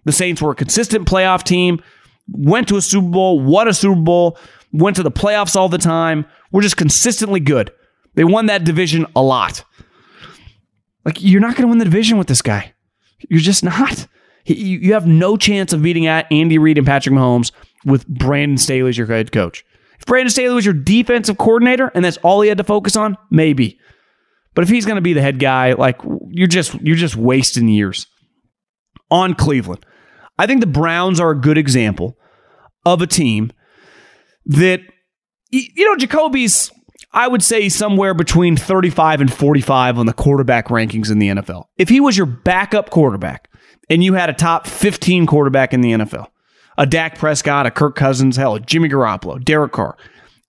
The 0.04 0.12
Saints 0.12 0.40
were 0.42 0.52
a 0.52 0.54
consistent 0.56 1.08
playoff 1.08 1.42
team, 1.42 1.82
went 2.30 2.68
to 2.68 2.76
a 2.76 2.82
Super 2.82 3.08
Bowl, 3.08 3.40
won 3.40 3.68
a 3.68 3.74
Super 3.74 4.00
Bowl, 4.00 4.38
went 4.72 4.96
to 4.96 5.02
the 5.02 5.10
playoffs 5.10 5.56
all 5.56 5.68
the 5.68 5.78
time. 5.78 6.26
We're 6.52 6.62
just 6.62 6.76
consistently 6.76 7.40
good. 7.40 7.72
They 8.14 8.24
won 8.24 8.46
that 8.46 8.64
division 8.64 9.06
a 9.16 9.22
lot. 9.22 9.64
Like, 11.04 11.22
you're 11.22 11.40
not 11.40 11.56
going 11.56 11.62
to 11.62 11.68
win 11.68 11.78
the 11.78 11.84
division 11.84 12.18
with 12.18 12.28
this 12.28 12.42
guy. 12.42 12.74
You're 13.28 13.40
just 13.40 13.64
not. 13.64 14.06
you 14.44 14.92
have 14.92 15.06
no 15.06 15.36
chance 15.36 15.72
of 15.72 15.82
beating 15.82 16.06
at 16.06 16.30
Andy 16.30 16.58
Reid 16.58 16.78
and 16.78 16.86
Patrick 16.86 17.14
Mahomes 17.14 17.50
with 17.84 18.06
Brandon 18.06 18.58
Staley 18.58 18.90
as 18.90 18.98
your 18.98 19.06
head 19.06 19.32
coach. 19.32 19.64
If 19.98 20.06
Brandon 20.06 20.30
Staley 20.30 20.54
was 20.54 20.64
your 20.64 20.74
defensive 20.74 21.38
coordinator 21.38 21.90
and 21.94 22.04
that's 22.04 22.16
all 22.18 22.40
he 22.40 22.48
had 22.48 22.58
to 22.58 22.64
focus 22.64 22.96
on, 22.96 23.16
maybe. 23.30 23.78
But 24.54 24.62
if 24.62 24.68
he's 24.70 24.86
going 24.86 24.96
to 24.96 25.02
be 25.02 25.12
the 25.12 25.22
head 25.22 25.38
guy, 25.38 25.72
like 25.72 26.00
you're 26.28 26.46
just 26.46 26.74
you're 26.80 26.96
just 26.96 27.16
wasting 27.16 27.68
years 27.68 28.06
on 29.10 29.34
Cleveland. 29.34 29.84
I 30.38 30.46
think 30.46 30.60
the 30.60 30.66
Browns 30.66 31.20
are 31.20 31.30
a 31.30 31.40
good 31.40 31.58
example 31.58 32.18
of 32.84 33.02
a 33.02 33.06
team 33.06 33.52
that 34.46 34.80
you 35.50 35.84
know 35.84 35.96
Jacoby's 35.96 36.70
I 37.12 37.28
would 37.28 37.42
say 37.42 37.68
somewhere 37.68 38.12
between 38.12 38.56
35 38.56 39.20
and 39.20 39.32
45 39.32 39.98
on 39.98 40.06
the 40.06 40.12
quarterback 40.12 40.68
rankings 40.68 41.10
in 41.10 41.20
the 41.20 41.28
NFL. 41.28 41.66
If 41.78 41.88
he 41.88 42.00
was 42.00 42.16
your 42.16 42.26
backup 42.26 42.90
quarterback 42.90 43.48
and 43.88 44.02
you 44.02 44.14
had 44.14 44.30
a 44.30 44.32
top 44.32 44.66
15 44.66 45.26
quarterback 45.26 45.72
in 45.72 45.80
the 45.80 45.92
NFL, 45.92 46.26
a 46.76 46.86
Dak 46.86 47.16
Prescott, 47.16 47.66
a 47.66 47.70
Kirk 47.70 47.94
Cousins, 47.94 48.36
hell, 48.36 48.56
a 48.56 48.60
Jimmy 48.60 48.88
Garoppolo, 48.88 49.42
Derek 49.42 49.72
Carr, 49.72 49.96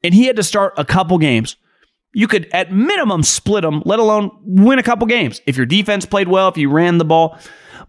and 0.03 0.15
he 0.15 0.25
had 0.25 0.35
to 0.37 0.43
start 0.43 0.73
a 0.75 0.85
couple 0.85 1.19
games 1.19 1.55
you 2.15 2.29
could 2.29 2.47
at 2.53 2.71
minimum 2.71 3.23
split 3.23 3.63
them, 3.63 3.83
let 3.85 3.99
alone 3.99 4.31
win 4.41 4.79
a 4.79 4.83
couple 4.83 5.05
games. 5.05 5.41
If 5.45 5.57
your 5.57 5.65
defense 5.65 6.05
played 6.05 6.29
well, 6.29 6.47
if 6.47 6.57
you 6.57 6.71
ran 6.71 6.97
the 6.97 7.05
ball. 7.05 7.37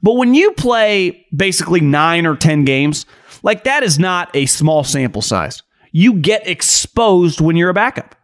But 0.06 0.18
when 0.18 0.34
you 0.34 0.52
play 0.52 1.26
basically 1.34 1.80
nine 1.80 2.26
or 2.26 2.36
10 2.36 2.64
games, 2.64 3.06
like 3.42 3.64
that 3.64 3.82
is 3.82 3.98
not 3.98 4.30
a 4.34 4.46
small 4.46 4.84
sample 4.84 5.20
size. 5.20 5.64
You 5.90 6.12
get 6.12 6.46
exposed 6.46 7.40
when 7.40 7.56
you're 7.56 7.70
a 7.70 7.74
backup. 7.74 8.14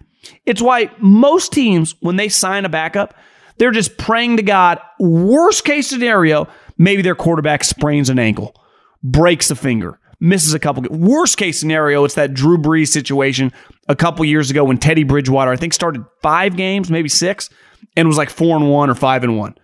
It's 0.47 0.62
why 0.62 0.93
most 1.01 1.53
teams, 1.53 1.97
when 1.99 2.14
they 2.14 2.28
sign 2.28 2.64
a 2.64 2.68
backup, 2.68 3.14
they're 3.59 3.72
just 3.72 3.99
praying 3.99 4.37
to 4.37 4.45
God, 4.45 4.78
worst 5.01 5.64
case 5.64 5.89
scenario, 5.89 6.47
maybe 6.78 7.03
their 7.03 7.16
quarterback 7.16 7.64
sprains 7.64 8.09
an 8.09 8.20
ankle, 8.20 8.55
breaks 9.03 9.51
a 9.51 9.57
finger, 9.57 9.99
misses 10.20 10.55
a 10.55 10.61
couple. 10.61 10.85
Worst 10.89 11.37
case 11.37 11.59
scenario, 11.59 12.05
it's 12.05 12.14
that 12.14 12.33
Drew 12.33 12.59
Brees 12.59 12.93
situation 12.93 13.53
a 13.89 13.97
couple 13.97 14.24
years 14.24 14.53
ago 14.53 14.62
when 14.62 14.78
Teddy 14.78 15.03
Bridgewater, 15.03 15.51
I 15.51 15.57
think, 15.57 15.72
started 15.72 16.05
five 16.22 16.57
games, 16.57 16.93
maybe 16.93 17.09
six, 17.09 17.51
and 17.97 18.07
was 18.07 18.18
like 18.18 18.30
four 18.30 18.57
and 18.57 18.70
one 18.70 18.89
or 18.89 18.95
five 18.95 19.24
and 19.24 19.37
one. 19.37 19.57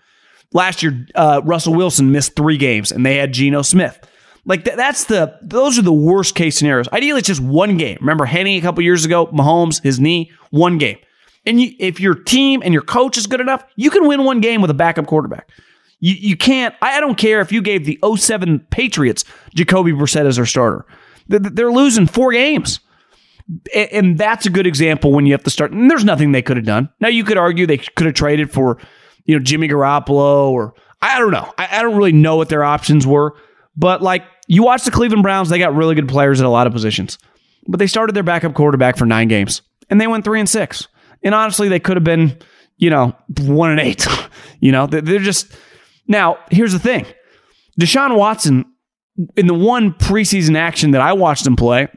Last 0.52 0.82
year, 0.82 1.06
uh, 1.14 1.42
Russell 1.44 1.74
Wilson 1.74 2.10
missed 2.10 2.34
three 2.34 2.56
games, 2.56 2.90
and 2.90 3.04
they 3.04 3.16
had 3.16 3.32
Geno 3.32 3.62
Smith. 3.62 3.98
Like 4.46 4.64
th- 4.64 4.76
that's 4.76 5.04
the 5.04 5.38
those 5.42 5.78
are 5.78 5.82
the 5.82 5.92
worst 5.92 6.34
case 6.34 6.58
scenarios. 6.58 6.88
Ideally, 6.88 7.18
it's 7.18 7.28
just 7.28 7.42
one 7.42 7.76
game. 7.76 7.98
Remember 8.00 8.24
Henne 8.24 8.46
a 8.46 8.60
couple 8.60 8.82
years 8.82 9.04
ago, 9.04 9.26
Mahomes, 9.26 9.82
his 9.82 10.00
knee, 10.00 10.30
one 10.50 10.78
game. 10.78 10.98
And 11.44 11.60
you, 11.60 11.74
if 11.78 12.00
your 12.00 12.14
team 12.14 12.62
and 12.64 12.72
your 12.72 12.82
coach 12.82 13.16
is 13.16 13.26
good 13.26 13.40
enough, 13.40 13.64
you 13.76 13.90
can 13.90 14.06
win 14.06 14.24
one 14.24 14.40
game 14.40 14.60
with 14.60 14.70
a 14.70 14.74
backup 14.74 15.06
quarterback. 15.06 15.50
You, 16.00 16.14
you 16.14 16.36
can't, 16.36 16.74
I 16.82 17.00
don't 17.00 17.16
care 17.16 17.40
if 17.40 17.52
you 17.52 17.62
gave 17.62 17.84
the 17.84 17.98
07 18.16 18.66
Patriots 18.70 19.24
Jacoby 19.54 19.92
Brissett 19.92 20.26
as 20.26 20.36
their 20.36 20.46
starter. 20.46 20.84
They're 21.26 21.72
losing 21.72 22.06
four 22.06 22.32
games. 22.32 22.80
And 23.74 24.18
that's 24.18 24.44
a 24.44 24.50
good 24.50 24.66
example 24.66 25.12
when 25.12 25.24
you 25.24 25.32
have 25.32 25.42
to 25.44 25.50
start. 25.50 25.72
And 25.72 25.90
there's 25.90 26.04
nothing 26.04 26.32
they 26.32 26.42
could 26.42 26.58
have 26.58 26.66
done. 26.66 26.90
Now, 27.00 27.08
you 27.08 27.24
could 27.24 27.38
argue 27.38 27.66
they 27.66 27.78
could 27.78 28.06
have 28.06 28.14
traded 28.14 28.52
for, 28.52 28.78
you 29.28 29.38
know, 29.38 29.44
Jimmy 29.44 29.68
Garoppolo 29.68 30.50
or 30.50 30.74
I 31.00 31.20
don't 31.20 31.30
know. 31.30 31.52
I, 31.56 31.78
I 31.78 31.82
don't 31.82 31.96
really 31.96 32.12
know 32.12 32.34
what 32.34 32.48
their 32.48 32.64
options 32.64 33.06
were. 33.06 33.36
But 33.76 34.02
like 34.02 34.24
you 34.48 34.64
watch 34.64 34.82
the 34.84 34.90
Cleveland 34.90 35.22
Browns, 35.22 35.50
they 35.50 35.60
got 35.60 35.76
really 35.76 35.94
good 35.94 36.08
players 36.08 36.40
at 36.40 36.46
a 36.46 36.50
lot 36.50 36.66
of 36.66 36.72
positions. 36.72 37.18
But 37.68 37.78
they 37.78 37.86
started 37.86 38.16
their 38.16 38.24
backup 38.24 38.54
quarterback 38.54 38.96
for 38.96 39.06
nine 39.06 39.28
games 39.28 39.62
and 39.88 40.00
they 40.00 40.08
went 40.08 40.24
three 40.24 40.40
and 40.40 40.48
six. 40.48 40.88
And 41.22 41.34
honestly, 41.34 41.68
they 41.68 41.78
could 41.78 41.96
have 41.96 42.04
been, 42.04 42.38
you 42.78 42.90
know, 42.90 43.14
one 43.40 43.70
and 43.70 43.78
eight. 43.78 44.06
you 44.60 44.72
know, 44.72 44.86
they're 44.86 45.20
just 45.20 45.52
now, 46.08 46.38
here's 46.50 46.72
the 46.72 46.78
thing 46.78 47.06
Deshaun 47.78 48.16
Watson, 48.16 48.64
in 49.36 49.46
the 49.46 49.54
one 49.54 49.92
preseason 49.92 50.56
action 50.56 50.92
that 50.92 51.00
I 51.00 51.12
watched 51.12 51.46
him 51.46 51.56
play, 51.56 51.88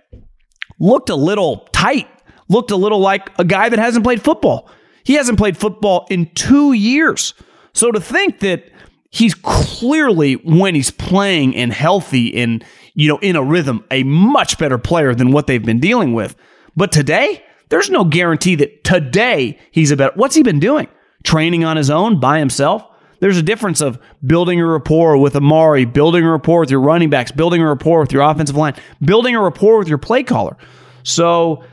looked 0.80 1.10
a 1.10 1.16
little 1.16 1.68
tight, 1.72 2.10
looked 2.50 2.72
a 2.72 2.76
little 2.76 3.00
like 3.00 3.30
a 3.40 3.46
guy 3.46 3.70
that 3.70 3.80
hasn't 3.80 4.04
played 4.04 4.22
football. 4.22 4.70
He 5.04 5.14
hasn't 5.14 5.38
played 5.38 5.58
football 5.58 6.08
in 6.10 6.28
two 6.36 6.74
years. 6.74 7.34
So 7.74 7.92
to 7.92 8.00
think 8.00 8.40
that 8.40 8.66
he's 9.10 9.34
clearly, 9.34 10.34
when 10.34 10.76
he's 10.76 10.92
playing 10.92 11.56
and 11.56 11.72
healthy 11.72 12.36
and, 12.42 12.64
you 12.94 13.08
know, 13.08 13.20
in 13.20 13.36
a 13.36 13.44
rhythm, 13.44 13.84
a 13.92 14.04
much 14.04 14.58
better 14.58 14.78
player 14.78 15.14
than 15.14 15.32
what 15.32 15.48
they've 15.48 15.64
been 15.64 15.80
dealing 15.80 16.14
with. 16.14 16.36
But 16.76 16.92
today, 16.92 17.44
there's 17.70 17.90
no 17.90 18.04
guarantee 18.04 18.56
that 18.56 18.84
today 18.84 19.60
he's 19.72 19.92
a 19.92 19.98
better. 19.98 20.14
What's 20.16 20.36
he 20.36 20.44
been 20.44 20.60
doing? 20.60 20.88
Training 21.24 21.64
on 21.64 21.78
his 21.78 21.90
own 21.90 22.20
by 22.20 22.40
himself? 22.40 22.86
There's 23.20 23.38
a 23.38 23.44
difference 23.44 23.82
of 23.82 24.00
building 24.26 24.60
a 24.60 24.66
rapport 24.66 25.16
with 25.18 25.36
Amari, 25.36 25.86
building 25.86 26.24
a 26.24 26.32
rapport 26.32 26.62
with 26.62 26.72
your 26.72 26.82
running 26.82 27.10
backs, 27.10 27.32
building 27.32 27.62
a 27.62 27.68
rapport 27.68 28.02
with 28.02 28.12
your 28.12 28.24
offensive 28.24 28.56
line, 28.56 28.74
building 29.00 29.36
a 29.36 29.42
rapport 29.42 29.78
with 29.78 29.88
your 29.88 30.00
play 30.00 30.24
caller. 30.24 30.58
So 31.04 31.64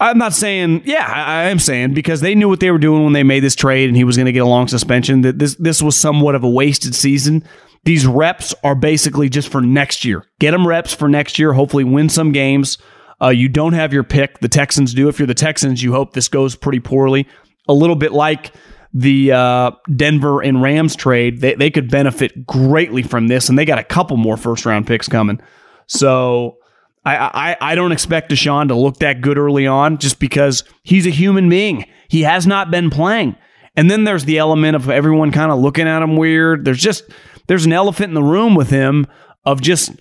I'm 0.00 0.18
not 0.18 0.32
saying, 0.32 0.82
yeah, 0.84 1.06
I, 1.06 1.44
am 1.44 1.58
saying 1.58 1.94
because 1.94 2.20
they 2.20 2.34
knew 2.34 2.48
what 2.48 2.60
they 2.60 2.70
were 2.70 2.78
doing 2.78 3.04
when 3.04 3.12
they 3.12 3.22
made 3.22 3.40
this 3.40 3.54
trade 3.54 3.88
and 3.88 3.96
he 3.96 4.04
was 4.04 4.16
going 4.16 4.26
to 4.26 4.32
get 4.32 4.40
a 4.40 4.46
long 4.46 4.66
suspension, 4.66 5.20
that 5.20 5.38
this, 5.38 5.54
this 5.56 5.80
was 5.80 5.96
somewhat 5.96 6.34
of 6.34 6.42
a 6.42 6.50
wasted 6.50 6.94
season. 6.94 7.44
These 7.84 8.06
reps 8.06 8.54
are 8.64 8.74
basically 8.74 9.28
just 9.28 9.48
for 9.48 9.60
next 9.60 10.04
year. 10.04 10.24
Get 10.40 10.50
them 10.50 10.66
reps 10.66 10.92
for 10.92 11.08
next 11.08 11.38
year, 11.38 11.52
hopefully 11.52 11.84
win 11.84 12.08
some 12.08 12.32
games. 12.32 12.78
Uh, 13.22 13.28
you 13.28 13.48
don't 13.48 13.74
have 13.74 13.92
your 13.92 14.02
pick. 14.02 14.40
The 14.40 14.48
Texans 14.48 14.92
do. 14.94 15.08
If 15.08 15.18
you're 15.18 15.26
the 15.26 15.34
Texans, 15.34 15.82
you 15.82 15.92
hope 15.92 16.12
this 16.12 16.28
goes 16.28 16.56
pretty 16.56 16.80
poorly. 16.80 17.28
A 17.68 17.72
little 17.72 17.96
bit 17.96 18.12
like 18.12 18.52
the 18.92 19.32
uh, 19.32 19.70
Denver 19.94 20.42
and 20.42 20.60
Rams 20.60 20.96
trade, 20.96 21.40
they, 21.40 21.54
they 21.54 21.70
could 21.70 21.90
benefit 21.90 22.46
greatly 22.46 23.02
from 23.02 23.28
this, 23.28 23.48
and 23.48 23.58
they 23.58 23.64
got 23.64 23.78
a 23.78 23.84
couple 23.84 24.16
more 24.16 24.36
first 24.36 24.66
round 24.66 24.86
picks 24.86 25.08
coming. 25.08 25.40
So 25.86 26.58
I, 27.04 27.16
I, 27.16 27.72
I 27.72 27.74
don't 27.74 27.92
expect 27.92 28.30
Deshaun 28.30 28.68
to 28.68 28.74
look 28.74 28.98
that 28.98 29.20
good 29.20 29.36
early 29.38 29.66
on 29.66 29.98
just 29.98 30.18
because 30.18 30.64
he's 30.82 31.06
a 31.06 31.10
human 31.10 31.48
being. 31.48 31.86
He 32.08 32.22
has 32.22 32.46
not 32.46 32.70
been 32.70 32.90
playing. 32.90 33.36
And 33.76 33.90
then 33.90 34.04
there's 34.04 34.24
the 34.24 34.38
element 34.38 34.76
of 34.76 34.88
everyone 34.88 35.30
kind 35.32 35.50
of 35.52 35.58
looking 35.58 35.86
at 35.88 36.02
him 36.02 36.16
weird. 36.16 36.64
There's 36.64 36.80
just 36.80 37.04
there's 37.46 37.66
an 37.66 37.72
elephant 37.72 38.08
in 38.08 38.14
the 38.14 38.22
room 38.22 38.54
with 38.54 38.70
him 38.70 39.06
of 39.44 39.60
just 39.60 39.92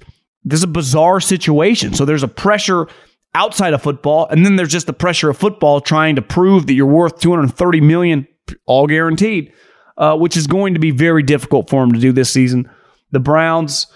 there's 0.43 0.63
a 0.63 0.67
bizarre 0.67 1.19
situation. 1.19 1.93
So 1.93 2.05
there's 2.05 2.23
a 2.23 2.27
pressure 2.27 2.87
outside 3.35 3.73
of 3.73 3.81
football, 3.81 4.27
and 4.29 4.45
then 4.45 4.55
there's 4.57 4.71
just 4.71 4.85
the 4.85 4.93
pressure 4.93 5.29
of 5.29 5.37
football 5.37 5.81
trying 5.81 6.15
to 6.17 6.21
prove 6.21 6.67
that 6.67 6.73
you're 6.73 6.85
worth 6.85 7.19
230 7.19 7.81
million 7.81 8.27
all 8.65 8.85
guaranteed. 8.87 9.51
uh, 9.97 10.15
which 10.17 10.35
is 10.37 10.47
going 10.47 10.73
to 10.73 10.79
be 10.79 10.91
very 10.91 11.23
difficult 11.23 11.69
for 11.69 11.83
him 11.83 11.91
to 11.93 11.99
do 11.99 12.11
this 12.11 12.29
season. 12.31 12.69
The 13.11 13.19
Browns, 13.19 13.87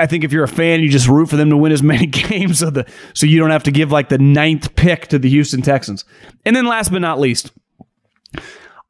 I 0.00 0.06
think 0.06 0.24
if 0.24 0.32
you're 0.32 0.44
a 0.44 0.48
fan, 0.48 0.80
you 0.80 0.88
just 0.88 1.08
root 1.08 1.28
for 1.28 1.36
them 1.36 1.50
to 1.50 1.56
win 1.56 1.72
as 1.72 1.82
many 1.82 2.06
games 2.06 2.60
so 2.60 2.70
the 2.70 2.86
so 3.14 3.26
you 3.26 3.38
don't 3.38 3.50
have 3.50 3.64
to 3.64 3.70
give 3.70 3.92
like 3.92 4.08
the 4.08 4.18
ninth 4.18 4.74
pick 4.76 5.08
to 5.08 5.18
the 5.18 5.28
Houston 5.28 5.62
Texans. 5.62 6.04
And 6.44 6.54
then 6.54 6.66
last 6.66 6.92
but 6.92 7.00
not 7.00 7.20
least, 7.20 7.52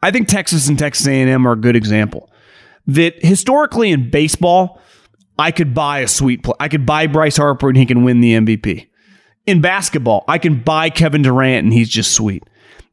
I 0.03 0.11
think 0.11 0.29
Texas 0.29 0.69
and 0.69 0.79
Texas 0.79 1.07
A&M 1.07 1.47
are 1.47 1.53
a 1.53 1.57
good 1.57 1.77
example. 1.77 2.31
That 2.87 3.25
historically 3.25 3.91
in 3.91 4.11
baseball, 4.11 4.81
I 5.39 5.51
could 5.51 5.73
buy 5.75 6.01
a 6.01 6.09
sweet 6.09 6.43
play. 6.43 6.55
I 6.59 6.69
could 6.69 6.85
buy 6.85 7.07
Bryce 7.07 7.37
Harper 7.37 7.69
and 7.69 7.77
he 7.77 7.87
can 7.87 8.05
win 8.05 8.21
the 8.21 8.35
MVP. 8.35 8.89
In 9.47 9.61
basketball, 9.61 10.25
I 10.29 10.39
can 10.39 10.63
buy 10.63 10.91
Kevin 10.91 11.23
Durant 11.23 11.65
and 11.65 11.73
he's 11.73 11.89
just 11.89 12.13
sweet. 12.13 12.45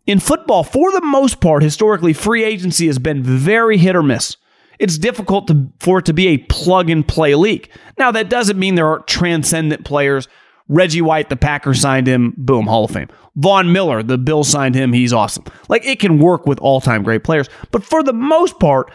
In 0.07 0.20
football, 0.20 0.64
for 0.64 0.91
the 0.91 1.01
most 1.01 1.39
part, 1.41 1.62
historically, 1.62 2.14
free 2.14 2.43
agency 2.43 2.88
has 2.88 2.97
been 2.97 3.22
very 3.22 3.78
hit 3.78 3.95
or 3.95 4.01
miss. 4.01 4.38
It's 4.80 4.98
difficult 4.98 5.48
to, 5.48 5.68
for 5.80 6.00
it 6.00 6.06
to 6.06 6.14
be 6.14 6.28
a 6.28 6.38
plug 6.38 6.90
and 6.90 7.08
play 7.08 7.36
league. 7.36 7.70
Now, 7.98 8.12
that 8.12 8.30
doesn't 8.30 8.58
mean 8.58 8.76
there 8.76 8.88
aren't 8.88 9.08
transcendent 9.08 9.86
players. 9.86 10.28
Reggie 10.70 11.02
White, 11.02 11.30
the 11.30 11.36
Packers 11.36 11.82
signed 11.82 12.08
him, 12.08 12.34
boom, 12.38 12.66
Hall 12.66 12.86
of 12.86 12.92
Fame. 12.92 13.10
Von 13.36 13.72
Miller, 13.74 14.04
the 14.04 14.18
Bills 14.18 14.48
signed 14.48 14.76
him, 14.76 14.94
he's 14.94 15.12
awesome. 15.12 15.44
Like 15.68 15.86
it 15.86 16.00
can 16.00 16.20
work 16.20 16.46
with 16.46 16.60
all 16.60 16.80
time 16.80 17.04
great 17.04 17.24
players. 17.24 17.50
But 17.72 17.84
for 17.84 18.04
the 18.04 18.14
most 18.14 18.60
part, 18.60 18.92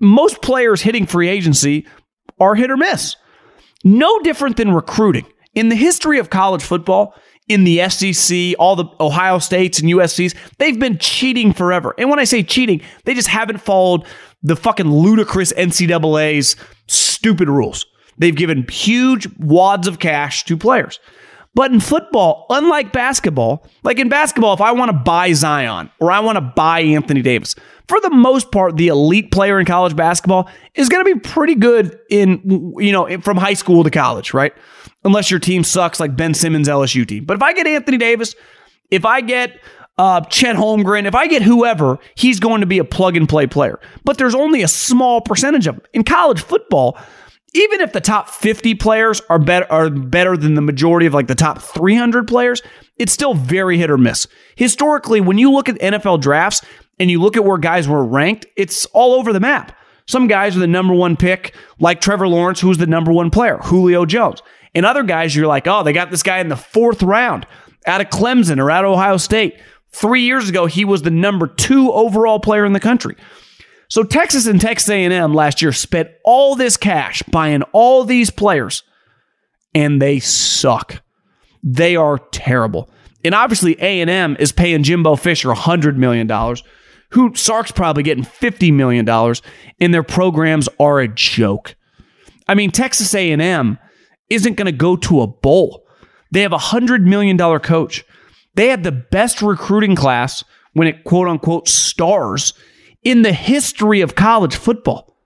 most 0.00 0.42
players 0.42 0.82
hitting 0.82 1.06
free 1.06 1.28
agency 1.28 1.86
are 2.40 2.54
hit 2.54 2.70
or 2.70 2.76
miss. 2.76 3.16
No 3.84 4.18
different 4.20 4.56
than 4.56 4.72
recruiting. 4.72 5.26
In 5.54 5.68
the 5.68 5.76
history 5.76 6.18
of 6.18 6.30
college 6.30 6.62
football, 6.62 7.14
in 7.48 7.64
the 7.64 7.88
SEC, 7.88 8.54
all 8.58 8.76
the 8.76 8.84
Ohio 9.00 9.38
States 9.38 9.80
and 9.80 9.90
USC's, 9.90 10.34
they've 10.58 10.78
been 10.78 10.98
cheating 10.98 11.52
forever. 11.52 11.94
And 11.98 12.08
when 12.08 12.20
I 12.20 12.24
say 12.24 12.42
cheating, 12.42 12.80
they 13.04 13.14
just 13.14 13.28
haven't 13.28 13.58
followed 13.58 14.06
the 14.42 14.56
fucking 14.56 14.90
ludicrous 14.90 15.52
NCAA's 15.52 16.56
stupid 16.88 17.48
rules. 17.48 17.86
They've 18.18 18.36
given 18.36 18.66
huge 18.68 19.28
wads 19.38 19.86
of 19.86 19.98
cash 19.98 20.44
to 20.44 20.56
players. 20.56 20.98
But 21.54 21.72
in 21.72 21.80
football, 21.80 22.46
unlike 22.48 22.92
basketball, 22.92 23.66
like 23.82 23.98
in 23.98 24.08
basketball, 24.08 24.54
if 24.54 24.60
I 24.60 24.70
want 24.72 24.90
to 24.90 24.96
buy 24.96 25.32
Zion 25.32 25.90
or 25.98 26.12
I 26.12 26.20
want 26.20 26.36
to 26.36 26.40
buy 26.40 26.80
Anthony 26.80 27.22
Davis, 27.22 27.56
for 27.88 28.00
the 28.00 28.10
most 28.10 28.52
part, 28.52 28.76
the 28.76 28.86
elite 28.86 29.32
player 29.32 29.58
in 29.58 29.66
college 29.66 29.96
basketball 29.96 30.48
is 30.76 30.88
going 30.88 31.04
to 31.04 31.14
be 31.14 31.18
pretty 31.18 31.56
good 31.56 31.98
in, 32.08 32.72
you 32.78 32.92
know, 32.92 33.18
from 33.20 33.36
high 33.36 33.54
school 33.54 33.82
to 33.82 33.90
college, 33.90 34.32
right? 34.32 34.52
Unless 35.02 35.30
your 35.30 35.40
team 35.40 35.64
sucks 35.64 35.98
like 35.98 36.14
Ben 36.14 36.34
Simmons' 36.34 36.68
LSU 36.68 37.06
team. 37.06 37.24
But 37.24 37.36
if 37.36 37.42
I 37.42 37.52
get 37.52 37.66
Anthony 37.66 37.98
Davis, 37.98 38.36
if 38.92 39.04
I 39.04 39.20
get 39.20 39.58
uh, 40.00 40.22
Chet 40.22 40.56
Holmgren, 40.56 41.04
if 41.04 41.14
I 41.14 41.26
get 41.26 41.42
whoever, 41.42 41.98
he's 42.14 42.40
going 42.40 42.62
to 42.62 42.66
be 42.66 42.78
a 42.78 42.84
plug 42.84 43.18
and 43.18 43.28
play 43.28 43.46
player. 43.46 43.78
But 44.02 44.16
there's 44.16 44.34
only 44.34 44.62
a 44.62 44.68
small 44.68 45.20
percentage 45.20 45.66
of 45.66 45.76
them. 45.76 45.84
In 45.92 46.04
college 46.04 46.40
football, 46.40 46.96
even 47.52 47.82
if 47.82 47.92
the 47.92 48.00
top 48.00 48.30
50 48.30 48.76
players 48.76 49.20
are 49.28 49.38
better 49.38 49.70
are 49.70 49.90
better 49.90 50.38
than 50.38 50.54
the 50.54 50.62
majority 50.62 51.04
of 51.04 51.12
like 51.12 51.26
the 51.26 51.34
top 51.34 51.60
300 51.60 52.26
players, 52.26 52.62
it's 52.96 53.12
still 53.12 53.34
very 53.34 53.76
hit 53.76 53.90
or 53.90 53.98
miss. 53.98 54.26
Historically, 54.56 55.20
when 55.20 55.36
you 55.36 55.52
look 55.52 55.68
at 55.68 55.78
NFL 55.80 56.22
drafts 56.22 56.62
and 56.98 57.10
you 57.10 57.20
look 57.20 57.36
at 57.36 57.44
where 57.44 57.58
guys 57.58 57.86
were 57.86 58.02
ranked, 58.02 58.46
it's 58.56 58.86
all 58.86 59.12
over 59.12 59.34
the 59.34 59.40
map. 59.40 59.76
Some 60.06 60.28
guys 60.28 60.56
are 60.56 60.60
the 60.60 60.66
number 60.66 60.94
one 60.94 61.14
pick, 61.14 61.54
like 61.78 62.00
Trevor 62.00 62.26
Lawrence, 62.26 62.58
who's 62.58 62.78
the 62.78 62.86
number 62.86 63.12
one 63.12 63.28
player, 63.28 63.58
Julio 63.58 64.06
Jones. 64.06 64.40
And 64.74 64.86
other 64.86 65.02
guys, 65.02 65.36
you're 65.36 65.46
like, 65.46 65.66
oh, 65.66 65.82
they 65.82 65.92
got 65.92 66.10
this 66.10 66.22
guy 66.22 66.38
in 66.38 66.48
the 66.48 66.56
fourth 66.56 67.02
round 67.02 67.46
out 67.84 68.00
of 68.00 68.08
Clemson 68.08 68.58
or 68.58 68.70
out 68.70 68.86
of 68.86 68.92
Ohio 68.92 69.18
State. 69.18 69.60
Three 69.92 70.22
years 70.22 70.48
ago, 70.48 70.66
he 70.66 70.84
was 70.84 71.02
the 71.02 71.10
number 71.10 71.46
two 71.46 71.92
overall 71.92 72.40
player 72.40 72.64
in 72.64 72.72
the 72.72 72.80
country. 72.80 73.16
So 73.88 74.04
Texas 74.04 74.46
and 74.46 74.60
Texas 74.60 74.88
A&M 74.88 75.34
last 75.34 75.60
year 75.60 75.72
spent 75.72 76.10
all 76.24 76.54
this 76.54 76.76
cash 76.76 77.22
buying 77.24 77.62
all 77.72 78.04
these 78.04 78.30
players 78.30 78.84
and 79.74 80.00
they 80.00 80.20
suck. 80.20 81.02
They 81.62 81.96
are 81.96 82.18
terrible. 82.30 82.88
And 83.24 83.34
obviously 83.34 83.76
A&M 83.80 84.36
is 84.38 84.52
paying 84.52 84.82
Jimbo 84.82 85.16
Fisher 85.16 85.50
$100 85.50 85.96
million, 85.96 86.28
who 87.10 87.34
Sark's 87.34 87.72
probably 87.72 88.02
getting 88.02 88.24
$50 88.24 88.72
million, 88.72 89.08
and 89.80 89.92
their 89.92 90.02
programs 90.02 90.68
are 90.78 91.00
a 91.00 91.08
joke. 91.08 91.74
I 92.48 92.54
mean, 92.54 92.70
Texas 92.70 93.14
A&M 93.14 93.78
isn't 94.30 94.54
going 94.54 94.66
to 94.66 94.72
go 94.72 94.96
to 94.96 95.20
a 95.20 95.26
bowl. 95.26 95.86
They 96.30 96.42
have 96.42 96.52
a 96.52 96.58
$100 96.58 97.04
million 97.04 97.36
coach. 97.58 98.04
They 98.54 98.68
had 98.68 98.82
the 98.82 98.92
best 98.92 99.42
recruiting 99.42 99.96
class 99.96 100.44
when 100.72 100.88
it 100.88 101.04
quote 101.04 101.28
unquote 101.28 101.68
stars 101.68 102.52
in 103.02 103.22
the 103.22 103.32
history 103.32 104.00
of 104.00 104.14
college 104.14 104.56
football. 104.56 105.16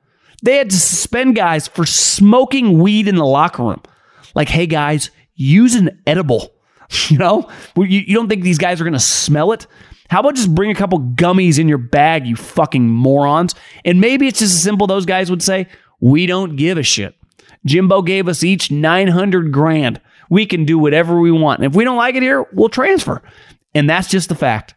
They 0.43 0.57
had 0.57 0.71
to 0.71 0.77
suspend 0.77 1.37
guys 1.37 1.69
for 1.69 1.87
smoking 1.87 2.79
weed 2.79 3.09
in 3.09 3.17
the 3.17 3.25
locker 3.25 3.63
room. 3.63 3.83
Like, 4.35 4.49
hey 4.49 4.67
guys, 4.67 5.11
use 5.35 5.75
an 5.75 6.03
edible. 6.07 6.51
You 7.09 7.19
know, 7.19 7.51
you, 7.77 8.15
don't 8.15 8.29
think 8.29 8.45
these 8.45 8.59
guys 8.59 8.81
are 8.81 8.85
going 8.85 8.93
to 8.93 9.01
smell 9.01 9.53
it? 9.53 9.67
How 10.11 10.21
about 10.21 10.37
just 10.37 10.55
bring 10.55 10.71
a 10.71 10.75
couple 10.75 11.01
gummies 11.01 11.59
in 11.59 11.67
your 11.67 11.79
bag, 11.79 12.27
you 12.27 12.37
fucking 12.37 12.87
morons? 12.87 13.55
And 13.85 14.01
maybe 14.01 14.29
it's 14.29 14.39
just 14.39 14.55
as 14.55 14.63
simple 14.63 14.87
those 14.87 15.07
guys 15.07 15.31
would 15.31 15.43
say, 15.43 15.67
we 15.99 16.27
don't 16.27 16.57
give 16.57 16.79
a 16.79 16.83
shit. 16.83 17.17
Jimbo 17.65 18.03
gave 18.03 18.29
us 18.29 18.45
each 18.45 18.71
900 18.71 19.51
grand. 19.51 20.01
We 20.31 20.47
can 20.47 20.65
do 20.65 20.79
whatever 20.79 21.19
we 21.19 21.31
want. 21.31 21.61
And 21.61 21.71
if 21.71 21.77
we 21.77 21.85
don't 21.85 21.97
like 21.97 22.15
it 22.15 22.23
here, 22.23 22.47
we'll 22.53 22.69
transfer. 22.69 23.23
And 23.75 23.89
that's 23.89 24.09
just 24.09 24.29
the 24.29 24.35
fact. 24.35 24.75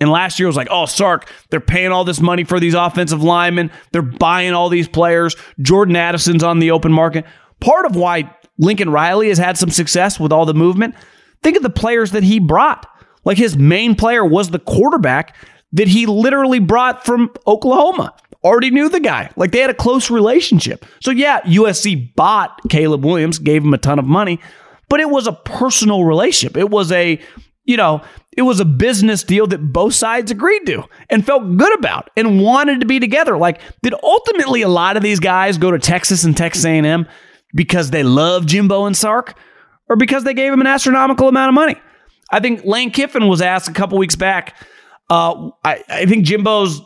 And 0.00 0.10
last 0.10 0.38
year 0.38 0.46
was 0.46 0.56
like, 0.56 0.68
oh, 0.70 0.86
Sark, 0.86 1.30
they're 1.50 1.60
paying 1.60 1.90
all 1.90 2.04
this 2.04 2.20
money 2.20 2.44
for 2.44 2.60
these 2.60 2.74
offensive 2.74 3.22
linemen. 3.22 3.70
They're 3.92 4.02
buying 4.02 4.52
all 4.52 4.68
these 4.68 4.88
players. 4.88 5.34
Jordan 5.60 5.96
Addison's 5.96 6.44
on 6.44 6.60
the 6.60 6.70
open 6.70 6.92
market. 6.92 7.24
Part 7.60 7.84
of 7.84 7.96
why 7.96 8.32
Lincoln 8.58 8.90
Riley 8.90 9.28
has 9.28 9.38
had 9.38 9.56
some 9.56 9.70
success 9.70 10.20
with 10.20 10.32
all 10.32 10.46
the 10.46 10.54
movement, 10.54 10.94
think 11.42 11.56
of 11.56 11.62
the 11.62 11.70
players 11.70 12.12
that 12.12 12.22
he 12.22 12.38
brought. 12.38 12.86
Like 13.24 13.38
his 13.38 13.56
main 13.56 13.94
player 13.94 14.24
was 14.24 14.50
the 14.50 14.58
quarterback 14.60 15.36
that 15.72 15.88
he 15.88 16.06
literally 16.06 16.60
brought 16.60 17.04
from 17.04 17.30
Oklahoma. 17.46 18.14
Already 18.44 18.70
knew 18.70 18.88
the 18.88 19.00
guy. 19.00 19.30
Like 19.36 19.50
they 19.52 19.60
had 19.60 19.70
a 19.70 19.74
close 19.74 20.10
relationship. 20.10 20.86
So, 21.00 21.10
yeah, 21.10 21.40
USC 21.42 22.14
bought 22.14 22.60
Caleb 22.68 23.04
Williams, 23.04 23.38
gave 23.38 23.64
him 23.64 23.74
a 23.74 23.78
ton 23.78 23.98
of 23.98 24.04
money, 24.04 24.40
but 24.88 25.00
it 25.00 25.10
was 25.10 25.26
a 25.26 25.32
personal 25.32 26.04
relationship. 26.04 26.56
It 26.56 26.70
was 26.70 26.92
a, 26.92 27.20
you 27.64 27.76
know, 27.76 28.02
it 28.36 28.42
was 28.42 28.60
a 28.60 28.64
business 28.64 29.24
deal 29.24 29.48
that 29.48 29.72
both 29.72 29.94
sides 29.94 30.30
agreed 30.30 30.64
to 30.66 30.84
and 31.10 31.26
felt 31.26 31.56
good 31.56 31.76
about 31.76 32.10
and 32.16 32.40
wanted 32.40 32.78
to 32.80 32.86
be 32.86 33.00
together. 33.00 33.36
Like, 33.36 33.60
did 33.82 33.94
ultimately 34.02 34.62
a 34.62 34.68
lot 34.68 34.96
of 34.96 35.02
these 35.02 35.18
guys 35.18 35.58
go 35.58 35.72
to 35.72 35.78
Texas 35.78 36.22
and 36.22 36.36
Texas 36.36 36.64
A&M 36.64 37.08
because 37.54 37.90
they 37.90 38.04
love 38.04 38.46
Jimbo 38.46 38.86
and 38.86 38.96
Sark, 38.96 39.36
or 39.88 39.96
because 39.96 40.22
they 40.22 40.34
gave 40.34 40.52
him 40.52 40.60
an 40.60 40.68
astronomical 40.68 41.28
amount 41.28 41.48
of 41.48 41.54
money? 41.54 41.74
I 42.30 42.40
think 42.40 42.64
Lane 42.64 42.90
Kiffin 42.92 43.26
was 43.26 43.42
asked 43.42 43.68
a 43.68 43.72
couple 43.72 43.98
weeks 43.98 44.16
back. 44.16 44.56
Uh, 45.10 45.50
I, 45.64 45.82
I 45.88 46.06
think 46.06 46.24
Jimbo's 46.24 46.80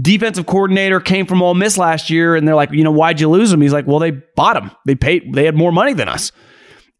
defensive 0.00 0.46
coordinator 0.46 1.00
came 1.00 1.26
from 1.26 1.42
Ole 1.42 1.54
Miss 1.54 1.78
last 1.78 2.10
year, 2.10 2.36
and 2.36 2.46
they're 2.46 2.54
like, 2.54 2.70
you 2.72 2.84
know, 2.84 2.90
why'd 2.90 3.20
you 3.20 3.28
lose 3.28 3.52
him? 3.52 3.60
He's 3.60 3.72
like, 3.72 3.86
well, 3.86 3.98
they 3.98 4.10
bought 4.10 4.56
him. 4.56 4.70
They 4.86 4.94
paid. 4.94 5.32
They 5.34 5.44
had 5.44 5.56
more 5.56 5.72
money 5.72 5.92
than 5.92 6.08
us. 6.08 6.32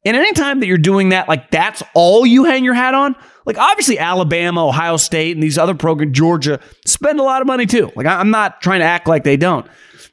And 0.04 0.16
anytime 0.16 0.60
that 0.60 0.66
you're 0.66 0.76
doing 0.76 1.10
that, 1.10 1.28
like 1.28 1.50
that's 1.50 1.82
all 1.94 2.26
you 2.26 2.44
hang 2.44 2.62
your 2.62 2.74
hat 2.74 2.94
on. 2.94 3.16
Like 3.46 3.58
obviously 3.58 3.98
Alabama, 3.98 4.66
Ohio 4.66 4.96
State, 4.96 5.34
and 5.34 5.42
these 5.42 5.56
other 5.56 5.74
programs, 5.74 6.16
Georgia, 6.16 6.60
spend 6.86 7.20
a 7.20 7.22
lot 7.22 7.40
of 7.40 7.46
money 7.46 7.66
too. 7.66 7.90
Like 7.96 8.06
I'm 8.06 8.30
not 8.30 8.60
trying 8.60 8.80
to 8.80 8.86
act 8.86 9.08
like 9.08 9.24
they 9.24 9.36
don't, 9.36 9.66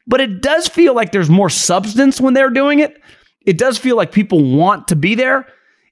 but 0.08 0.22
it 0.22 0.42
does 0.42 0.68
feel 0.68 0.96
like 0.96 1.12
there's 1.12 1.30
more 1.30 1.50
substance 1.50 2.22
when 2.22 2.34
they're 2.34 2.50
doing 2.50 2.80
it. 2.80 3.02
It 3.46 3.58
does 3.58 3.78
feel 3.78 3.98
like 3.98 4.12
people 4.12 4.56
want 4.56 4.88
to 4.90 4.96
be 4.96 5.16
there. 5.16 5.48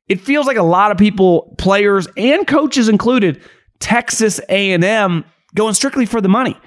It 0.07 0.21
feels 0.21 0.47
like 0.47 0.57
a 0.57 0.63
lot 0.63 0.91
of 0.91 0.97
people, 0.97 1.53
players 1.57 2.07
and 2.15 2.47
coaches 2.47 2.89
included, 2.89 3.41
Texas 3.79 4.39
A&M 4.49 5.25
going 5.55 5.73
strictly 5.73 6.05
for 6.05 6.21
the 6.21 6.29
money. 6.29 6.57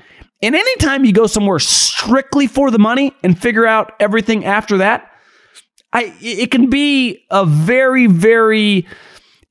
And 0.43 0.57
anytime 0.57 1.05
you 1.05 1.13
go 1.13 1.27
somewhere 1.27 1.61
strictly 1.61 2.49
for 2.49 2.71
the 2.71 2.79
money 2.79 3.15
and 3.23 3.41
figure 3.41 3.67
out 3.67 3.95
everything 4.01 4.45
after 4.45 4.79
that, 4.79 5.11
I 5.93 6.15
it 6.21 6.51
can 6.51 6.69
be 6.69 7.25
a 7.31 7.47
very 7.47 8.07
very 8.07 8.87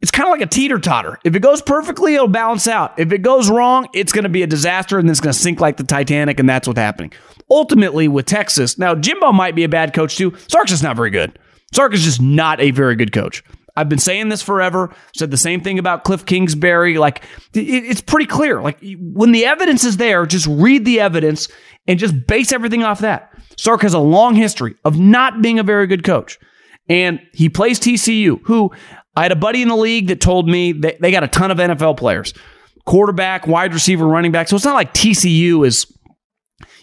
it's 0.02 0.12
kind 0.12 0.28
of 0.28 0.32
like 0.32 0.42
a 0.42 0.48
teeter 0.48 0.80
totter. 0.80 1.20
If 1.24 1.36
it 1.36 1.42
goes 1.42 1.62
perfectly, 1.62 2.16
it'll 2.16 2.28
balance 2.28 2.68
out. 2.68 3.00
If 3.00 3.12
it 3.12 3.20
goes 3.20 3.50
wrong, 3.50 3.88
it's 3.94 4.12
going 4.12 4.24
to 4.24 4.30
be 4.30 4.42
a 4.42 4.48
disaster 4.48 4.98
and 4.98 5.08
it's 5.10 5.20
going 5.20 5.32
to 5.32 5.40
sink 5.40 5.62
like 5.62 5.78
the 5.78 5.84
Titanic, 5.84 6.40
and 6.40 6.50
that's 6.50 6.68
what's 6.68 6.80
happening. 6.80 7.14
Ultimately, 7.52 8.08
with 8.08 8.26
Texas, 8.26 8.80
now 8.80 8.96
Jimbo 8.96 9.32
might 9.32 9.56
be 9.56 9.64
a 9.64 9.70
bad 9.70 9.94
coach 9.94 10.18
too. 10.18 10.36
Sark's 10.48 10.72
just 10.72 10.82
not 10.82 10.96
very 10.96 11.12
good. 11.12 11.38
Sark 11.74 11.94
is 11.94 12.04
just 12.04 12.22
not 12.22 12.60
a 12.60 12.72
very 12.72 12.96
good 12.96 13.14
coach. 13.14 13.44
I've 13.76 13.90
been 13.90 14.00
saying 14.00 14.30
this 14.30 14.42
forever. 14.42 14.94
Said 15.16 15.32
the 15.32 15.38
same 15.38 15.62
thing 15.62 15.80
about 15.80 16.04
Cliff 16.04 16.26
Kingsbury. 16.26 16.98
Like 16.98 17.24
it's 17.54 18.02
pretty 18.02 18.26
clear. 18.26 18.62
Like 18.62 18.80
when 19.00 19.32
the 19.32 19.46
evidence 19.46 19.84
is 19.84 19.98
there, 19.98 20.26
just 20.26 20.48
read 20.48 20.86
the 20.86 21.00
evidence 21.00 21.48
and 21.88 22.00
just 22.00 22.28
base 22.28 22.52
everything 22.52 22.84
off 22.84 23.00
that. 23.00 23.32
Sark 23.58 23.82
has 23.82 23.94
a 23.94 24.00
long 24.00 24.36
history 24.36 24.76
of 24.86 25.00
not 25.00 25.42
being 25.42 25.60
a 25.60 25.64
very 25.64 25.88
good 25.88 26.04
coach. 26.04 26.40
And 26.90 27.22
he 27.34 27.48
plays 27.48 27.80
TCU, 27.80 28.42
who 28.44 28.72
I 29.16 29.24
had 29.24 29.32
a 29.32 29.38
buddy 29.38 29.62
in 29.62 29.68
the 29.68 29.78
league 29.78 30.08
that 30.08 30.20
told 30.20 30.50
me 30.50 30.72
that 30.74 31.00
they 31.00 31.12
got 31.12 31.24
a 31.24 31.28
ton 31.28 31.52
of 31.52 31.58
NFL 31.58 31.98
players 31.98 32.34
quarterback, 32.86 33.46
wide 33.46 33.74
receiver, 33.76 34.06
running 34.08 34.32
back. 34.32 34.48
So 34.48 34.56
it's 34.56 34.66
not 34.66 34.74
like 34.74 34.92
TCU 34.94 35.66
is 35.66 35.86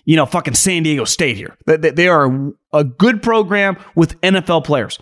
you 0.09 0.17
know, 0.17 0.25
fucking 0.25 0.55
San 0.55 0.85
Diego 0.85 1.05
State 1.05 1.37
here. 1.37 1.55
They, 1.67 2.09
are 2.09 2.51
a 2.73 2.83
good 2.83 3.23
program 3.23 3.77
with 3.95 4.19
NFL 4.23 4.65
players. 4.65 4.99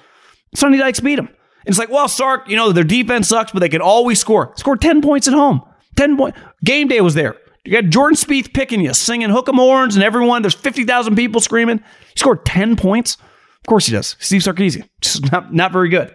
Sonny 0.57 0.78
Dykes 0.78 0.99
beat 0.99 1.14
them. 1.14 1.28
It's 1.67 1.79
like, 1.79 1.91
well, 1.91 2.09
Sark, 2.09 2.49
you 2.49 2.57
know, 2.57 2.73
their 2.73 2.85
defense 2.85 3.29
sucks, 3.29 3.53
but 3.53 3.59
they 3.61 3.69
can 3.69 3.83
always 3.83 4.21
score. 4.21 4.53
Score 4.57 4.77
10 4.77 5.03
points 5.03 5.27
at 5.29 5.35
home. 5.35 5.62
10 5.97 6.17
point. 6.17 6.35
Game 6.64 6.89
day 6.89 7.01
was 7.01 7.14
there. 7.14 7.35
You 7.64 7.73
got 7.73 7.91
Jordan 7.91 8.17
Spieth 8.17 8.55
picking 8.55 8.81
you, 8.81 8.95
singing 8.95 9.31
hook 9.31 9.49
'em 9.49 9.57
horns, 9.57 9.97
and 9.97 10.05
everyone, 10.05 10.43
there's 10.43 10.55
50,000 10.55 11.17
people 11.17 11.41
screaming. 11.41 11.79
He 11.79 12.19
scored 12.21 12.45
10 12.47 12.77
points. 12.77 13.17
Of 13.17 13.67
course 13.67 13.87
he 13.87 13.93
does. 13.93 14.14
Steve 14.21 14.43
Sarkisian, 14.43 14.89
just 15.01 15.31
not, 15.33 15.53
not 15.53 15.73
very 15.73 15.89
good. 15.89 16.14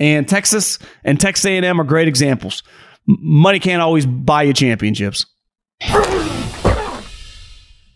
And 0.00 0.26
Texas 0.26 0.78
and 1.04 1.20
Texas 1.20 1.44
A&M 1.44 1.80
are 1.80 1.84
great 1.84 2.08
examples. 2.08 2.62
Money 3.06 3.60
can't 3.60 3.82
always 3.82 4.06
buy 4.06 4.42
you 4.44 4.52
championships. 4.54 5.26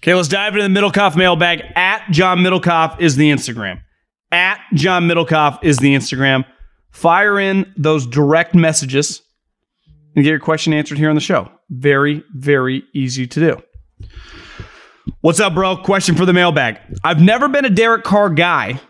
Okay, 0.02 0.14
let's 0.14 0.28
dive 0.28 0.54
into 0.56 0.66
the 0.68 0.80
Middlekauff 0.80 1.16
mailbag. 1.16 1.62
At 1.74 2.10
John 2.10 2.38
Middlekauff 2.38 3.00
is 3.00 3.16
the 3.16 3.30
Instagram. 3.30 3.80
At 4.32 4.60
John 4.74 5.08
Middlekauff 5.08 5.58
is 5.62 5.78
the 5.78 5.94
Instagram. 5.94 6.44
Fire 6.90 7.38
in 7.38 7.72
those 7.76 8.06
direct 8.06 8.54
messages 8.54 9.22
and 10.14 10.24
get 10.24 10.30
your 10.30 10.40
question 10.40 10.72
answered 10.72 10.98
here 10.98 11.08
on 11.08 11.14
the 11.14 11.20
show. 11.20 11.50
Very, 11.70 12.24
very 12.34 12.82
easy 12.94 13.26
to 13.26 13.40
do. 13.40 13.62
What's 15.20 15.40
up, 15.40 15.54
bro? 15.54 15.76
Question 15.76 16.16
for 16.16 16.26
the 16.26 16.32
mailbag. 16.32 16.78
I've 17.04 17.20
never 17.20 17.48
been 17.48 17.64
a 17.64 17.70
Derek 17.70 18.04
Carr 18.04 18.30
guy, 18.30 18.80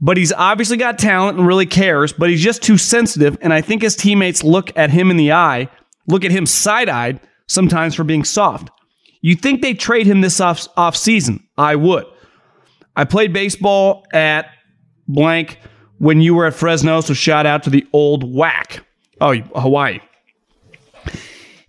but 0.00 0.16
he's 0.16 0.32
obviously 0.32 0.76
got 0.76 0.98
talent 0.98 1.38
and 1.38 1.46
really 1.46 1.66
cares, 1.66 2.12
but 2.12 2.30
he's 2.30 2.42
just 2.42 2.62
too 2.62 2.78
sensitive. 2.78 3.36
And 3.40 3.52
I 3.52 3.60
think 3.60 3.82
his 3.82 3.96
teammates 3.96 4.42
look 4.42 4.76
at 4.76 4.90
him 4.90 5.10
in 5.10 5.16
the 5.16 5.32
eye, 5.32 5.68
look 6.08 6.24
at 6.24 6.30
him 6.30 6.46
side 6.46 6.88
eyed 6.88 7.20
sometimes 7.46 7.94
for 7.94 8.04
being 8.04 8.24
soft. 8.24 8.70
You 9.20 9.34
think 9.34 9.62
they 9.62 9.74
trade 9.74 10.06
him 10.06 10.20
this 10.20 10.40
off, 10.40 10.68
off 10.76 10.96
season? 10.96 11.46
I 11.56 11.76
would. 11.76 12.04
I 12.96 13.04
played 13.04 13.32
baseball 13.32 14.04
at 14.12 14.46
blank 15.08 15.58
when 16.04 16.20
you 16.20 16.34
were 16.34 16.44
at 16.44 16.52
Fresno, 16.52 17.00
so 17.00 17.14
shout 17.14 17.46
out 17.46 17.62
to 17.62 17.70
the 17.70 17.86
old 17.94 18.24
WAC. 18.24 18.80
Oh, 19.22 19.34
Hawaii. 19.34 20.00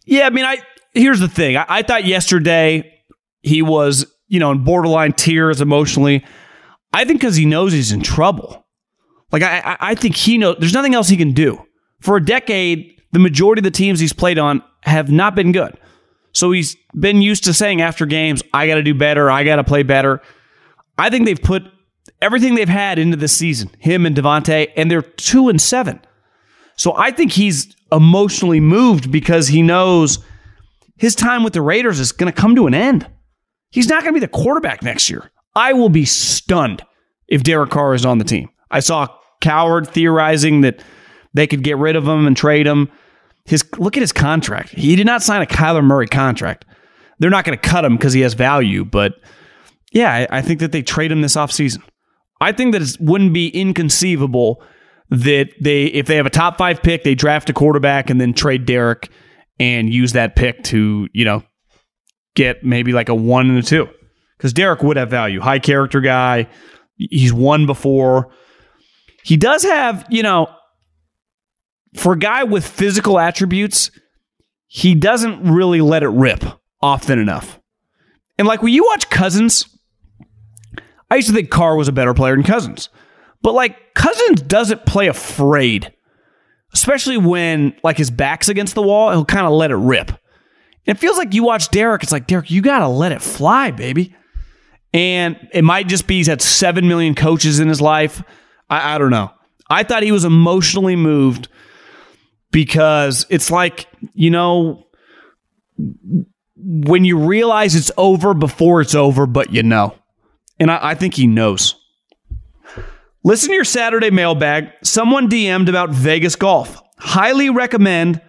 Yeah, 0.03 0.27
I 0.27 0.29
mean, 0.29 0.43
I 0.43 0.57
here's 0.93 1.21
the 1.21 1.29
thing. 1.29 1.55
I, 1.55 1.65
I 1.69 1.81
thought 1.83 2.03
yesterday 2.03 2.99
he 3.43 3.61
was, 3.61 4.05
you 4.27 4.41
know, 4.41 4.51
in 4.51 4.65
borderline 4.65 5.13
tears 5.13 5.61
emotionally. 5.61 6.25
I 6.91 7.05
think 7.05 7.21
because 7.21 7.37
he 7.37 7.45
knows 7.45 7.71
he's 7.71 7.93
in 7.93 8.01
trouble. 8.01 8.65
Like 9.31 9.41
I, 9.41 9.77
I 9.79 9.95
think 9.95 10.17
he 10.17 10.37
knows 10.37 10.57
there's 10.59 10.73
nothing 10.73 10.95
else 10.95 11.07
he 11.07 11.15
can 11.15 11.31
do. 11.31 11.65
For 12.01 12.17
a 12.17 12.23
decade, 12.23 13.01
the 13.13 13.19
majority 13.19 13.61
of 13.61 13.63
the 13.63 13.71
teams 13.71 14.01
he's 14.01 14.11
played 14.11 14.37
on 14.37 14.61
have 14.83 15.09
not 15.09 15.35
been 15.35 15.53
good. 15.53 15.79
So 16.33 16.51
he's 16.51 16.75
been 16.93 17.21
used 17.21 17.45
to 17.45 17.53
saying 17.53 17.81
after 17.81 18.05
games, 18.05 18.43
I 18.53 18.67
got 18.67 18.75
to 18.75 18.83
do 18.83 18.93
better. 18.93 19.31
I 19.31 19.45
got 19.45 19.55
to 19.55 19.63
play 19.63 19.83
better. 19.83 20.21
I 20.97 21.09
think 21.09 21.25
they've 21.25 21.41
put 21.41 21.63
everything 22.21 22.55
they've 22.55 22.69
had 22.69 22.99
into 22.99 23.17
this 23.17 23.35
season, 23.35 23.69
him 23.79 24.05
and 24.05 24.15
Davante, 24.15 24.71
and 24.75 24.89
they're 24.89 25.01
two 25.01 25.49
and 25.49 25.61
seven. 25.61 25.99
So 26.77 26.95
I 26.95 27.11
think 27.11 27.31
he's 27.31 27.75
emotionally 27.91 28.59
moved 28.59 29.11
because 29.11 29.47
he 29.47 29.61
knows 29.61 30.19
his 30.97 31.15
time 31.15 31.43
with 31.43 31.53
the 31.53 31.61
Raiders 31.61 31.99
is 31.99 32.11
going 32.11 32.31
to 32.31 32.41
come 32.41 32.55
to 32.55 32.67
an 32.67 32.73
end. 32.73 33.07
He's 33.69 33.87
not 33.87 34.03
going 34.03 34.13
to 34.13 34.19
be 34.19 34.25
the 34.25 34.27
quarterback 34.27 34.83
next 34.83 35.09
year. 35.09 35.31
I 35.55 35.73
will 35.73 35.89
be 35.89 36.05
stunned 36.05 36.83
if 37.27 37.43
Derek 37.43 37.71
Carr 37.71 37.93
is 37.93 38.05
on 38.05 38.17
the 38.17 38.23
team. 38.23 38.49
I 38.69 38.79
saw 38.79 39.07
Cowherd 39.41 39.87
theorizing 39.87 40.61
that 40.61 40.81
they 41.33 41.47
could 41.47 41.63
get 41.63 41.77
rid 41.77 41.95
of 41.95 42.07
him 42.07 42.27
and 42.27 42.35
trade 42.35 42.67
him. 42.67 42.89
His 43.45 43.63
look 43.77 43.95
at 43.95 44.01
his 44.01 44.11
contract. 44.11 44.69
He 44.69 44.95
did 44.95 45.05
not 45.05 45.21
sign 45.21 45.41
a 45.41 45.45
Kyler 45.45 45.83
Murray 45.83 46.07
contract. 46.07 46.65
They're 47.19 47.29
not 47.29 47.45
going 47.45 47.57
to 47.57 47.69
cut 47.69 47.85
him 47.85 47.95
because 47.95 48.13
he 48.13 48.21
has 48.21 48.33
value, 48.33 48.83
but 48.83 49.13
yeah, 49.91 50.11
I, 50.11 50.39
I, 50.39 50.41
think 50.41 50.59
that 50.59 50.73
they 50.73 50.81
trade 50.81 51.11
him 51.11 51.21
this 51.21 51.35
offseason. 51.35 51.81
I 52.41 52.51
think 52.51 52.73
that 52.73 52.81
it 52.81 52.97
wouldn't 52.99 53.33
be 53.33 53.49
inconceivable 53.49 54.61
that 55.09 55.49
they 55.61 55.85
if 55.85 56.07
they 56.07 56.15
have 56.15 56.25
a 56.25 56.31
top 56.31 56.57
five 56.57 56.81
pick, 56.81 57.03
they 57.03 57.15
draft 57.15 57.49
a 57.49 57.53
quarterback 57.53 58.09
and 58.09 58.19
then 58.19 58.33
trade 58.33 58.65
Derek 58.65 59.09
and 59.59 59.93
use 59.93 60.13
that 60.13 60.35
pick 60.35 60.63
to, 60.63 61.07
you 61.13 61.25
know, 61.25 61.43
get 62.35 62.63
maybe 62.63 62.91
like 62.91 63.09
a 63.09 63.15
one 63.15 63.49
and 63.49 63.57
a 63.57 63.61
two. 63.61 63.87
Because 64.37 64.51
Derek 64.51 64.83
would 64.83 64.97
have 64.97 65.09
value. 65.09 65.39
High 65.39 65.59
character 65.59 66.01
guy. 66.01 66.47
He's 66.97 67.33
won 67.33 67.65
before. 67.65 68.31
He 69.23 69.37
does 69.37 69.63
have, 69.63 70.05
you 70.09 70.23
know, 70.23 70.47
for 71.95 72.13
a 72.13 72.19
guy 72.19 72.43
with 72.43 72.67
physical 72.67 73.17
attributes, 73.17 73.91
he 74.67 74.93
doesn't 74.93 75.43
really 75.43 75.81
let 75.81 76.03
it 76.03 76.09
rip 76.09 76.43
often 76.81 77.17
enough. 77.17 77.59
And 78.37 78.47
like 78.47 78.61
when 78.61 78.73
you 78.73 78.83
watch 78.83 79.09
Cousins, 79.09 79.65
I 81.09 81.15
used 81.15 81.27
to 81.27 81.33
think 81.33 81.49
Carr 81.49 81.75
was 81.75 81.87
a 81.87 81.93
better 81.93 82.13
player 82.13 82.35
than 82.35 82.43
Cousins. 82.43 82.89
But 83.41 83.53
like 83.53 83.93
Cousins 83.93 84.41
doesn't 84.41 84.85
play 84.85 85.07
afraid, 85.07 85.93
especially 86.73 87.17
when 87.17 87.75
like 87.83 87.97
his 87.97 88.09
back's 88.09 88.49
against 88.49 88.75
the 88.75 88.81
wall, 88.81 89.11
he'll 89.11 89.25
kind 89.25 89.45
of 89.45 89.53
let 89.53 89.71
it 89.71 89.75
rip. 89.75 90.09
And 90.87 90.97
it 90.97 90.99
feels 90.99 91.17
like 91.17 91.33
you 91.33 91.43
watch 91.43 91.69
Derek, 91.69 92.03
it's 92.03 92.11
like, 92.11 92.27
Derek, 92.27 92.51
you 92.51 92.61
got 92.61 92.79
to 92.79 92.87
let 92.87 93.11
it 93.11 93.21
fly, 93.21 93.71
baby. 93.71 94.15
And 94.93 95.37
it 95.51 95.63
might 95.63 95.87
just 95.87 96.07
be 96.07 96.17
he's 96.17 96.27
had 96.27 96.41
7 96.41 96.87
million 96.87 97.15
coaches 97.15 97.59
in 97.59 97.67
his 97.67 97.81
life. 97.81 98.23
I, 98.69 98.95
I 98.95 98.97
don't 98.97 99.11
know. 99.11 99.31
I 99.69 99.83
thought 99.83 100.03
he 100.03 100.11
was 100.11 100.25
emotionally 100.25 100.95
moved 100.95 101.47
because 102.51 103.25
it's 103.29 103.51
like, 103.51 103.87
you 104.13 104.29
know, 104.29 104.85
when 106.57 107.03
you 107.03 107.17
realize 107.17 107.75
it's 107.75 107.91
over 107.97 108.33
before 108.33 108.79
it's 108.81 108.95
over, 108.95 109.25
but 109.27 109.51
you 109.51 109.63
know. 109.63 109.95
And 110.59 110.71
I, 110.71 110.79
I 110.81 110.95
think 110.95 111.15
he 111.15 111.27
knows. 111.27 111.75
Listen 113.23 113.49
to 113.49 113.55
your 113.55 113.63
Saturday 113.63 114.11
mailbag. 114.11 114.69
Someone 114.83 115.29
DM'd 115.29 115.69
about 115.69 115.89
Vegas 115.89 116.35
golf. 116.35 116.81
Highly 116.97 117.49
recommend 117.49 118.21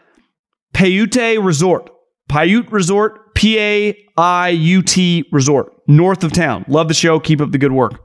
Paiute 0.72 1.38
Resort. 1.42 1.90
Paiute 2.28 2.70
Resort, 2.72 3.34
P 3.34 3.58
A 3.58 3.96
I 4.16 4.48
U 4.48 4.82
T 4.82 5.24
Resort, 5.30 5.72
north 5.86 6.24
of 6.24 6.32
town. 6.32 6.64
Love 6.66 6.88
the 6.88 6.94
show. 6.94 7.20
Keep 7.20 7.40
up 7.40 7.52
the 7.52 7.58
good 7.58 7.72
work. 7.72 8.02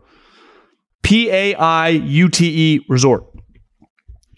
P 1.01 1.29
A 1.31 1.55
I 1.55 1.89
U 1.89 2.29
T 2.29 2.75
E 2.75 2.85
Resort. 2.87 3.23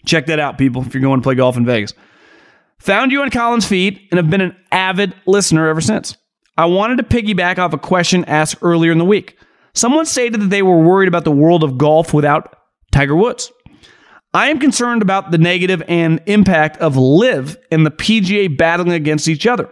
Check 0.06 0.26
that 0.26 0.38
out, 0.38 0.58
people, 0.58 0.82
if 0.82 0.94
you're 0.94 1.02
going 1.02 1.20
to 1.20 1.24
play 1.24 1.34
golf 1.34 1.56
in 1.56 1.66
Vegas. 1.66 1.92
Found 2.80 3.12
you 3.12 3.22
on 3.22 3.30
Colin's 3.30 3.66
feed 3.66 4.00
and 4.10 4.18
have 4.18 4.30
been 4.30 4.40
an 4.40 4.56
avid 4.70 5.14
listener 5.26 5.68
ever 5.68 5.80
since. 5.80 6.16
I 6.56 6.66
wanted 6.66 6.98
to 6.98 7.02
piggyback 7.02 7.58
off 7.58 7.72
a 7.72 7.78
question 7.78 8.24
asked 8.26 8.56
earlier 8.62 8.92
in 8.92 8.98
the 8.98 9.04
week. 9.04 9.38
Someone 9.74 10.06
stated 10.06 10.40
that 10.40 10.50
they 10.50 10.62
were 10.62 10.78
worried 10.78 11.08
about 11.08 11.24
the 11.24 11.32
world 11.32 11.64
of 11.64 11.76
golf 11.76 12.14
without 12.14 12.56
Tiger 12.92 13.16
Woods. 13.16 13.52
I 14.32 14.48
am 14.48 14.58
concerned 14.58 15.02
about 15.02 15.30
the 15.30 15.38
negative 15.38 15.82
and 15.86 16.20
impact 16.26 16.78
of 16.78 16.96
LIV 16.96 17.56
and 17.70 17.84
the 17.84 17.90
PGA 17.90 18.56
battling 18.56 18.92
against 18.92 19.28
each 19.28 19.46
other. 19.46 19.68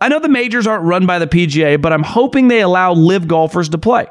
I 0.00 0.08
know 0.08 0.18
the 0.18 0.28
majors 0.28 0.66
aren't 0.66 0.84
run 0.84 1.06
by 1.06 1.18
the 1.18 1.26
PGA, 1.26 1.80
but 1.80 1.92
I'm 1.92 2.02
hoping 2.02 2.48
they 2.48 2.60
allow 2.60 2.92
LIV 2.92 3.28
golfers 3.28 3.68
to 3.70 3.78
play. 3.78 4.06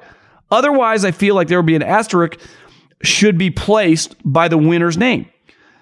Otherwise, 0.52 1.06
I 1.06 1.12
feel 1.12 1.36
like 1.36 1.48
there 1.48 1.60
would 1.60 1.66
be 1.66 1.76
an 1.76 1.84
asterisk 1.84 2.40
should 3.04 3.38
be 3.38 3.52
placed 3.52 4.16
by 4.24 4.48
the 4.48 4.58
winner's 4.58 4.98
name. 4.98 5.28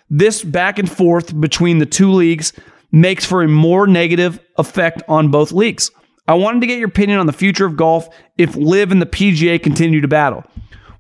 This 0.10 0.44
back 0.44 0.78
and 0.78 0.92
forth 0.92 1.40
between 1.40 1.80
the 1.80 1.86
two 1.86 2.12
leagues 2.12 2.54
makes 2.92 3.26
for 3.26 3.42
a 3.44 3.48
more 3.48 3.88
negative 3.88 4.40
effect 4.58 5.02
on 5.08 5.32
both 5.32 5.52
leagues. 5.52 5.90
I 6.28 6.36
wanted 6.36 6.62
to 6.62 6.68
get 6.68 6.80
your 6.80 6.88
opinion 6.88 7.20
on 7.20 7.26
the 7.26 7.34
future 7.34 7.66
of 7.66 7.76
golf 7.76 8.08
if 8.38 8.56
LIV 8.56 8.92
and 8.92 9.02
the 9.02 9.06
PGA 9.06 9.62
continue 9.62 10.02
to 10.02 10.08
battle. 10.08 10.44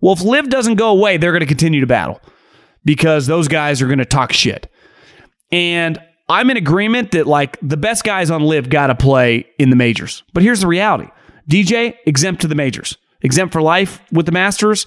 Well, 0.01 0.13
if 0.13 0.21
LIV 0.21 0.49
doesn't 0.49 0.75
go 0.75 0.89
away, 0.89 1.17
they're 1.17 1.31
going 1.31 1.41
to 1.41 1.45
continue 1.45 1.79
to 1.79 1.87
battle 1.87 2.19
because 2.83 3.25
those 3.25 3.47
guys 3.47 3.81
are 3.81 3.87
going 3.87 3.99
to 3.99 4.05
talk 4.05 4.33
shit. 4.33 4.69
And 5.51 5.97
I'm 6.27 6.49
in 6.49 6.57
agreement 6.57 7.11
that 7.11 7.27
like 7.27 7.57
the 7.61 7.77
best 7.77 8.03
guys 8.03 8.29
on 8.29 8.43
LIV 8.43 8.69
got 8.69 8.87
to 8.87 8.95
play 8.95 9.45
in 9.59 9.69
the 9.69 9.75
majors. 9.75 10.23
But 10.33 10.43
here's 10.43 10.61
the 10.61 10.67
reality. 10.67 11.07
DJ 11.49 11.95
exempt 12.05 12.41
to 12.41 12.47
the 12.47 12.55
majors. 12.55 12.97
Exempt 13.21 13.53
for 13.53 13.61
life 13.61 14.01
with 14.11 14.25
the 14.25 14.31
Masters 14.31 14.85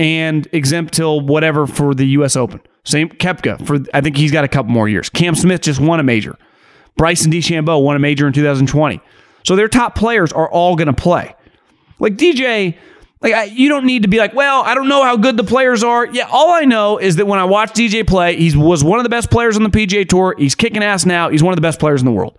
and 0.00 0.48
exempt 0.52 0.94
till 0.94 1.20
whatever 1.20 1.66
for 1.66 1.94
the 1.94 2.06
US 2.06 2.36
Open. 2.36 2.60
Same 2.84 3.08
Koepka 3.08 3.64
for 3.66 3.78
I 3.92 4.00
think 4.00 4.16
he's 4.16 4.32
got 4.32 4.44
a 4.44 4.48
couple 4.48 4.72
more 4.72 4.88
years. 4.88 5.08
Cam 5.08 5.34
Smith 5.34 5.60
just 5.60 5.80
won 5.80 6.00
a 6.00 6.02
major. 6.02 6.36
Bryson 6.96 7.30
DeChambeau 7.30 7.82
won 7.82 7.94
a 7.94 8.00
major 8.00 8.26
in 8.26 8.32
2020. 8.32 9.00
So 9.48 9.56
their 9.56 9.66
top 9.66 9.94
players 9.94 10.30
are 10.30 10.46
all 10.46 10.76
going 10.76 10.88
to 10.88 10.92
play. 10.92 11.34
Like 11.98 12.16
DJ, 12.16 12.76
like 13.22 13.32
I, 13.32 13.44
you 13.44 13.70
don't 13.70 13.86
need 13.86 14.02
to 14.02 14.08
be 14.08 14.18
like, 14.18 14.34
well, 14.34 14.60
I 14.60 14.74
don't 14.74 14.88
know 14.88 15.02
how 15.02 15.16
good 15.16 15.38
the 15.38 15.42
players 15.42 15.82
are. 15.82 16.04
Yeah, 16.04 16.28
all 16.30 16.50
I 16.50 16.66
know 16.66 16.98
is 16.98 17.16
that 17.16 17.26
when 17.26 17.38
I 17.38 17.44
watched 17.44 17.74
DJ 17.74 18.06
play, 18.06 18.36
he 18.36 18.54
was 18.54 18.84
one 18.84 18.98
of 18.98 19.04
the 19.04 19.08
best 19.08 19.30
players 19.30 19.56
on 19.56 19.62
the 19.62 19.70
PGA 19.70 20.06
Tour. 20.06 20.34
He's 20.36 20.54
kicking 20.54 20.82
ass 20.82 21.06
now. 21.06 21.30
He's 21.30 21.42
one 21.42 21.54
of 21.54 21.56
the 21.56 21.62
best 21.62 21.80
players 21.80 22.02
in 22.02 22.04
the 22.04 22.12
world. 22.12 22.38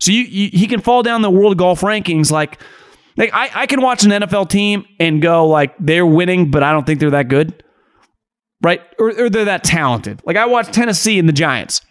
So 0.00 0.10
you, 0.10 0.22
you 0.22 0.50
he 0.52 0.66
can 0.66 0.80
fall 0.80 1.04
down 1.04 1.22
the 1.22 1.30
world 1.30 1.56
golf 1.56 1.82
rankings 1.82 2.32
like 2.32 2.60
like 3.16 3.30
I, 3.32 3.50
I 3.54 3.66
can 3.66 3.80
watch 3.80 4.02
an 4.02 4.10
NFL 4.10 4.48
team 4.48 4.84
and 4.98 5.22
go 5.22 5.46
like 5.46 5.76
they're 5.78 6.04
winning, 6.04 6.50
but 6.50 6.64
I 6.64 6.72
don't 6.72 6.84
think 6.84 6.98
they're 6.98 7.10
that 7.10 7.28
good 7.28 7.62
right? 8.62 8.80
Or, 8.98 9.10
or 9.10 9.30
they're 9.30 9.44
that 9.44 9.64
talented. 9.64 10.20
Like 10.24 10.36
I 10.36 10.46
watch 10.46 10.72
Tennessee 10.72 11.18
and 11.18 11.28
the 11.28 11.32
Giants. 11.32 11.82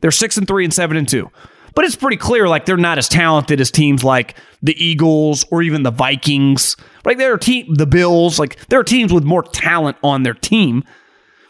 They're 0.00 0.10
six 0.10 0.36
and 0.36 0.46
three 0.46 0.64
and 0.64 0.72
seven 0.72 0.96
and 0.96 1.08
two. 1.08 1.30
But 1.78 1.84
it's 1.84 1.94
pretty 1.94 2.16
clear 2.16 2.48
like 2.48 2.66
they're 2.66 2.76
not 2.76 2.98
as 2.98 3.08
talented 3.08 3.60
as 3.60 3.70
teams 3.70 4.02
like 4.02 4.34
the 4.60 4.74
Eagles 4.84 5.44
or 5.52 5.62
even 5.62 5.84
the 5.84 5.92
Vikings. 5.92 6.74
Like 7.04 7.18
there 7.18 7.32
are 7.32 7.38
team 7.38 7.72
the 7.72 7.86
Bills, 7.86 8.36
like 8.36 8.58
there 8.66 8.80
are 8.80 8.82
teams 8.82 9.12
with 9.12 9.22
more 9.22 9.44
talent 9.44 9.96
on 10.02 10.24
their 10.24 10.34
team. 10.34 10.82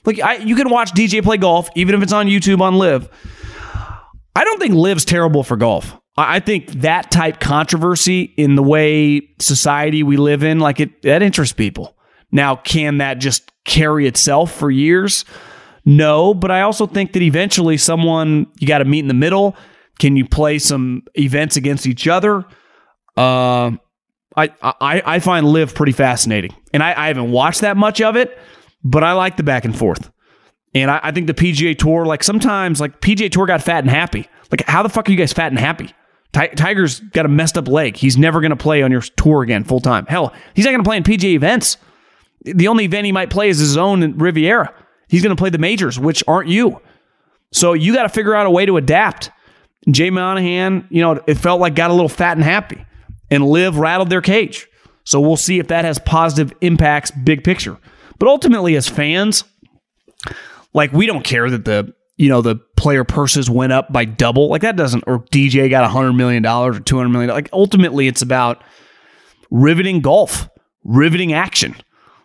Like 0.05 0.20
I, 0.20 0.35
you 0.35 0.55
can 0.55 0.68
watch 0.68 0.93
DJ 0.93 1.22
play 1.22 1.39
golf 1.39 1.70
even 1.76 1.95
if 1.95 2.03
it's 2.03 2.12
on 2.12 2.26
YouTube 2.26 2.61
on 2.61 2.74
LIV. 2.74 3.09
I 4.37 4.45
don't 4.45 4.61
think 4.61 4.74
LIV's 4.74 5.07
terrible 5.07 5.45
for 5.45 5.57
golf. 5.57 5.99
I 6.18 6.41
think 6.41 6.72
that 6.83 7.11
type 7.11 7.41
controversy 7.41 8.35
in 8.37 8.55
the 8.55 8.62
way 8.62 9.31
society 9.39 10.03
we 10.03 10.18
live 10.18 10.43
in, 10.43 10.61
like 10.61 10.79
it, 10.79 11.01
that 11.05 11.22
interests 11.22 11.55
people. 11.55 11.97
Now, 12.31 12.57
can 12.57 12.99
that 12.99 13.14
just 13.14 13.51
carry 13.64 14.07
itself 14.07 14.53
for 14.53 14.70
years? 14.70 15.24
No, 15.87 16.35
but 16.35 16.51
I 16.51 16.61
also 16.61 16.87
think 16.87 17.14
that 17.14 17.22
eventually 17.22 17.79
someone 17.79 18.47
you 18.59 18.68
got 18.68 18.81
to 18.81 18.85
meet 18.85 18.99
in 18.99 19.09
the 19.09 19.14
middle. 19.14 19.57
Can 19.99 20.16
you 20.16 20.26
play 20.26 20.59
some 20.59 21.03
events 21.14 21.57
against 21.57 21.86
each 21.86 22.07
other? 22.07 22.44
Uh, 23.16 23.72
I, 24.36 24.53
I 24.62 25.03
I 25.05 25.18
find 25.18 25.46
LIV 25.46 25.74
pretty 25.74 25.92
fascinating, 25.92 26.55
and 26.72 26.82
I, 26.82 26.94
I 27.05 27.09
haven't 27.09 27.32
watched 27.32 27.62
that 27.62 27.76
much 27.76 28.01
of 28.01 28.16
it, 28.16 28.38
but 28.84 29.03
I 29.03 29.12
like 29.12 29.36
the 29.36 29.42
back 29.42 29.64
and 29.64 29.76
forth. 29.76 30.11
And 30.74 30.90
I, 30.90 31.01
I 31.03 31.12
think 31.12 31.26
the 31.26 31.34
PGA 31.34 31.76
Tour, 31.76 32.07
like 32.07 32.22
sometimes, 32.22 32.80
like 32.80 33.01
PGA 33.01 33.30
Tour 33.30 33.46
got 33.46 33.62
fat 33.62 33.80
and 33.80 33.90
happy. 33.90 34.28
Like, 34.51 34.64
how 34.66 34.82
the 34.82 34.88
fuck 34.88 35.09
are 35.09 35.11
you 35.11 35.18
guys 35.18 35.32
fat 35.32 35.51
and 35.51 35.59
happy? 35.59 35.92
Tiger's 36.32 37.01
got 37.01 37.24
a 37.24 37.28
messed 37.28 37.57
up 37.57 37.68
leg. 37.68 37.96
He's 37.96 38.18
never 38.18 38.40
going 38.40 38.51
to 38.51 38.57
play 38.57 38.82
on 38.82 38.92
your 38.92 39.01
tour 39.01 39.42
again 39.42 39.64
full 39.64 39.80
time. 39.80 40.07
Hell, 40.07 40.32
he's 40.55 40.64
not 40.64 40.72
going 40.72 40.84
to 40.84 40.88
play 40.88 40.96
in 40.99 41.03
PGA 41.03 41.34
events. 41.34 41.78
The 42.44 42.68
only 42.68 42.84
event 42.84 43.07
he 43.07 43.12
might 43.12 43.30
play 43.30 43.49
is 43.49 43.59
his 43.59 43.76
own 43.76 44.03
in 44.03 44.18
Riviera. 44.18 44.72
He's 45.09 45.22
going 45.22 45.34
to 45.34 45.40
play 45.40 45.51
the 45.51 45.59
majors, 45.59 45.99
which 45.99 46.22
aren't 46.28 46.49
you. 46.49 46.80
So 47.51 47.72
you 47.72 47.94
got 47.94 48.03
to 48.03 48.09
figure 48.11 48.34
out 48.34 48.46
a 48.46 48.51
way 48.51 48.66
to 48.66 48.76
adapt. 48.76 49.30
Jay 49.91 50.11
Monahan, 50.11 50.87
you 50.91 51.01
know, 51.01 51.22
it 51.26 51.37
felt 51.37 51.61
like 51.61 51.74
got 51.74 51.91
a 51.91 51.95
little 51.95 52.09
fat 52.09 52.37
and 52.37 52.45
happy, 52.45 52.85
and 53.31 53.45
LIV 53.45 53.79
rattled 53.79 54.11
their 54.11 54.20
cage. 54.20 54.66
So 55.05 55.20
we'll 55.20 55.37
see 55.37 55.59
if 55.59 55.68
that 55.68 55.85
has 55.85 55.99
positive 55.99 56.53
impacts, 56.61 57.11
big 57.11 57.43
picture. 57.43 57.79
But 58.18 58.29
ultimately, 58.29 58.76
as 58.76 58.89
fans, 58.89 59.45
like 60.74 60.93
we 60.93 61.07
don't 61.07 61.24
care 61.24 61.49
that 61.49 61.64
the 61.64 61.95
you 62.16 62.29
know 62.29 62.43
the 62.43 62.57
player 62.76 63.05
purses 63.05 63.49
went 63.49 63.72
up 63.72 63.93
by 63.93 64.05
double. 64.05 64.49
Like 64.49 64.62
that 64.62 64.76
doesn't, 64.76 65.05
or 65.07 65.20
DJ 65.20 65.70
got 65.70 65.85
a 65.85 65.89
hundred 65.89 66.12
million 66.14 66.43
dollars 66.43 66.76
or 66.76 66.81
two 66.81 66.97
hundred 66.97 67.11
million. 67.11 67.31
Like 67.31 67.49
ultimately, 67.53 68.07
it's 68.09 68.22
about 68.22 68.62
riveting 69.51 70.01
golf, 70.01 70.49
riveting 70.85 71.33
action. 71.33 71.76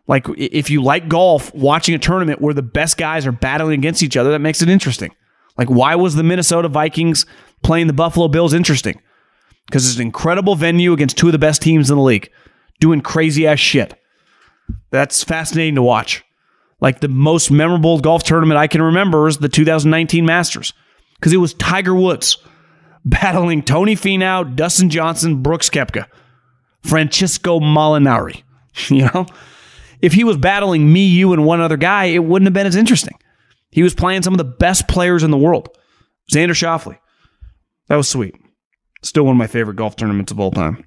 Like 0.07 0.27
if 0.37 0.69
you 0.69 0.83
like 0.83 1.07
golf, 1.07 1.53
watching 1.53 1.95
a 1.95 1.99
tournament 1.99 2.41
where 2.41 2.53
the 2.53 2.61
best 2.61 2.97
guys 2.97 3.25
are 3.25 3.31
battling 3.31 3.79
against 3.79 4.03
each 4.03 4.17
other, 4.17 4.31
that 4.31 4.39
makes 4.39 4.61
it 4.61 4.67
interesting. 4.67 5.15
Like 5.57 5.69
why 5.69 5.95
was 5.95 6.15
the 6.15 6.23
Minnesota 6.23 6.67
Vikings 6.67 7.25
playing 7.61 7.87
the 7.87 7.93
Buffalo 7.93 8.27
Bills 8.27 8.53
interesting? 8.53 9.01
Because 9.65 9.87
it's 9.87 9.95
an 9.95 10.01
incredible 10.01 10.55
venue 10.55 10.93
against 10.93 11.17
two 11.17 11.27
of 11.27 11.31
the 11.31 11.39
best 11.39 11.61
teams 11.61 11.89
in 11.89 11.97
the 11.97 12.03
league, 12.03 12.29
doing 12.79 13.01
crazy 13.01 13.47
ass 13.47 13.59
shit. 13.59 13.93
That's 14.91 15.23
fascinating 15.23 15.75
to 15.75 15.81
watch. 15.81 16.23
Like 16.81 16.99
the 16.99 17.07
most 17.07 17.49
memorable 17.49 17.99
golf 17.99 18.23
tournament 18.23 18.57
I 18.57 18.67
can 18.67 18.81
remember 18.81 19.27
is 19.27 19.37
the 19.37 19.47
2019 19.49 20.25
Masters 20.25 20.73
because 21.15 21.31
it 21.31 21.37
was 21.37 21.53
Tiger 21.53 21.95
Woods 21.95 22.37
battling 23.05 23.63
Tony 23.63 23.95
Finau, 23.95 24.55
Dustin 24.55 24.89
Johnson, 24.89 25.41
Brooks 25.41 25.69
Koepka, 25.69 26.07
Francesco 26.81 27.59
Molinari. 27.59 28.43
You 28.89 29.07
know, 29.13 29.27
if 30.01 30.13
he 30.13 30.23
was 30.23 30.35
battling 30.35 30.91
me, 30.91 31.05
you, 31.05 31.31
and 31.31 31.45
one 31.45 31.61
other 31.61 31.77
guy, 31.77 32.05
it 32.05 32.23
wouldn't 32.23 32.47
have 32.47 32.53
been 32.53 32.65
as 32.65 32.75
interesting. 32.75 33.15
He 33.73 33.83
was 33.83 33.95
playing 33.95 34.21
some 34.21 34.33
of 34.33 34.37
the 34.37 34.43
best 34.43 34.87
players 34.87 35.23
in 35.23 35.31
the 35.31 35.37
world. 35.37 35.69
Xander 36.31 36.51
Schauffele. 36.51 36.99
That 37.87 37.95
was 37.95 38.07
sweet. 38.07 38.35
Still 39.01 39.23
one 39.23 39.35
of 39.35 39.39
my 39.39 39.47
favorite 39.47 39.75
golf 39.75 39.95
tournaments 39.95 40.31
of 40.31 40.39
all 40.39 40.51
time. 40.51 40.85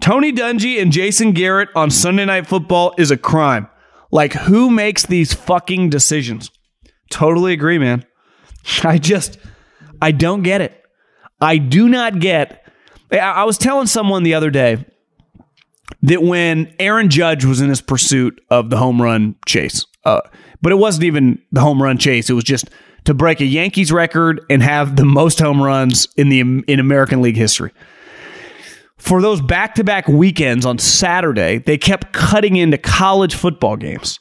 Tony 0.00 0.32
Dungy 0.32 0.80
and 0.80 0.92
Jason 0.92 1.32
Garrett 1.32 1.68
on 1.74 1.90
Sunday 1.90 2.24
Night 2.24 2.46
Football 2.46 2.94
is 2.98 3.10
a 3.10 3.16
crime. 3.16 3.68
Like, 4.10 4.32
who 4.32 4.70
makes 4.70 5.04
these 5.04 5.34
fucking 5.34 5.90
decisions? 5.90 6.50
Totally 7.10 7.52
agree, 7.52 7.78
man. 7.78 8.04
I 8.82 8.98
just, 8.98 9.38
I 10.00 10.12
don't 10.12 10.42
get 10.42 10.60
it. 10.60 10.82
I 11.40 11.58
do 11.58 11.88
not 11.88 12.18
get. 12.18 12.64
I 13.12 13.44
was 13.44 13.58
telling 13.58 13.86
someone 13.86 14.22
the 14.22 14.34
other 14.34 14.50
day 14.50 14.84
that 16.02 16.22
when 16.22 16.74
Aaron 16.78 17.08
Judge 17.08 17.44
was 17.44 17.60
in 17.60 17.68
his 17.68 17.80
pursuit 17.80 18.40
of 18.50 18.70
the 18.70 18.78
home 18.78 19.00
run 19.00 19.36
chase, 19.46 19.84
uh, 20.04 20.22
but 20.62 20.72
it 20.72 20.76
wasn't 20.76 21.04
even 21.04 21.40
the 21.52 21.60
home 21.60 21.82
run 21.82 21.98
chase. 21.98 22.30
It 22.30 22.34
was 22.34 22.44
just 22.44 22.70
to 23.04 23.14
break 23.14 23.40
a 23.40 23.44
Yankees 23.44 23.92
record 23.92 24.44
and 24.50 24.62
have 24.62 24.96
the 24.96 25.04
most 25.04 25.38
home 25.38 25.62
runs 25.62 26.08
in 26.16 26.28
the 26.28 26.40
in 26.40 26.80
American 26.80 27.22
League 27.22 27.36
history 27.36 27.72
for 28.98 29.20
those 29.20 29.40
back 29.40 29.74
to 29.76 29.84
back 29.84 30.08
weekends 30.08 30.64
on 30.64 30.78
Saturday, 30.78 31.58
they 31.58 31.78
kept 31.78 32.12
cutting 32.12 32.56
into 32.56 32.78
college 32.78 33.34
football 33.34 33.76
games. 33.76 34.20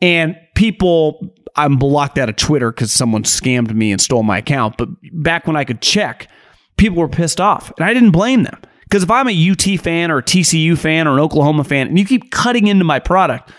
And 0.00 0.36
people, 0.54 1.34
I'm 1.56 1.76
blocked 1.76 2.18
out 2.18 2.28
of 2.28 2.36
Twitter 2.36 2.70
because 2.70 2.92
someone 2.92 3.24
scammed 3.24 3.72
me 3.74 3.92
and 3.92 4.00
stole 4.00 4.22
my 4.22 4.38
account. 4.38 4.76
But 4.76 4.88
back 5.12 5.46
when 5.46 5.56
I 5.56 5.64
could 5.64 5.80
check, 5.80 6.28
people 6.76 6.98
were 6.98 7.08
pissed 7.08 7.40
off. 7.40 7.72
And 7.76 7.84
I 7.84 7.92
didn't 7.92 8.12
blame 8.12 8.44
them. 8.44 8.58
Because 8.84 9.02
if 9.02 9.10
I'm 9.10 9.28
a 9.28 9.50
UT 9.50 9.80
fan 9.80 10.10
or 10.10 10.18
a 10.18 10.22
TCU 10.22 10.76
fan 10.76 11.08
or 11.08 11.14
an 11.14 11.20
Oklahoma 11.20 11.64
fan, 11.64 11.88
and 11.88 11.98
you 11.98 12.04
keep 12.04 12.30
cutting 12.30 12.66
into 12.66 12.84
my 12.84 12.98
product 12.98 13.50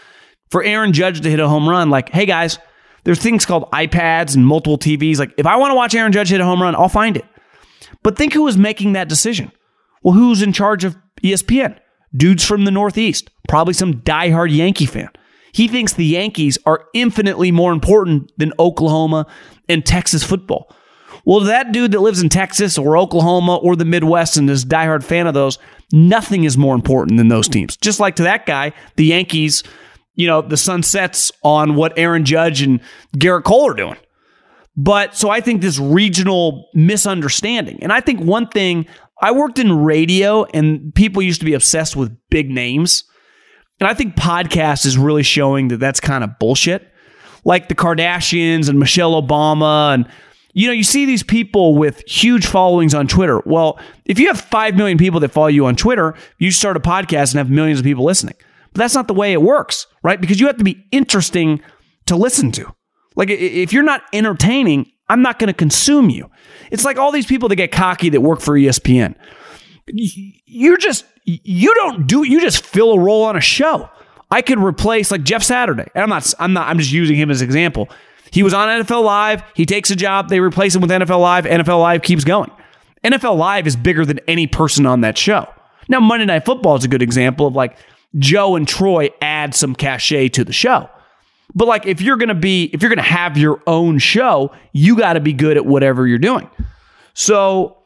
for 0.50 0.64
Aaron 0.64 0.94
Judge 0.94 1.22
to 1.22 1.30
hit 1.30 1.40
a 1.40 1.48
home 1.48 1.68
run, 1.68 1.90
like, 1.90 2.10
hey 2.10 2.26
guys, 2.26 2.60
there's 3.04 3.20
things 3.20 3.46
called 3.46 3.70
iPads 3.72 4.36
and 4.36 4.46
multiple 4.46 4.78
TVs. 4.78 5.18
Like, 5.20 5.34
if 5.38 5.46
I 5.46 5.56
want 5.58 5.72
to 5.72 5.76
watch 5.76 5.96
Aaron 5.96 6.12
Judge 6.12 6.30
hit 6.30 6.42
a 6.42 6.46
home 6.46 6.62
run, 6.62 6.76
I'll 6.76 6.90
find 6.90 7.18
it. 7.18 7.26
But 8.02 8.18
think 8.18 8.34
who 8.34 8.44
was 8.44 8.58
making 8.58 8.94
that 8.94 9.10
decision. 9.10 9.52
Well, 10.04 10.14
who's 10.14 10.42
in 10.42 10.54
charge 10.54 10.84
of 10.84 10.98
ESPN? 11.24 11.78
Dudes 12.16 12.46
from 12.46 12.66
the 12.66 12.72
Northeast, 12.72 13.30
probably 13.48 13.74
some 13.74 14.02
diehard 14.02 14.56
Yankee 14.56 14.86
fan. 14.86 15.10
He 15.52 15.68
thinks 15.68 15.94
the 15.94 16.06
Yankees 16.06 16.58
are 16.66 16.86
infinitely 16.94 17.52
more 17.52 17.72
important 17.72 18.32
than 18.38 18.54
Oklahoma 18.60 19.28
and 19.70 19.86
Texas 19.86 20.24
football. 20.24 20.74
Well, 21.26 21.42
that 21.42 21.72
dude 21.72 21.92
that 21.92 22.02
lives 22.02 22.22
in 22.22 22.30
Texas 22.30 22.78
or 22.78 22.98
Oklahoma 22.98 23.56
or 23.58 23.76
the 23.76 23.86
Midwest 23.86 24.36
and 24.36 24.50
is 24.50 24.64
a 24.64 24.68
diehard 24.68 25.04
fan 25.04 25.26
of 25.26 25.34
those, 25.34 25.58
nothing 25.92 26.44
is 26.44 26.58
more 26.58 26.76
important 26.76 27.18
than 27.18 27.30
those 27.30 27.48
teams. 27.48 27.78
Just 27.78 28.00
like 28.00 28.16
to 28.18 28.24
that 28.24 28.46
guy, 28.46 28.74
the 28.98 29.06
Yankees, 29.06 29.64
you 30.16 30.28
know, 30.28 30.42
the 30.42 30.58
sun 30.58 30.84
sets 30.84 31.32
on 31.44 31.76
what 31.76 31.98
Aaron 31.98 32.26
Judge 32.26 32.62
and 32.62 32.80
Gerrit 33.18 33.44
Cole 33.44 33.70
are 33.70 33.74
doing. 33.74 33.98
But 34.76 35.16
so 35.16 35.30
I 35.30 35.42
think 35.42 35.62
this 35.62 35.80
regional 35.80 36.70
misunderstanding. 36.74 37.80
And 37.82 37.94
I 37.94 38.02
think 38.02 38.22
one 38.22 38.48
thing 38.48 38.88
I 39.22 39.32
worked 39.32 39.60
in 39.60 39.84
radio 39.84 40.46
and 40.46 40.94
people 40.96 41.22
used 41.22 41.42
to 41.42 41.46
be 41.46 41.54
obsessed 41.54 41.96
with 41.96 42.16
big 42.30 42.50
names. 42.50 43.04
And 43.80 43.88
I 43.88 43.94
think 43.94 44.16
podcast 44.16 44.86
is 44.86 44.98
really 44.98 45.24
showing 45.24 45.68
that 45.70 45.78
that's 45.78 46.00
kind 46.00 46.24
of 46.24 46.40
bullshit. 46.40 46.90
Like 47.46 47.68
the 47.68 47.76
Kardashians 47.76 48.70
and 48.70 48.80
Michelle 48.80 49.22
Obama 49.22 49.94
and 49.94 50.08
you 50.56 50.68
know, 50.68 50.74
you 50.74 50.84
see 50.84 51.06
these 51.06 51.24
people 51.24 51.76
with 51.76 52.04
huge 52.08 52.46
followings 52.46 52.94
on 52.94 53.08
Twitter. 53.08 53.42
Well, 53.44 53.80
if 54.06 54.20
you 54.20 54.28
have 54.28 54.40
5 54.40 54.76
million 54.76 55.00
people 55.00 55.20
that 55.22 55.32
follow 55.32 55.48
you 55.48 55.66
on 55.66 55.76
Twitter, 55.76 56.14
you 56.38 56.52
start 56.52 56.78
a 56.78 56.80
podcast 56.80 57.32
and 57.32 57.40
have 57.40 57.50
millions 57.50 57.80
of 57.80 57.86
people 57.86 58.06
listening. 58.06 58.36
But 58.74 58.80
that's 58.80 58.96
not 58.96 59.08
the 59.08 59.14
way 59.14 59.34
it 59.34 59.42
works, 59.42 59.88
right? 60.04 60.20
Because 60.20 60.40
you 60.40 60.48
have 60.48 60.58
to 60.58 60.64
be 60.64 60.86
interesting 60.92 61.62
to 62.08 62.16
listen 62.16 62.52
to. 62.54 62.74
Like 63.16 63.30
if 63.30 63.72
you're 63.72 63.84
not 63.84 64.02
entertaining, 64.12 64.92
I'm 65.10 65.22
not 65.22 65.38
going 65.40 65.48
to 65.48 65.54
consume 65.54 66.10
you. 66.10 66.30
It's 66.72 66.84
like 66.84 66.98
all 66.98 67.12
these 67.12 67.26
people 67.26 67.50
that 67.50 67.56
get 67.56 67.72
cocky 67.72 68.10
that 68.10 68.22
work 68.22 68.42
for 68.42 68.58
ESPN. 68.58 69.16
You're 69.86 70.78
just, 70.78 71.06
you 71.26 71.74
don't 71.76 72.08
do, 72.08 72.24
you 72.24 72.42
just 72.42 72.66
fill 72.66 72.94
a 72.94 73.00
role 73.00 73.24
on 73.24 73.36
a 73.36 73.42
show. 73.42 73.90
I 74.32 74.42
could 74.42 74.58
replace 74.58 75.12
like 75.12 75.24
Jeff 75.24 75.44
Saturday. 75.44 75.86
And 75.94 76.04
I'm 76.04 76.10
not, 76.10 76.34
I'm 76.40 76.54
not, 76.54 76.68
I'm 76.68 76.80
just 76.80 76.92
using 76.92 77.16
him 77.16 77.30
as 77.30 77.42
an 77.42 77.46
example. 77.46 77.90
He 78.32 78.42
was 78.42 78.54
on 78.54 78.68
NFL 78.68 79.04
Live. 79.04 79.44
He 79.54 79.68
takes 79.68 79.92
a 79.92 79.96
job. 79.96 80.30
They 80.30 80.40
replace 80.40 80.74
him 80.74 80.82
with 80.82 80.90
NFL 80.90 81.20
Live. 81.20 81.46
NFL 81.46 81.80
Live 81.80 82.02
keeps 82.02 82.24
going. 82.24 82.50
NFL 83.04 83.38
Live 83.38 83.68
is 83.68 83.76
bigger 83.76 84.06
than 84.06 84.20
any 84.28 84.48
person 84.48 84.88
on 84.88 85.02
that 85.02 85.18
show. 85.18 85.48
Now, 85.88 86.00
Monday 86.00 86.26
Night 86.26 86.46
Football 86.46 86.78
is 86.78 86.84
a 86.84 86.88
good 86.88 87.04
example 87.04 87.46
of 87.46 87.54
like 87.54 87.78
Joe 88.18 88.56
and 88.56 88.68
Troy 88.68 89.10
add 89.22 89.56
some 89.56 89.76
cachet 89.76 90.30
to 90.30 90.44
the 90.44 90.54
show. 90.54 90.90
But 91.56 91.68
like 91.68 91.86
if 91.86 92.02
you're 92.02 92.18
going 92.18 92.30
to 92.30 92.36
be 92.36 92.66
if 92.74 92.82
you're 92.82 92.90
going 92.90 92.98
to 92.98 93.04
have 93.04 93.38
your 93.38 93.62
own 93.68 94.00
show, 94.00 94.52
you 94.72 94.96
got 94.98 95.14
to 95.14 95.20
be 95.20 95.34
good 95.34 95.58
at 95.58 95.66
whatever 95.66 96.08
you're 96.08 96.18
doing. 96.20 96.50
So 97.14 97.78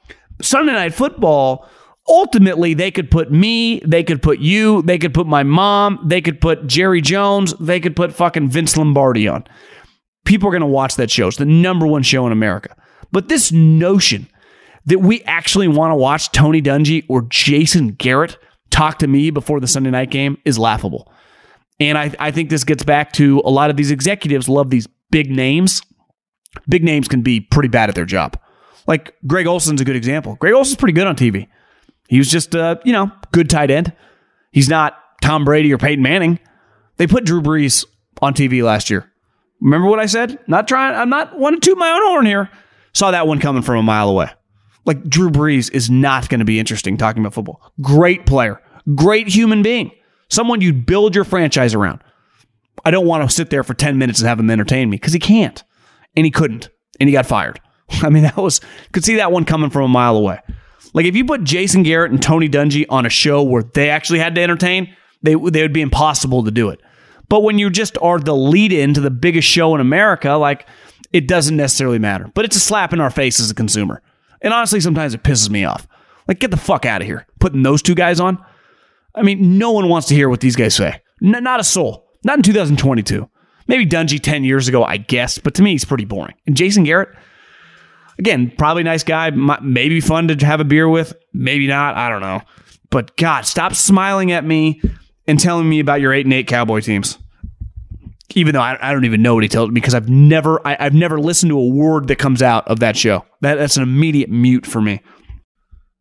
Sunday 0.41 0.73
night 0.73 0.93
football 0.93 1.69
ultimately 2.07 2.73
they 2.73 2.91
could 2.91 3.11
put 3.11 3.32
me, 3.32 3.80
they 3.80 4.03
could 4.03 4.21
put 4.21 4.39
you, 4.39 4.82
they 4.84 4.97
could 4.97 5.13
put 5.13 5.28
my 5.28 5.43
mom, 5.43 5.99
they 6.05 6.21
could 6.21 6.39
put 6.39 6.67
Jerry 6.67 7.01
Jones, 7.01 7.53
they 7.59 7.80
could 7.80 7.95
put 7.95 8.13
fucking 8.13 8.49
Vince 8.49 8.78
Lombardi 8.78 9.28
on. 9.28 9.43
People 10.25 10.49
are 10.49 10.51
going 10.51 10.61
to 10.61 10.67
watch 10.67 10.95
that 10.95 11.11
show. 11.11 11.28
It's 11.28 11.38
the 11.38 11.45
number 11.45 11.88
one 11.88 12.03
show 12.03 12.25
in 12.25 12.32
America. 12.32 12.75
But 13.11 13.30
this 13.30 13.51
notion 13.51 14.28
that 14.86 14.99
we 14.99 15.21
actually 15.23 15.67
want 15.67 15.91
to 15.91 15.95
watch 15.95 16.32
Tony 16.32 16.61
Dungy 16.61 17.05
or 17.07 17.23
Jason 17.23 17.89
Garrett 17.89 18.38
talk 18.70 18.99
to 18.99 19.07
me 19.07 19.30
before 19.30 19.59
the 19.59 19.68
Sunday 19.68 19.89
night 19.89 20.11
game 20.11 20.38
is 20.45 20.57
laughable. 20.59 21.11
And 21.80 21.97
I, 21.97 22.11
I 22.20 22.32
think 22.32 22.49
this 22.49 22.63
gets 22.63 22.84
back 22.84 23.13
to 23.13 23.41
a 23.45 23.49
lot 23.49 23.70
of 23.70 23.78
these 23.78 23.91
executives 23.91 24.49
love 24.49 24.70
these 24.70 24.88
big 25.11 25.30
names. 25.30 25.82
Big 26.68 26.84
names 26.84 27.07
can 27.07 27.22
be 27.22 27.39
pretty 27.39 27.70
bad 27.70 27.89
at 27.89 27.95
their 27.95 28.05
job. 28.05 28.39
Like 28.88 29.13
Greg 29.28 29.47
Olsen's 29.47 29.82
a 29.82 29.86
good 29.86 29.95
example. 29.95 30.36
Greg 30.39 30.53
Olsen's 30.53 30.78
pretty 30.78 30.93
good 30.93 31.07
on 31.07 31.15
TV. 31.15 31.47
He 32.07 32.18
was 32.18 32.32
just, 32.32 32.55
uh, 32.55 32.78
you 32.84 32.93
know, 32.93 33.11
good 33.32 33.49
tight 33.49 33.70
end. 33.70 33.93
He's 34.51 34.70
not 34.70 34.97
Tom 35.22 35.45
Brady 35.45 35.74
or 35.74 35.78
Peyton 35.78 36.01
Manning. 36.01 36.39
They 36.95 37.05
put 37.05 37.26
Drew 37.26 37.41
Brees 37.41 37.86
on 38.22 38.34
TV 38.34 38.63
last 38.63 38.89
year. 38.89 39.11
Remember 39.59 39.88
what 39.88 39.99
I 39.99 40.05
said? 40.05 40.39
Not 40.47 40.68
trying. 40.68 40.95
I'm 40.95 41.09
not 41.09 41.38
one 41.38 41.53
to 41.53 41.59
toot 41.59 41.78
my 41.78 41.91
own 41.91 42.01
horn 42.01 42.26
here. 42.26 42.49
Saw 42.93 43.11
that 43.11 43.28
one 43.28 43.39
coming 43.39 43.61
from 43.61 43.78
a 43.78 43.84
mile 43.84 44.09
away. 44.09 44.30
Like 44.88 45.03
Drew 45.03 45.29
Brees 45.29 45.71
is 45.71 45.89
not 45.89 46.29
going 46.29 46.39
to 46.39 46.45
be 46.45 46.59
interesting 46.59 46.97
talking 46.97 47.21
about 47.21 47.33
football. 47.33 47.61
Great 47.81 48.25
player, 48.25 48.61
great 48.95 49.27
human 49.27 49.61
being, 49.61 49.91
someone 50.29 50.61
you'd 50.61 50.85
build 50.85 51.13
your 51.13 51.25
franchise 51.25 51.75
around. 51.75 51.99
I 52.85 52.91
don't 52.91 53.05
want 53.05 53.29
to 53.29 53.35
sit 53.35 53.49
there 53.49 53.63
for 53.63 53.73
10 53.73 53.97
minutes 53.97 54.19
and 54.19 54.29
have 54.29 54.39
him 54.39 54.49
entertain 54.49 54.89
me 54.89 54.95
because 54.95 55.13
he 55.13 55.19
can't. 55.19 55.61
And 56.15 56.25
he 56.25 56.31
couldn't. 56.31 56.69
And 56.99 57.09
he 57.09 57.13
got 57.13 57.25
fired. 57.25 57.59
I 57.89 58.09
mean, 58.09 58.23
that 58.23 58.38
was, 58.38 58.61
could 58.93 59.03
see 59.03 59.15
that 59.15 59.31
one 59.31 59.45
coming 59.45 59.69
from 59.69 59.83
a 59.83 59.88
mile 59.89 60.15
away. 60.15 60.39
Like 60.93 61.05
if 61.05 61.15
you 61.15 61.25
put 61.25 61.43
Jason 61.43 61.83
Garrett 61.83 62.11
and 62.11 62.23
Tony 62.23 62.47
Dungy 62.47 62.85
on 62.89 63.05
a 63.05 63.09
show 63.09 63.43
where 63.43 63.63
they 63.63 63.89
actually 63.89 64.19
had 64.19 64.35
to 64.35 64.41
entertain, 64.41 64.95
they, 65.21 65.35
they 65.35 65.61
would 65.61 65.73
be 65.73 65.81
impossible 65.81 66.43
to 66.45 66.51
do 66.51 66.69
it. 66.69 66.81
But 67.29 67.43
when 67.43 67.59
you 67.59 67.69
just 67.69 67.97
are 68.01 68.19
the 68.19 68.35
lead 68.35 68.71
in 68.71 68.93
to 68.93 69.01
the 69.01 69.11
biggest 69.11 69.49
show 69.49 69.75
in 69.75 69.81
America, 69.81 70.31
like 70.33 70.65
it 71.11 71.27
doesn't 71.27 71.57
necessarily 71.57 71.99
matter. 71.99 72.31
But 72.33 72.45
it's 72.45 72.55
a 72.55 72.61
slap 72.61 72.93
in 72.93 73.01
our 73.01 73.09
face 73.09 73.39
as 73.39 73.51
a 73.51 73.55
consumer. 73.55 74.01
And 74.41 74.53
honestly, 74.53 74.79
sometimes 74.79 75.13
it 75.13 75.23
pisses 75.23 75.49
me 75.49 75.65
off. 75.65 75.88
Like, 76.27 76.39
get 76.39 76.51
the 76.51 76.57
fuck 76.57 76.85
out 76.85 77.01
of 77.01 77.07
here. 77.07 77.25
Putting 77.39 77.63
those 77.63 77.81
two 77.81 77.95
guys 77.95 78.19
on. 78.19 78.43
I 79.15 79.23
mean, 79.23 79.57
no 79.57 79.71
one 79.71 79.89
wants 79.89 80.07
to 80.07 80.15
hear 80.15 80.29
what 80.29 80.41
these 80.41 80.55
guys 80.55 80.75
say. 80.75 81.01
N- 81.23 81.43
not 81.43 81.59
a 81.59 81.63
soul. 81.63 82.07
Not 82.23 82.38
in 82.38 82.43
2022. 82.43 83.27
Maybe 83.67 83.85
Dungy 83.85 84.21
10 84.21 84.43
years 84.43 84.67
ago, 84.67 84.83
I 84.83 84.97
guess, 84.97 85.38
but 85.38 85.53
to 85.55 85.61
me, 85.61 85.71
he's 85.71 85.85
pretty 85.85 86.05
boring. 86.05 86.35
And 86.45 86.55
Jason 86.55 86.83
Garrett, 86.83 87.09
again, 88.17 88.51
probably 88.57 88.83
nice 88.83 89.03
guy, 89.03 89.29
maybe 89.29 89.99
fun 89.99 90.27
to 90.29 90.45
have 90.45 90.59
a 90.59 90.63
beer 90.65 90.88
with, 90.88 91.13
maybe 91.33 91.67
not, 91.67 91.95
I 91.95 92.09
don't 92.09 92.21
know. 92.21 92.41
But 92.89 93.17
God, 93.17 93.45
stop 93.45 93.75
smiling 93.75 94.31
at 94.31 94.45
me 94.45 94.81
and 95.27 95.39
telling 95.39 95.67
me 95.67 95.79
about 95.79 95.99
your 95.99 96.13
8 96.13 96.25
and 96.25 96.33
8 96.33 96.47
Cowboy 96.47 96.79
teams. 96.79 97.17
Even 98.38 98.53
though 98.53 98.61
I, 98.61 98.77
I 98.79 98.93
don't 98.93 99.05
even 99.05 99.21
know 99.23 99.33
what 99.33 99.43
he 99.43 99.49
tells 99.49 99.69
me 99.69 99.73
because 99.73 99.95
I've 99.95 100.09
never 100.09 100.65
I, 100.65 100.81
have 100.81 100.93
never 100.93 101.19
listened 101.19 101.49
to 101.49 101.59
a 101.59 101.67
word 101.67 102.07
that 102.07 102.17
comes 102.17 102.41
out 102.41 102.67
of 102.67 102.79
that 102.81 102.95
show. 102.95 103.25
That, 103.41 103.55
that's 103.55 103.77
an 103.77 103.83
immediate 103.83 104.29
mute 104.29 104.65
for 104.65 104.79
me. 104.79 105.01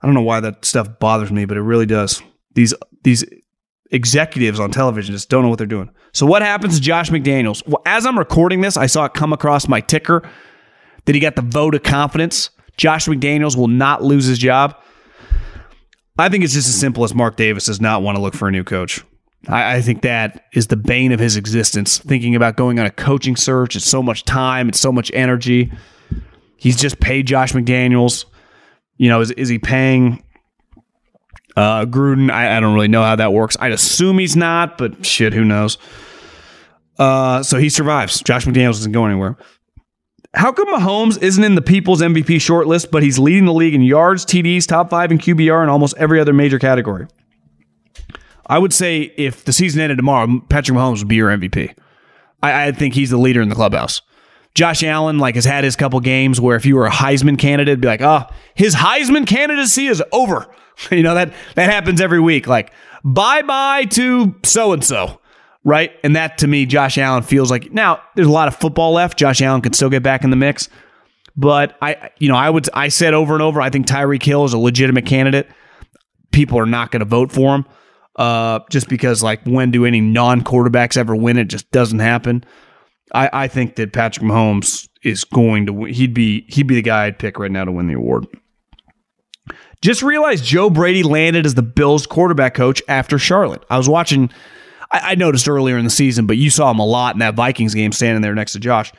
I 0.03 0.07
don't 0.07 0.14
know 0.14 0.22
why 0.22 0.41
that 0.41 0.64
stuff 0.64 0.99
bothers 0.99 1.32
me, 1.32 1.47
but 1.47 1.57
it 1.57 1.62
really 1.62 1.87
does. 1.87 2.22
These 2.55 2.74
these 3.03 3.24
executives 3.91 4.61
on 4.61 4.70
television 4.70 5.14
just 5.14 5.30
don't 5.30 5.43
know 5.43 5.49
what 5.49 5.57
they're 5.57 5.66
doing. 5.66 5.91
So 6.12 6.26
what 6.26 6.43
happens 6.43 6.74
to 6.74 6.80
Josh 6.80 7.11
McDaniels? 7.11 7.66
Well, 7.66 7.82
as 7.87 8.05
I'm 8.05 8.18
recording 8.18 8.61
this, 8.61 8.76
I 8.76 8.87
saw 8.87 9.07
it 9.07 9.14
come 9.14 9.32
across 9.32 9.66
my 9.66 9.80
ticker 9.80 10.28
that 11.07 11.14
he 11.14 11.20
got 11.20 11.37
the 11.37 11.43
vote 11.43 11.74
of 11.74 11.82
confidence. 11.82 12.51
Josh 12.76 13.07
McDaniels 13.07 13.57
will 13.57 13.68
not 13.68 14.03
lose 14.03 14.26
his 14.26 14.39
job. 14.39 14.76
I 16.18 16.28
think 16.28 16.45
it's 16.45 16.55
just 16.55 16.68
as 16.68 16.78
simple 16.78 17.05
as 17.05 17.14
Mark 17.14 17.37
Davis 17.37 17.66
does 17.66 17.80
not 17.80 18.03
want 18.03 18.16
to 18.16 18.22
look 18.22 18.34
for 18.34 18.49
a 18.49 18.51
new 18.51 18.64
coach. 18.64 19.05
I, 19.49 19.76
I 19.76 19.80
think 19.80 20.03
that 20.03 20.44
is 20.53 20.68
the 20.68 20.76
bane 20.76 21.12
of 21.12 21.20
his 21.20 21.36
existence. 21.36 21.99
Thinking 21.99 22.34
about 22.34 22.57
going 22.57 22.78
on 22.78 22.86
a 22.86 22.90
coaching 22.90 23.36
search, 23.36 23.76
it's 23.76 23.86
so 23.86 24.03
much 24.03 24.24
time, 24.24 24.68
it's 24.68 24.80
so 24.80 24.92
much 24.92 25.11
energy. 25.14 25.72
He's 26.57 26.76
just 26.76 27.01
paid 27.01 27.26
Josh 27.26 27.53
McDaniels. 27.53 28.24
You 28.97 29.09
know, 29.09 29.20
is, 29.20 29.30
is 29.32 29.49
he 29.49 29.59
paying 29.59 30.22
uh, 31.57 31.86
Gruden, 31.86 32.30
I, 32.30 32.57
I, 32.57 32.61
don't 32.61 32.74
really 32.74 32.88
know 32.88 33.03
how 33.03 33.16
that 33.16 33.32
works. 33.32 33.57
I'd 33.59 33.72
assume 33.72 34.18
he's 34.18 34.36
not, 34.36 34.76
but 34.76 35.07
shit, 35.07 35.32
who 35.32 35.44
knows? 35.44 35.78
Uh, 36.99 37.42
so 37.42 37.59
he 37.59 37.70
survives. 37.70 38.20
Josh 38.20 38.44
McDaniels 38.44 38.74
doesn't 38.74 38.92
go 38.92 39.07
anywhere. 39.07 39.36
How 40.34 40.53
come 40.53 40.68
Mahomes 40.68 41.22
isn't 41.22 41.42
in 41.42 41.55
the 41.55 41.62
people's 41.62 42.03
MVP 42.03 42.36
shortlist, 42.36 42.90
but 42.90 43.03
he's 43.03 43.18
leading 43.18 43.47
the 43.47 43.55
league 43.55 43.74
in 43.74 43.80
yards, 43.80 44.26
TDs, 44.26 44.66
top 44.66 44.90
five 44.90 45.11
in 45.11 45.16
QBR, 45.16 45.62
and 45.62 45.70
almost 45.70 45.97
every 45.97 46.20
other 46.20 46.34
major 46.34 46.59
category? 46.59 47.07
I 48.47 48.59
would 48.59 48.72
say 48.72 49.12
if 49.16 49.44
the 49.44 49.53
season 49.53 49.80
ended 49.80 49.99
tomorrow, 49.99 50.40
Patrick 50.49 50.76
Mahomes 50.76 50.99
would 51.01 51.09
be 51.09 51.16
your 51.16 51.30
MVP. 51.30 51.74
I, 52.42 52.68
I 52.68 52.72
think 52.72 52.94
he's 52.94 53.11
the 53.11 53.16
leader 53.16 53.42
in 53.42 53.49
the 53.49 53.55
clubhouse. 53.55 54.03
Josh 54.55 54.82
Allen 54.82 55.18
like 55.18 55.34
has 55.34 55.44
had 55.44 55.64
his 55.64 55.76
couple 55.76 56.01
games 56.01 56.40
where 56.40 56.57
if 56.57 56.64
you 56.64 56.76
were 56.76 56.86
a 56.86 56.90
Heisman 56.90 57.38
candidate, 57.38 57.72
it'd 57.72 57.80
be 57.80 57.88
like, 57.88 58.01
oh, 58.01 58.24
his 58.55 58.74
Heisman 58.74 59.26
candidacy 59.26 59.86
is 59.86 60.03
over. 60.12 60.47
you 60.90 61.03
know 61.03 61.14
that 61.14 61.32
that 61.55 61.70
happens 61.70 62.01
every 62.01 62.20
week. 62.20 62.47
Like 62.47 62.72
bye 63.05 63.42
bye 63.42 63.84
to 63.84 64.34
so 64.44 64.72
and 64.72 64.84
so, 64.84 65.20
right? 65.64 65.92
And 66.03 66.16
that 66.16 66.38
to 66.38 66.47
me, 66.47 66.66
Josh 66.66 66.99
Allen 66.99 67.22
feels 67.22 67.51
like 67.51 67.72
now 67.72 68.01
there's 68.14 68.28
a 68.28 68.32
lot 68.32 68.49
of 68.49 68.57
football 68.57 68.92
left. 68.92 69.18
Josh 69.18 69.40
Allen 69.42 69.61
could 69.61 69.74
still 69.74 69.90
get 69.90 70.03
back 70.03 70.24
in 70.24 70.30
the 70.30 70.36
mix, 70.36 70.68
but 71.36 71.76
I, 71.80 72.11
you 72.18 72.28
know, 72.28 72.36
I 72.36 72.51
would 72.51 72.68
I 72.74 72.88
said 72.88 73.14
over 73.14 73.34
and 73.34 73.42
over, 73.42 73.61
I 73.61 73.70
think 73.70 73.86
Tyreek 73.86 74.22
Hill 74.22 74.44
is 74.44 74.53
a 74.53 74.59
legitimate 74.59 75.07
candidate. 75.07 75.49
People 76.32 76.59
are 76.59 76.66
not 76.66 76.90
going 76.90 77.01
to 77.01 77.07
vote 77.07 77.32
for 77.32 77.55
him. 77.55 77.64
Uh, 78.17 78.61
just 78.71 78.89
because, 78.89 79.23
like, 79.23 79.43
when 79.45 79.71
do 79.71 79.85
any 79.85 80.01
non 80.01 80.43
quarterbacks 80.43 80.97
ever 80.97 81.14
win? 81.14 81.37
It 81.37 81.49
just 81.49 81.71
doesn't 81.71 81.99
happen. 81.99 82.45
I, 83.14 83.31
I 83.33 83.49
think 83.49 83.77
that 83.77 83.93
Patrick 83.93 84.25
Mahomes 84.25 84.89
is 85.03 85.25
going 85.25 85.67
to 85.67 85.73
win. 85.73 85.93
He'd 85.93 86.14
be 86.14 86.47
he'd 86.49 86.67
be 86.67 86.75
the 86.75 86.83
guy 86.83 87.05
I'd 87.05 87.19
pick 87.19 87.39
right 87.39 87.51
now 87.51 87.64
to 87.64 87.73
win 87.73 87.87
the 87.87 87.95
award. 87.95 88.27
Just 89.83 90.03
realized 90.03 90.45
Joe 90.45 90.71
Brady 90.71 91.03
landed 91.03 91.47
as 91.47 91.55
the 91.55 91.62
Bills 91.62 92.07
quarterback 92.07 92.55
coach 92.55 92.83
after 92.89 93.19
Charlotte. 93.19 93.62
I 93.71 93.77
was 93.77 93.89
watching. 93.89 94.31
I, 94.91 95.12
I 95.12 95.14
noticed 95.14 95.49
earlier 95.49 95.77
in 95.77 95.85
the 95.85 95.91
season, 95.91 96.27
but 96.27 96.39
you 96.39 96.51
saw 96.51 96.71
him 96.71 96.79
a 96.79 96.87
lot 96.87 97.14
in 97.14 97.19
that 97.21 97.35
Vikings 97.35 97.75
game, 97.75 97.93
standing 97.93 98.23
there 98.23 98.35
next 98.35 98.53
to 98.53 98.61
Josh. 98.61 98.93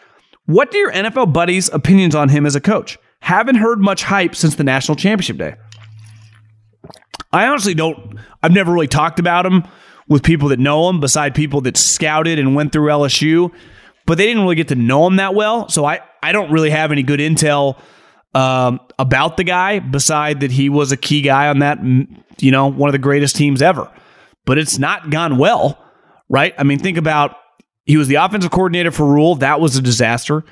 What 0.45 0.71
do 0.71 0.77
your 0.77 0.91
NFL 0.91 1.33
buddies' 1.33 1.69
opinions 1.73 2.15
on 2.15 2.29
him 2.29 2.45
as 2.45 2.55
a 2.55 2.61
coach? 2.61 2.97
Haven't 3.19 3.55
heard 3.55 3.79
much 3.79 4.03
hype 4.03 4.35
since 4.35 4.55
the 4.55 4.63
national 4.63 4.95
championship 4.95 5.37
day. 5.37 5.55
I 7.31 7.47
honestly 7.47 7.73
don't. 7.73 8.19
I've 8.41 8.53
never 8.53 8.71
really 8.71 8.87
talked 8.87 9.19
about 9.19 9.45
him 9.45 9.63
with 10.07 10.23
people 10.23 10.49
that 10.49 10.59
know 10.59 10.89
him, 10.89 10.99
beside 10.99 11.35
people 11.35 11.61
that 11.61 11.77
scouted 11.77 12.39
and 12.39 12.55
went 12.55 12.71
through 12.71 12.87
LSU 12.87 13.51
but 14.07 14.17
they 14.17 14.25
didn't 14.25 14.41
really 14.41 14.55
get 14.55 14.69
to 14.69 14.75
know 14.75 15.05
him 15.05 15.17
that 15.17 15.35
well. 15.35 15.69
So 15.69 15.85
I, 15.85 15.99
I 16.23 16.31
don't 16.31 16.49
really 16.49 16.71
have 16.71 16.91
any 16.91 17.03
good 17.03 17.19
intel 17.19 17.79
um, 18.33 18.79
about 18.97 19.37
the 19.37 19.43
guy, 19.43 19.79
beside 19.79 20.39
that 20.39 20.51
he 20.51 20.69
was 20.69 20.91
a 20.91 20.97
key 20.97 21.21
guy 21.21 21.49
on 21.49 21.59
that, 21.59 21.79
you 22.39 22.51
know, 22.51 22.67
one 22.67 22.87
of 22.87 22.93
the 22.93 22.99
greatest 22.99 23.35
teams 23.35 23.61
ever. 23.61 23.91
But 24.45 24.57
it's 24.57 24.79
not 24.79 25.09
gone 25.09 25.37
well, 25.37 25.77
right? 26.29 26.55
I 26.57 26.63
mean, 26.63 26.79
think 26.79 26.97
about 26.97 27.35
he 27.85 27.97
was 27.97 28.07
the 28.07 28.15
offensive 28.15 28.49
coordinator 28.49 28.91
for 28.91 29.05
Rhule. 29.05 29.35
That 29.35 29.59
was 29.59 29.75
a 29.75 29.81
disaster. 29.81 30.45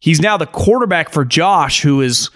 He's 0.00 0.20
now 0.20 0.36
the 0.36 0.46
quarterback 0.46 1.08
for 1.10 1.24
Josh, 1.24 1.82
who 1.82 2.00
is, 2.00 2.30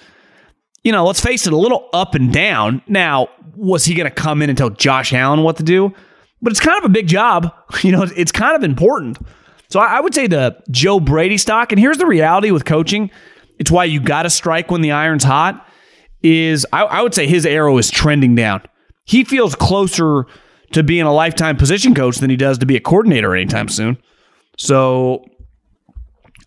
you 0.83 0.93
know, 0.93 1.05
let's 1.05 1.21
face 1.21 1.47
it, 1.47 1.53
a 1.53 1.57
little 1.57 1.89
up 1.93 2.15
and 2.15 2.33
down. 2.33 2.83
Now, 2.87 3.29
was 3.55 3.85
he 3.85 3.95
going 3.95 4.09
to 4.09 4.15
come 4.15 4.43
in 4.43 4.49
and 4.49 4.57
tell 4.57 4.71
Josh 4.71 5.13
Allen 5.13 5.43
what 5.43 5.57
to 5.59 5.63
do? 5.63 5.93
But 6.43 6.53
it's 6.53 6.61
kind 6.61 6.79
of 6.79 6.85
a 6.85 6.93
big 6.93 7.07
job. 7.07 7.55
You 7.83 7.93
know, 7.93 8.05
it's 8.15 8.33
kind 8.33 8.57
of 8.57 8.65
important. 8.65 9.19
So 9.69 9.79
I 9.79 10.01
would 10.01 10.15
say 10.15 10.27
the 10.27 10.61
Joe 10.71 10.99
Brady 11.01 11.39
stock, 11.39 11.71
and 11.73 11.79
here's 11.79 11.99
the 11.99 12.07
reality 12.07 12.51
with 12.51 12.65
coaching. 12.65 13.11
It's 13.59 13.71
why 13.71 13.85
you 13.85 14.01
got 14.01 14.25
to 14.25 14.31
strike 14.31 14.71
when 14.71 14.81
the 14.81 14.91
iron's 14.91 15.25
hot. 15.25 15.67
Is 16.23 16.67
I, 16.73 16.83
I 16.83 17.03
would 17.03 17.15
say 17.15 17.27
his 17.27 17.47
arrow 17.47 17.79
is 17.79 17.91
trending 17.91 18.35
down. 18.35 18.63
He 19.05 19.25
feels 19.25 19.55
closer 19.55 20.27
to 20.73 20.83
being 20.83 21.03
a 21.03 21.13
lifetime 21.13 21.57
position 21.57 21.95
coach 21.95 22.19
than 22.19 22.29
he 22.29 22.37
does 22.37 22.59
to 22.59 22.67
be 22.67 22.77
a 22.77 22.81
coordinator 22.81 23.35
anytime 23.35 23.69
soon. 23.69 23.97
So 24.59 25.25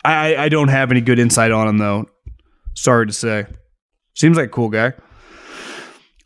I, 0.05 0.35
I 0.35 0.49
don't 0.49 0.67
have 0.67 0.91
any 0.91 1.01
good 1.01 1.17
insight 1.19 1.51
on 1.51 1.67
him 1.67 1.77
though. 1.77 2.05
Sorry 2.75 3.07
to 3.07 3.13
say. 3.13 3.45
Seems 4.13 4.37
like 4.37 4.47
a 4.47 4.51
cool 4.51 4.69
guy. 4.69 4.93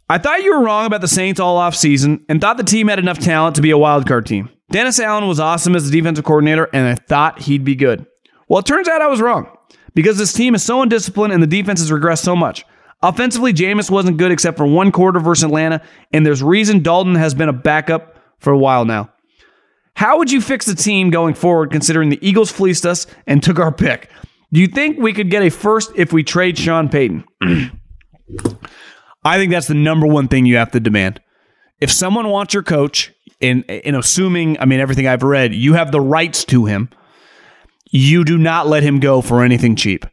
I 0.10 0.18
thought 0.18 0.44
you 0.44 0.56
were 0.56 0.64
wrong 0.64 0.86
about 0.86 1.02
the 1.02 1.08
Saints 1.08 1.40
all 1.40 1.58
off 1.58 1.76
season 1.76 2.24
and 2.30 2.40
thought 2.40 2.58
the 2.58 2.64
team 2.64 2.88
had 2.88 3.00
enough 3.00 3.20
talent 3.20 3.56
to 3.58 3.62
be 3.62 3.72
a 3.72 3.78
wild 3.78 4.08
card 4.08 4.26
team. 4.26 4.50
Dennis 4.72 5.00
Allen 5.00 5.28
was 5.28 5.40
awesome 5.40 5.76
as 5.76 5.90
the 5.90 5.98
defensive 5.98 6.26
coordinator, 6.26 6.70
and 6.74 6.88
I 6.88 6.96
thought 6.96 7.42
he'd 7.42 7.64
be 7.64 7.76
good. 7.76 8.06
Well, 8.48 8.60
it 8.60 8.66
turns 8.66 8.88
out 8.88 9.02
I 9.02 9.08
was 9.08 9.22
wrong 9.22 9.50
because 9.94 10.18
this 10.18 10.34
team 10.34 10.56
is 10.56 10.64
so 10.64 10.82
undisciplined 10.82 11.34
and 11.34 11.44
the 11.44 11.48
defense 11.48 11.80
has 11.80 11.92
regressed 11.92 12.24
so 12.24 12.36
much. 12.36 12.66
Offensively, 13.02 13.54
Jameis 13.54 13.92
wasn't 13.92 14.18
good 14.18 14.32
except 14.32 14.58
for 14.58 14.66
one 14.66 14.92
quarter 14.92 15.20
versus 15.20 15.44
Atlanta, 15.44 15.82
and 16.12 16.26
there's 16.26 16.42
reason 16.42 16.82
Dalton 16.82 17.16
has 17.16 17.34
been 17.34 17.50
a 17.50 17.54
backup 17.54 18.18
for 18.40 18.52
a 18.52 18.58
while 18.58 18.86
now. 18.86 19.12
How 19.96 20.18
would 20.18 20.32
you 20.32 20.42
fix 20.42 20.66
the 20.66 20.76
team 20.76 21.10
going 21.10 21.34
forward 21.34 21.72
considering 21.72 22.10
the 22.10 22.28
Eagles 22.28 22.52
fleeced 22.52 22.86
us 22.86 23.08
and 23.26 23.42
took 23.42 23.60
our 23.60 23.72
pick? 23.72 24.10
Do 24.52 24.62
you 24.62 24.68
think 24.68 24.98
we 24.98 25.14
could 25.14 25.30
get 25.30 25.44
a 25.44 25.50
first 25.50 25.92
if 25.96 26.14
we 26.14 26.24
trade 26.24 26.58
Sean 26.58 26.90
Payton? 26.90 27.26
I 29.24 29.38
think 29.38 29.52
that's 29.52 29.68
the 29.68 29.74
number 29.74 30.08
one 30.08 30.28
thing 30.28 30.46
you 30.46 30.58
have 30.58 30.72
to 30.72 30.80
demand. 30.80 31.20
If 31.80 31.92
someone 31.92 32.30
wants 32.30 32.54
your 32.54 32.64
coach, 32.64 33.12
in 33.40 33.64
in 33.64 33.96
assuming, 33.96 34.60
I 34.60 34.66
mean, 34.66 34.80
everything 34.80 35.08
I've 35.08 35.24
read, 35.24 35.54
you 35.54 35.74
have 35.74 35.92
the 35.92 36.02
rights 36.02 36.46
to 36.46 36.66
him. 36.66 36.90
You 37.90 38.24
do 38.24 38.38
not 38.38 38.68
let 38.68 38.84
him 38.84 39.00
go 39.00 39.22
for 39.22 39.44
anything 39.44 39.76
cheap. 39.76 40.06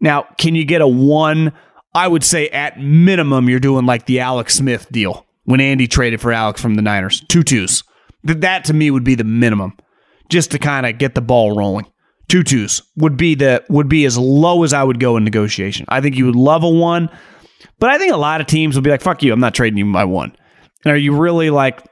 Now, 0.00 0.22
can 0.38 0.54
you 0.54 0.64
get 0.64 0.80
a 0.80 0.88
one? 0.88 1.52
I 1.94 2.06
would 2.06 2.24
say 2.24 2.48
at 2.48 2.80
minimum, 2.80 3.48
you're 3.48 3.60
doing 3.60 3.86
like 3.86 4.06
the 4.06 4.20
Alex 4.20 4.54
Smith 4.54 4.86
deal 4.90 5.26
when 5.44 5.60
Andy 5.60 5.86
traded 5.86 6.20
for 6.20 6.32
Alex 6.32 6.60
from 6.60 6.74
the 6.74 6.82
Niners, 6.82 7.22
two 7.28 7.42
twos. 7.42 7.82
That 8.22 8.64
to 8.66 8.74
me 8.74 8.90
would 8.90 9.04
be 9.04 9.14
the 9.14 9.24
minimum, 9.24 9.76
just 10.28 10.50
to 10.52 10.58
kind 10.58 10.86
of 10.86 10.98
get 10.98 11.14
the 11.14 11.20
ball 11.20 11.56
rolling. 11.56 11.86
Two 12.28 12.42
twos 12.42 12.82
would 12.96 13.16
be 13.16 13.34
the 13.34 13.64
would 13.68 13.88
be 13.88 14.04
as 14.04 14.18
low 14.18 14.62
as 14.62 14.72
I 14.72 14.84
would 14.84 15.00
go 15.00 15.16
in 15.16 15.24
negotiation. 15.24 15.86
I 15.88 16.00
think 16.00 16.16
you 16.16 16.26
would 16.26 16.36
love 16.36 16.62
a 16.62 16.68
one, 16.68 17.08
but 17.78 17.90
I 17.90 17.98
think 17.98 18.12
a 18.12 18.18
lot 18.18 18.40
of 18.40 18.46
teams 18.46 18.74
will 18.74 18.82
be 18.82 18.90
like, 18.90 19.00
"Fuck 19.00 19.22
you, 19.22 19.32
I'm 19.32 19.40
not 19.40 19.54
trading 19.54 19.78
you 19.78 19.86
my 19.86 20.04
one." 20.04 20.36
And 20.84 20.92
are 20.92 20.96
you 20.98 21.16
really 21.16 21.50
like? 21.50 21.82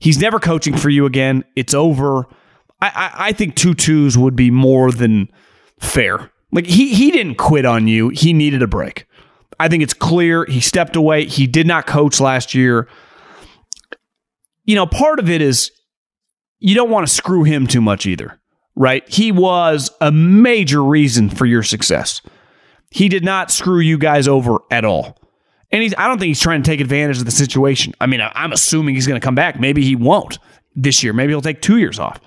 He's 0.00 0.18
never 0.18 0.38
coaching 0.38 0.76
for 0.76 0.88
you 0.88 1.06
again. 1.06 1.44
It's 1.56 1.74
over. 1.74 2.26
I, 2.80 2.86
I, 2.94 3.12
I 3.28 3.32
think 3.32 3.56
two 3.56 3.74
twos 3.74 4.16
would 4.16 4.36
be 4.36 4.50
more 4.50 4.92
than 4.92 5.28
fair. 5.80 6.30
Like 6.52 6.66
he 6.66 6.94
he 6.94 7.10
didn't 7.10 7.36
quit 7.36 7.64
on 7.64 7.88
you. 7.88 8.08
He 8.10 8.32
needed 8.32 8.62
a 8.62 8.66
break. 8.66 9.06
I 9.60 9.68
think 9.68 9.82
it's 9.82 9.94
clear 9.94 10.44
he 10.44 10.60
stepped 10.60 10.96
away. 10.96 11.24
He 11.26 11.46
did 11.46 11.66
not 11.66 11.86
coach 11.86 12.20
last 12.20 12.54
year. 12.54 12.88
You 14.64 14.76
know, 14.76 14.86
part 14.86 15.18
of 15.18 15.28
it 15.28 15.42
is 15.42 15.72
you 16.58 16.74
don't 16.74 16.90
want 16.90 17.06
to 17.06 17.12
screw 17.12 17.44
him 17.44 17.66
too 17.66 17.80
much 17.80 18.06
either, 18.06 18.38
right? 18.78 19.06
He 19.12 19.32
was 19.32 19.90
a 20.00 20.12
major 20.12 20.82
reason 20.82 21.28
for 21.28 21.44
your 21.44 21.64
success. 21.64 22.22
He 22.90 23.08
did 23.08 23.24
not 23.24 23.50
screw 23.50 23.80
you 23.80 23.98
guys 23.98 24.28
over 24.28 24.60
at 24.70 24.84
all. 24.84 25.18
And 25.70 25.82
he's, 25.82 25.94
I 25.98 26.06
don't 26.06 26.18
think 26.18 26.28
he's 26.28 26.40
trying 26.40 26.62
to 26.62 26.70
take 26.70 26.80
advantage 26.80 27.18
of 27.18 27.24
the 27.26 27.30
situation. 27.30 27.92
I 28.00 28.06
mean, 28.06 28.20
I'm 28.22 28.52
assuming 28.52 28.94
he's 28.94 29.06
going 29.06 29.20
to 29.20 29.24
come 29.24 29.34
back. 29.34 29.60
Maybe 29.60 29.84
he 29.84 29.96
won't 29.96 30.38
this 30.74 31.02
year. 31.02 31.12
Maybe 31.12 31.32
he'll 31.32 31.42
take 31.42 31.60
two 31.60 31.76
years 31.78 31.98
off. 31.98 32.20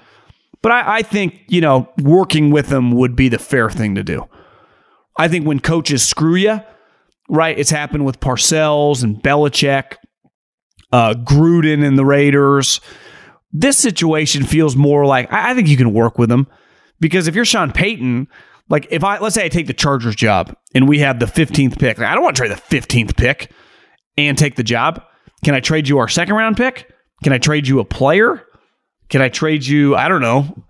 But 0.61 0.73
I, 0.73 0.97
I 0.97 1.01
think, 1.01 1.41
you 1.47 1.61
know, 1.61 1.89
working 2.03 2.51
with 2.51 2.71
him 2.71 2.91
would 2.91 3.15
be 3.15 3.29
the 3.29 3.39
fair 3.39 3.69
thing 3.69 3.95
to 3.95 4.03
do. 4.03 4.27
I 5.17 5.29
think 5.29 5.47
when 5.47 5.61
coaches 5.61 6.07
screw 6.07 6.35
you, 6.35 6.59
right, 7.29 7.57
it's 7.57 7.71
happened 7.71 8.05
with 8.05 8.19
Parcells 8.19 9.03
and 9.03 9.23
Belichick, 9.23 9.95
uh, 10.91 11.13
Gruden 11.13 11.83
and 11.83 11.97
the 11.97 12.05
Raiders. 12.05 12.81
This 13.53 13.77
situation 13.77 14.43
feels 14.43 14.75
more 14.75 15.05
like 15.05 15.31
I, 15.31 15.51
I 15.51 15.53
think 15.53 15.67
you 15.67 15.77
can 15.77 15.93
work 15.93 16.17
with 16.17 16.29
them 16.29 16.47
because 16.99 17.27
if 17.27 17.35
you're 17.35 17.45
Sean 17.45 17.71
Payton, 17.71 18.27
like 18.69 18.87
if 18.89 19.03
I 19.03 19.19
let's 19.19 19.35
say 19.35 19.45
I 19.45 19.49
take 19.49 19.67
the 19.67 19.73
Chargers 19.73 20.15
job 20.15 20.55
and 20.73 20.87
we 20.87 20.99
have 20.99 21.19
the 21.19 21.25
15th 21.25 21.77
pick, 21.77 21.97
like, 21.97 22.07
I 22.07 22.13
don't 22.15 22.23
want 22.23 22.35
to 22.35 22.41
trade 22.41 22.51
the 22.51 22.61
15th 22.79 23.17
pick 23.17 23.51
and 24.17 24.37
take 24.37 24.55
the 24.55 24.63
job. 24.63 25.03
Can 25.43 25.53
I 25.53 25.59
trade 25.59 25.87
you 25.87 25.97
our 25.97 26.07
second 26.07 26.35
round 26.35 26.57
pick? 26.57 26.91
Can 27.23 27.33
I 27.33 27.37
trade 27.37 27.67
you 27.67 27.79
a 27.79 27.85
player? 27.85 28.45
Can 29.09 29.21
I 29.21 29.29
trade 29.29 29.65
you? 29.65 29.95
I 29.95 30.07
don't 30.07 30.21
know. 30.21 30.65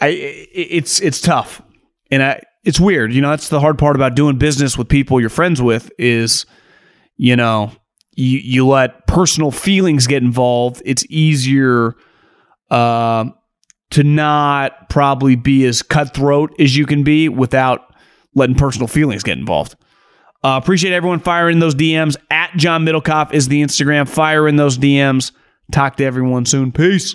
I 0.00 0.08
it's 0.08 1.00
it's 1.00 1.20
tough, 1.20 1.60
and 2.10 2.22
I 2.22 2.42
it's 2.64 2.80
weird. 2.80 3.12
You 3.12 3.20
know, 3.20 3.30
that's 3.30 3.48
the 3.48 3.60
hard 3.60 3.78
part 3.78 3.96
about 3.96 4.14
doing 4.14 4.38
business 4.38 4.78
with 4.78 4.88
people 4.88 5.20
you're 5.20 5.28
friends 5.28 5.60
with 5.60 5.90
is, 5.98 6.46
you 7.16 7.36
know, 7.36 7.72
you 8.14 8.38
you 8.38 8.66
let 8.66 9.06
personal 9.06 9.50
feelings 9.50 10.06
get 10.06 10.22
involved. 10.22 10.82
It's 10.84 11.04
easier 11.08 11.94
uh, 12.70 13.26
to 13.90 14.04
not 14.04 14.88
probably 14.88 15.36
be 15.36 15.66
as 15.66 15.82
cutthroat 15.82 16.54
as 16.58 16.76
you 16.76 16.86
can 16.86 17.04
be 17.04 17.28
without 17.28 17.94
letting 18.34 18.56
personal 18.56 18.88
feelings 18.88 19.22
get 19.22 19.38
involved. 19.38 19.76
Uh, 20.44 20.58
appreciate 20.60 20.92
everyone 20.92 21.20
firing 21.20 21.60
those 21.60 21.74
DMs. 21.74 22.16
At 22.30 22.50
John 22.56 22.84
Middlekauff 22.84 23.32
is 23.32 23.48
the 23.48 23.62
Instagram. 23.62 24.08
Fire 24.08 24.48
in 24.48 24.56
those 24.56 24.76
DMs. 24.76 25.30
Talk 25.70 25.96
to 25.96 26.04
everyone 26.04 26.46
soon. 26.46 26.72
Peace. 26.72 27.14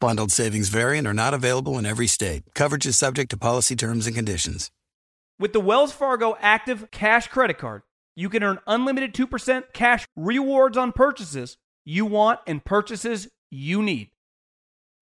Bundled 0.00 0.32
savings 0.32 0.68
variant 0.68 1.06
are 1.06 1.14
not 1.14 1.34
available 1.34 1.78
in 1.78 1.86
every 1.86 2.06
state. 2.06 2.42
Coverage 2.54 2.86
is 2.86 2.98
subject 2.98 3.30
to 3.30 3.36
policy 3.36 3.76
terms 3.76 4.06
and 4.06 4.14
conditions. 4.14 4.70
With 5.38 5.52
the 5.52 5.60
Wells 5.60 5.92
Fargo 5.92 6.36
Active 6.40 6.90
Cash 6.90 7.28
Credit 7.28 7.56
Card, 7.56 7.82
you 8.16 8.28
can 8.28 8.42
earn 8.42 8.58
unlimited 8.66 9.14
2% 9.14 9.72
cash 9.72 10.06
rewards 10.16 10.76
on 10.76 10.92
purchases 10.92 11.56
you 11.84 12.06
want 12.06 12.40
and 12.46 12.64
purchases 12.64 13.28
you 13.50 13.82
need. 13.82 14.10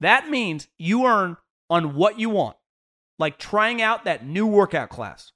That 0.01 0.29
means 0.29 0.69
you 0.79 1.07
earn 1.07 1.37
on 1.71 1.95
what 1.95 2.19
you 2.19 2.31
want, 2.31 2.57
like 3.19 3.39
trying 3.39 3.81
out 3.81 4.05
that 4.05 4.27
new 4.27 4.47
workout 4.47 4.91
class, 4.91 5.33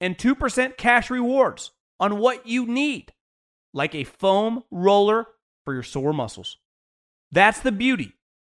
and 0.00 0.16
2% 0.16 0.76
cash 0.76 1.10
rewards 1.10 1.72
on 2.00 2.18
what 2.18 2.46
you 2.46 2.66
need, 2.66 3.12
like 3.72 3.94
a 3.94 4.04
foam 4.04 4.64
roller 4.70 5.26
for 5.64 5.74
your 5.74 5.82
sore 5.82 6.12
muscles. 6.12 6.56
That's 7.30 7.60
the 7.60 7.72
beauty 7.72 8.14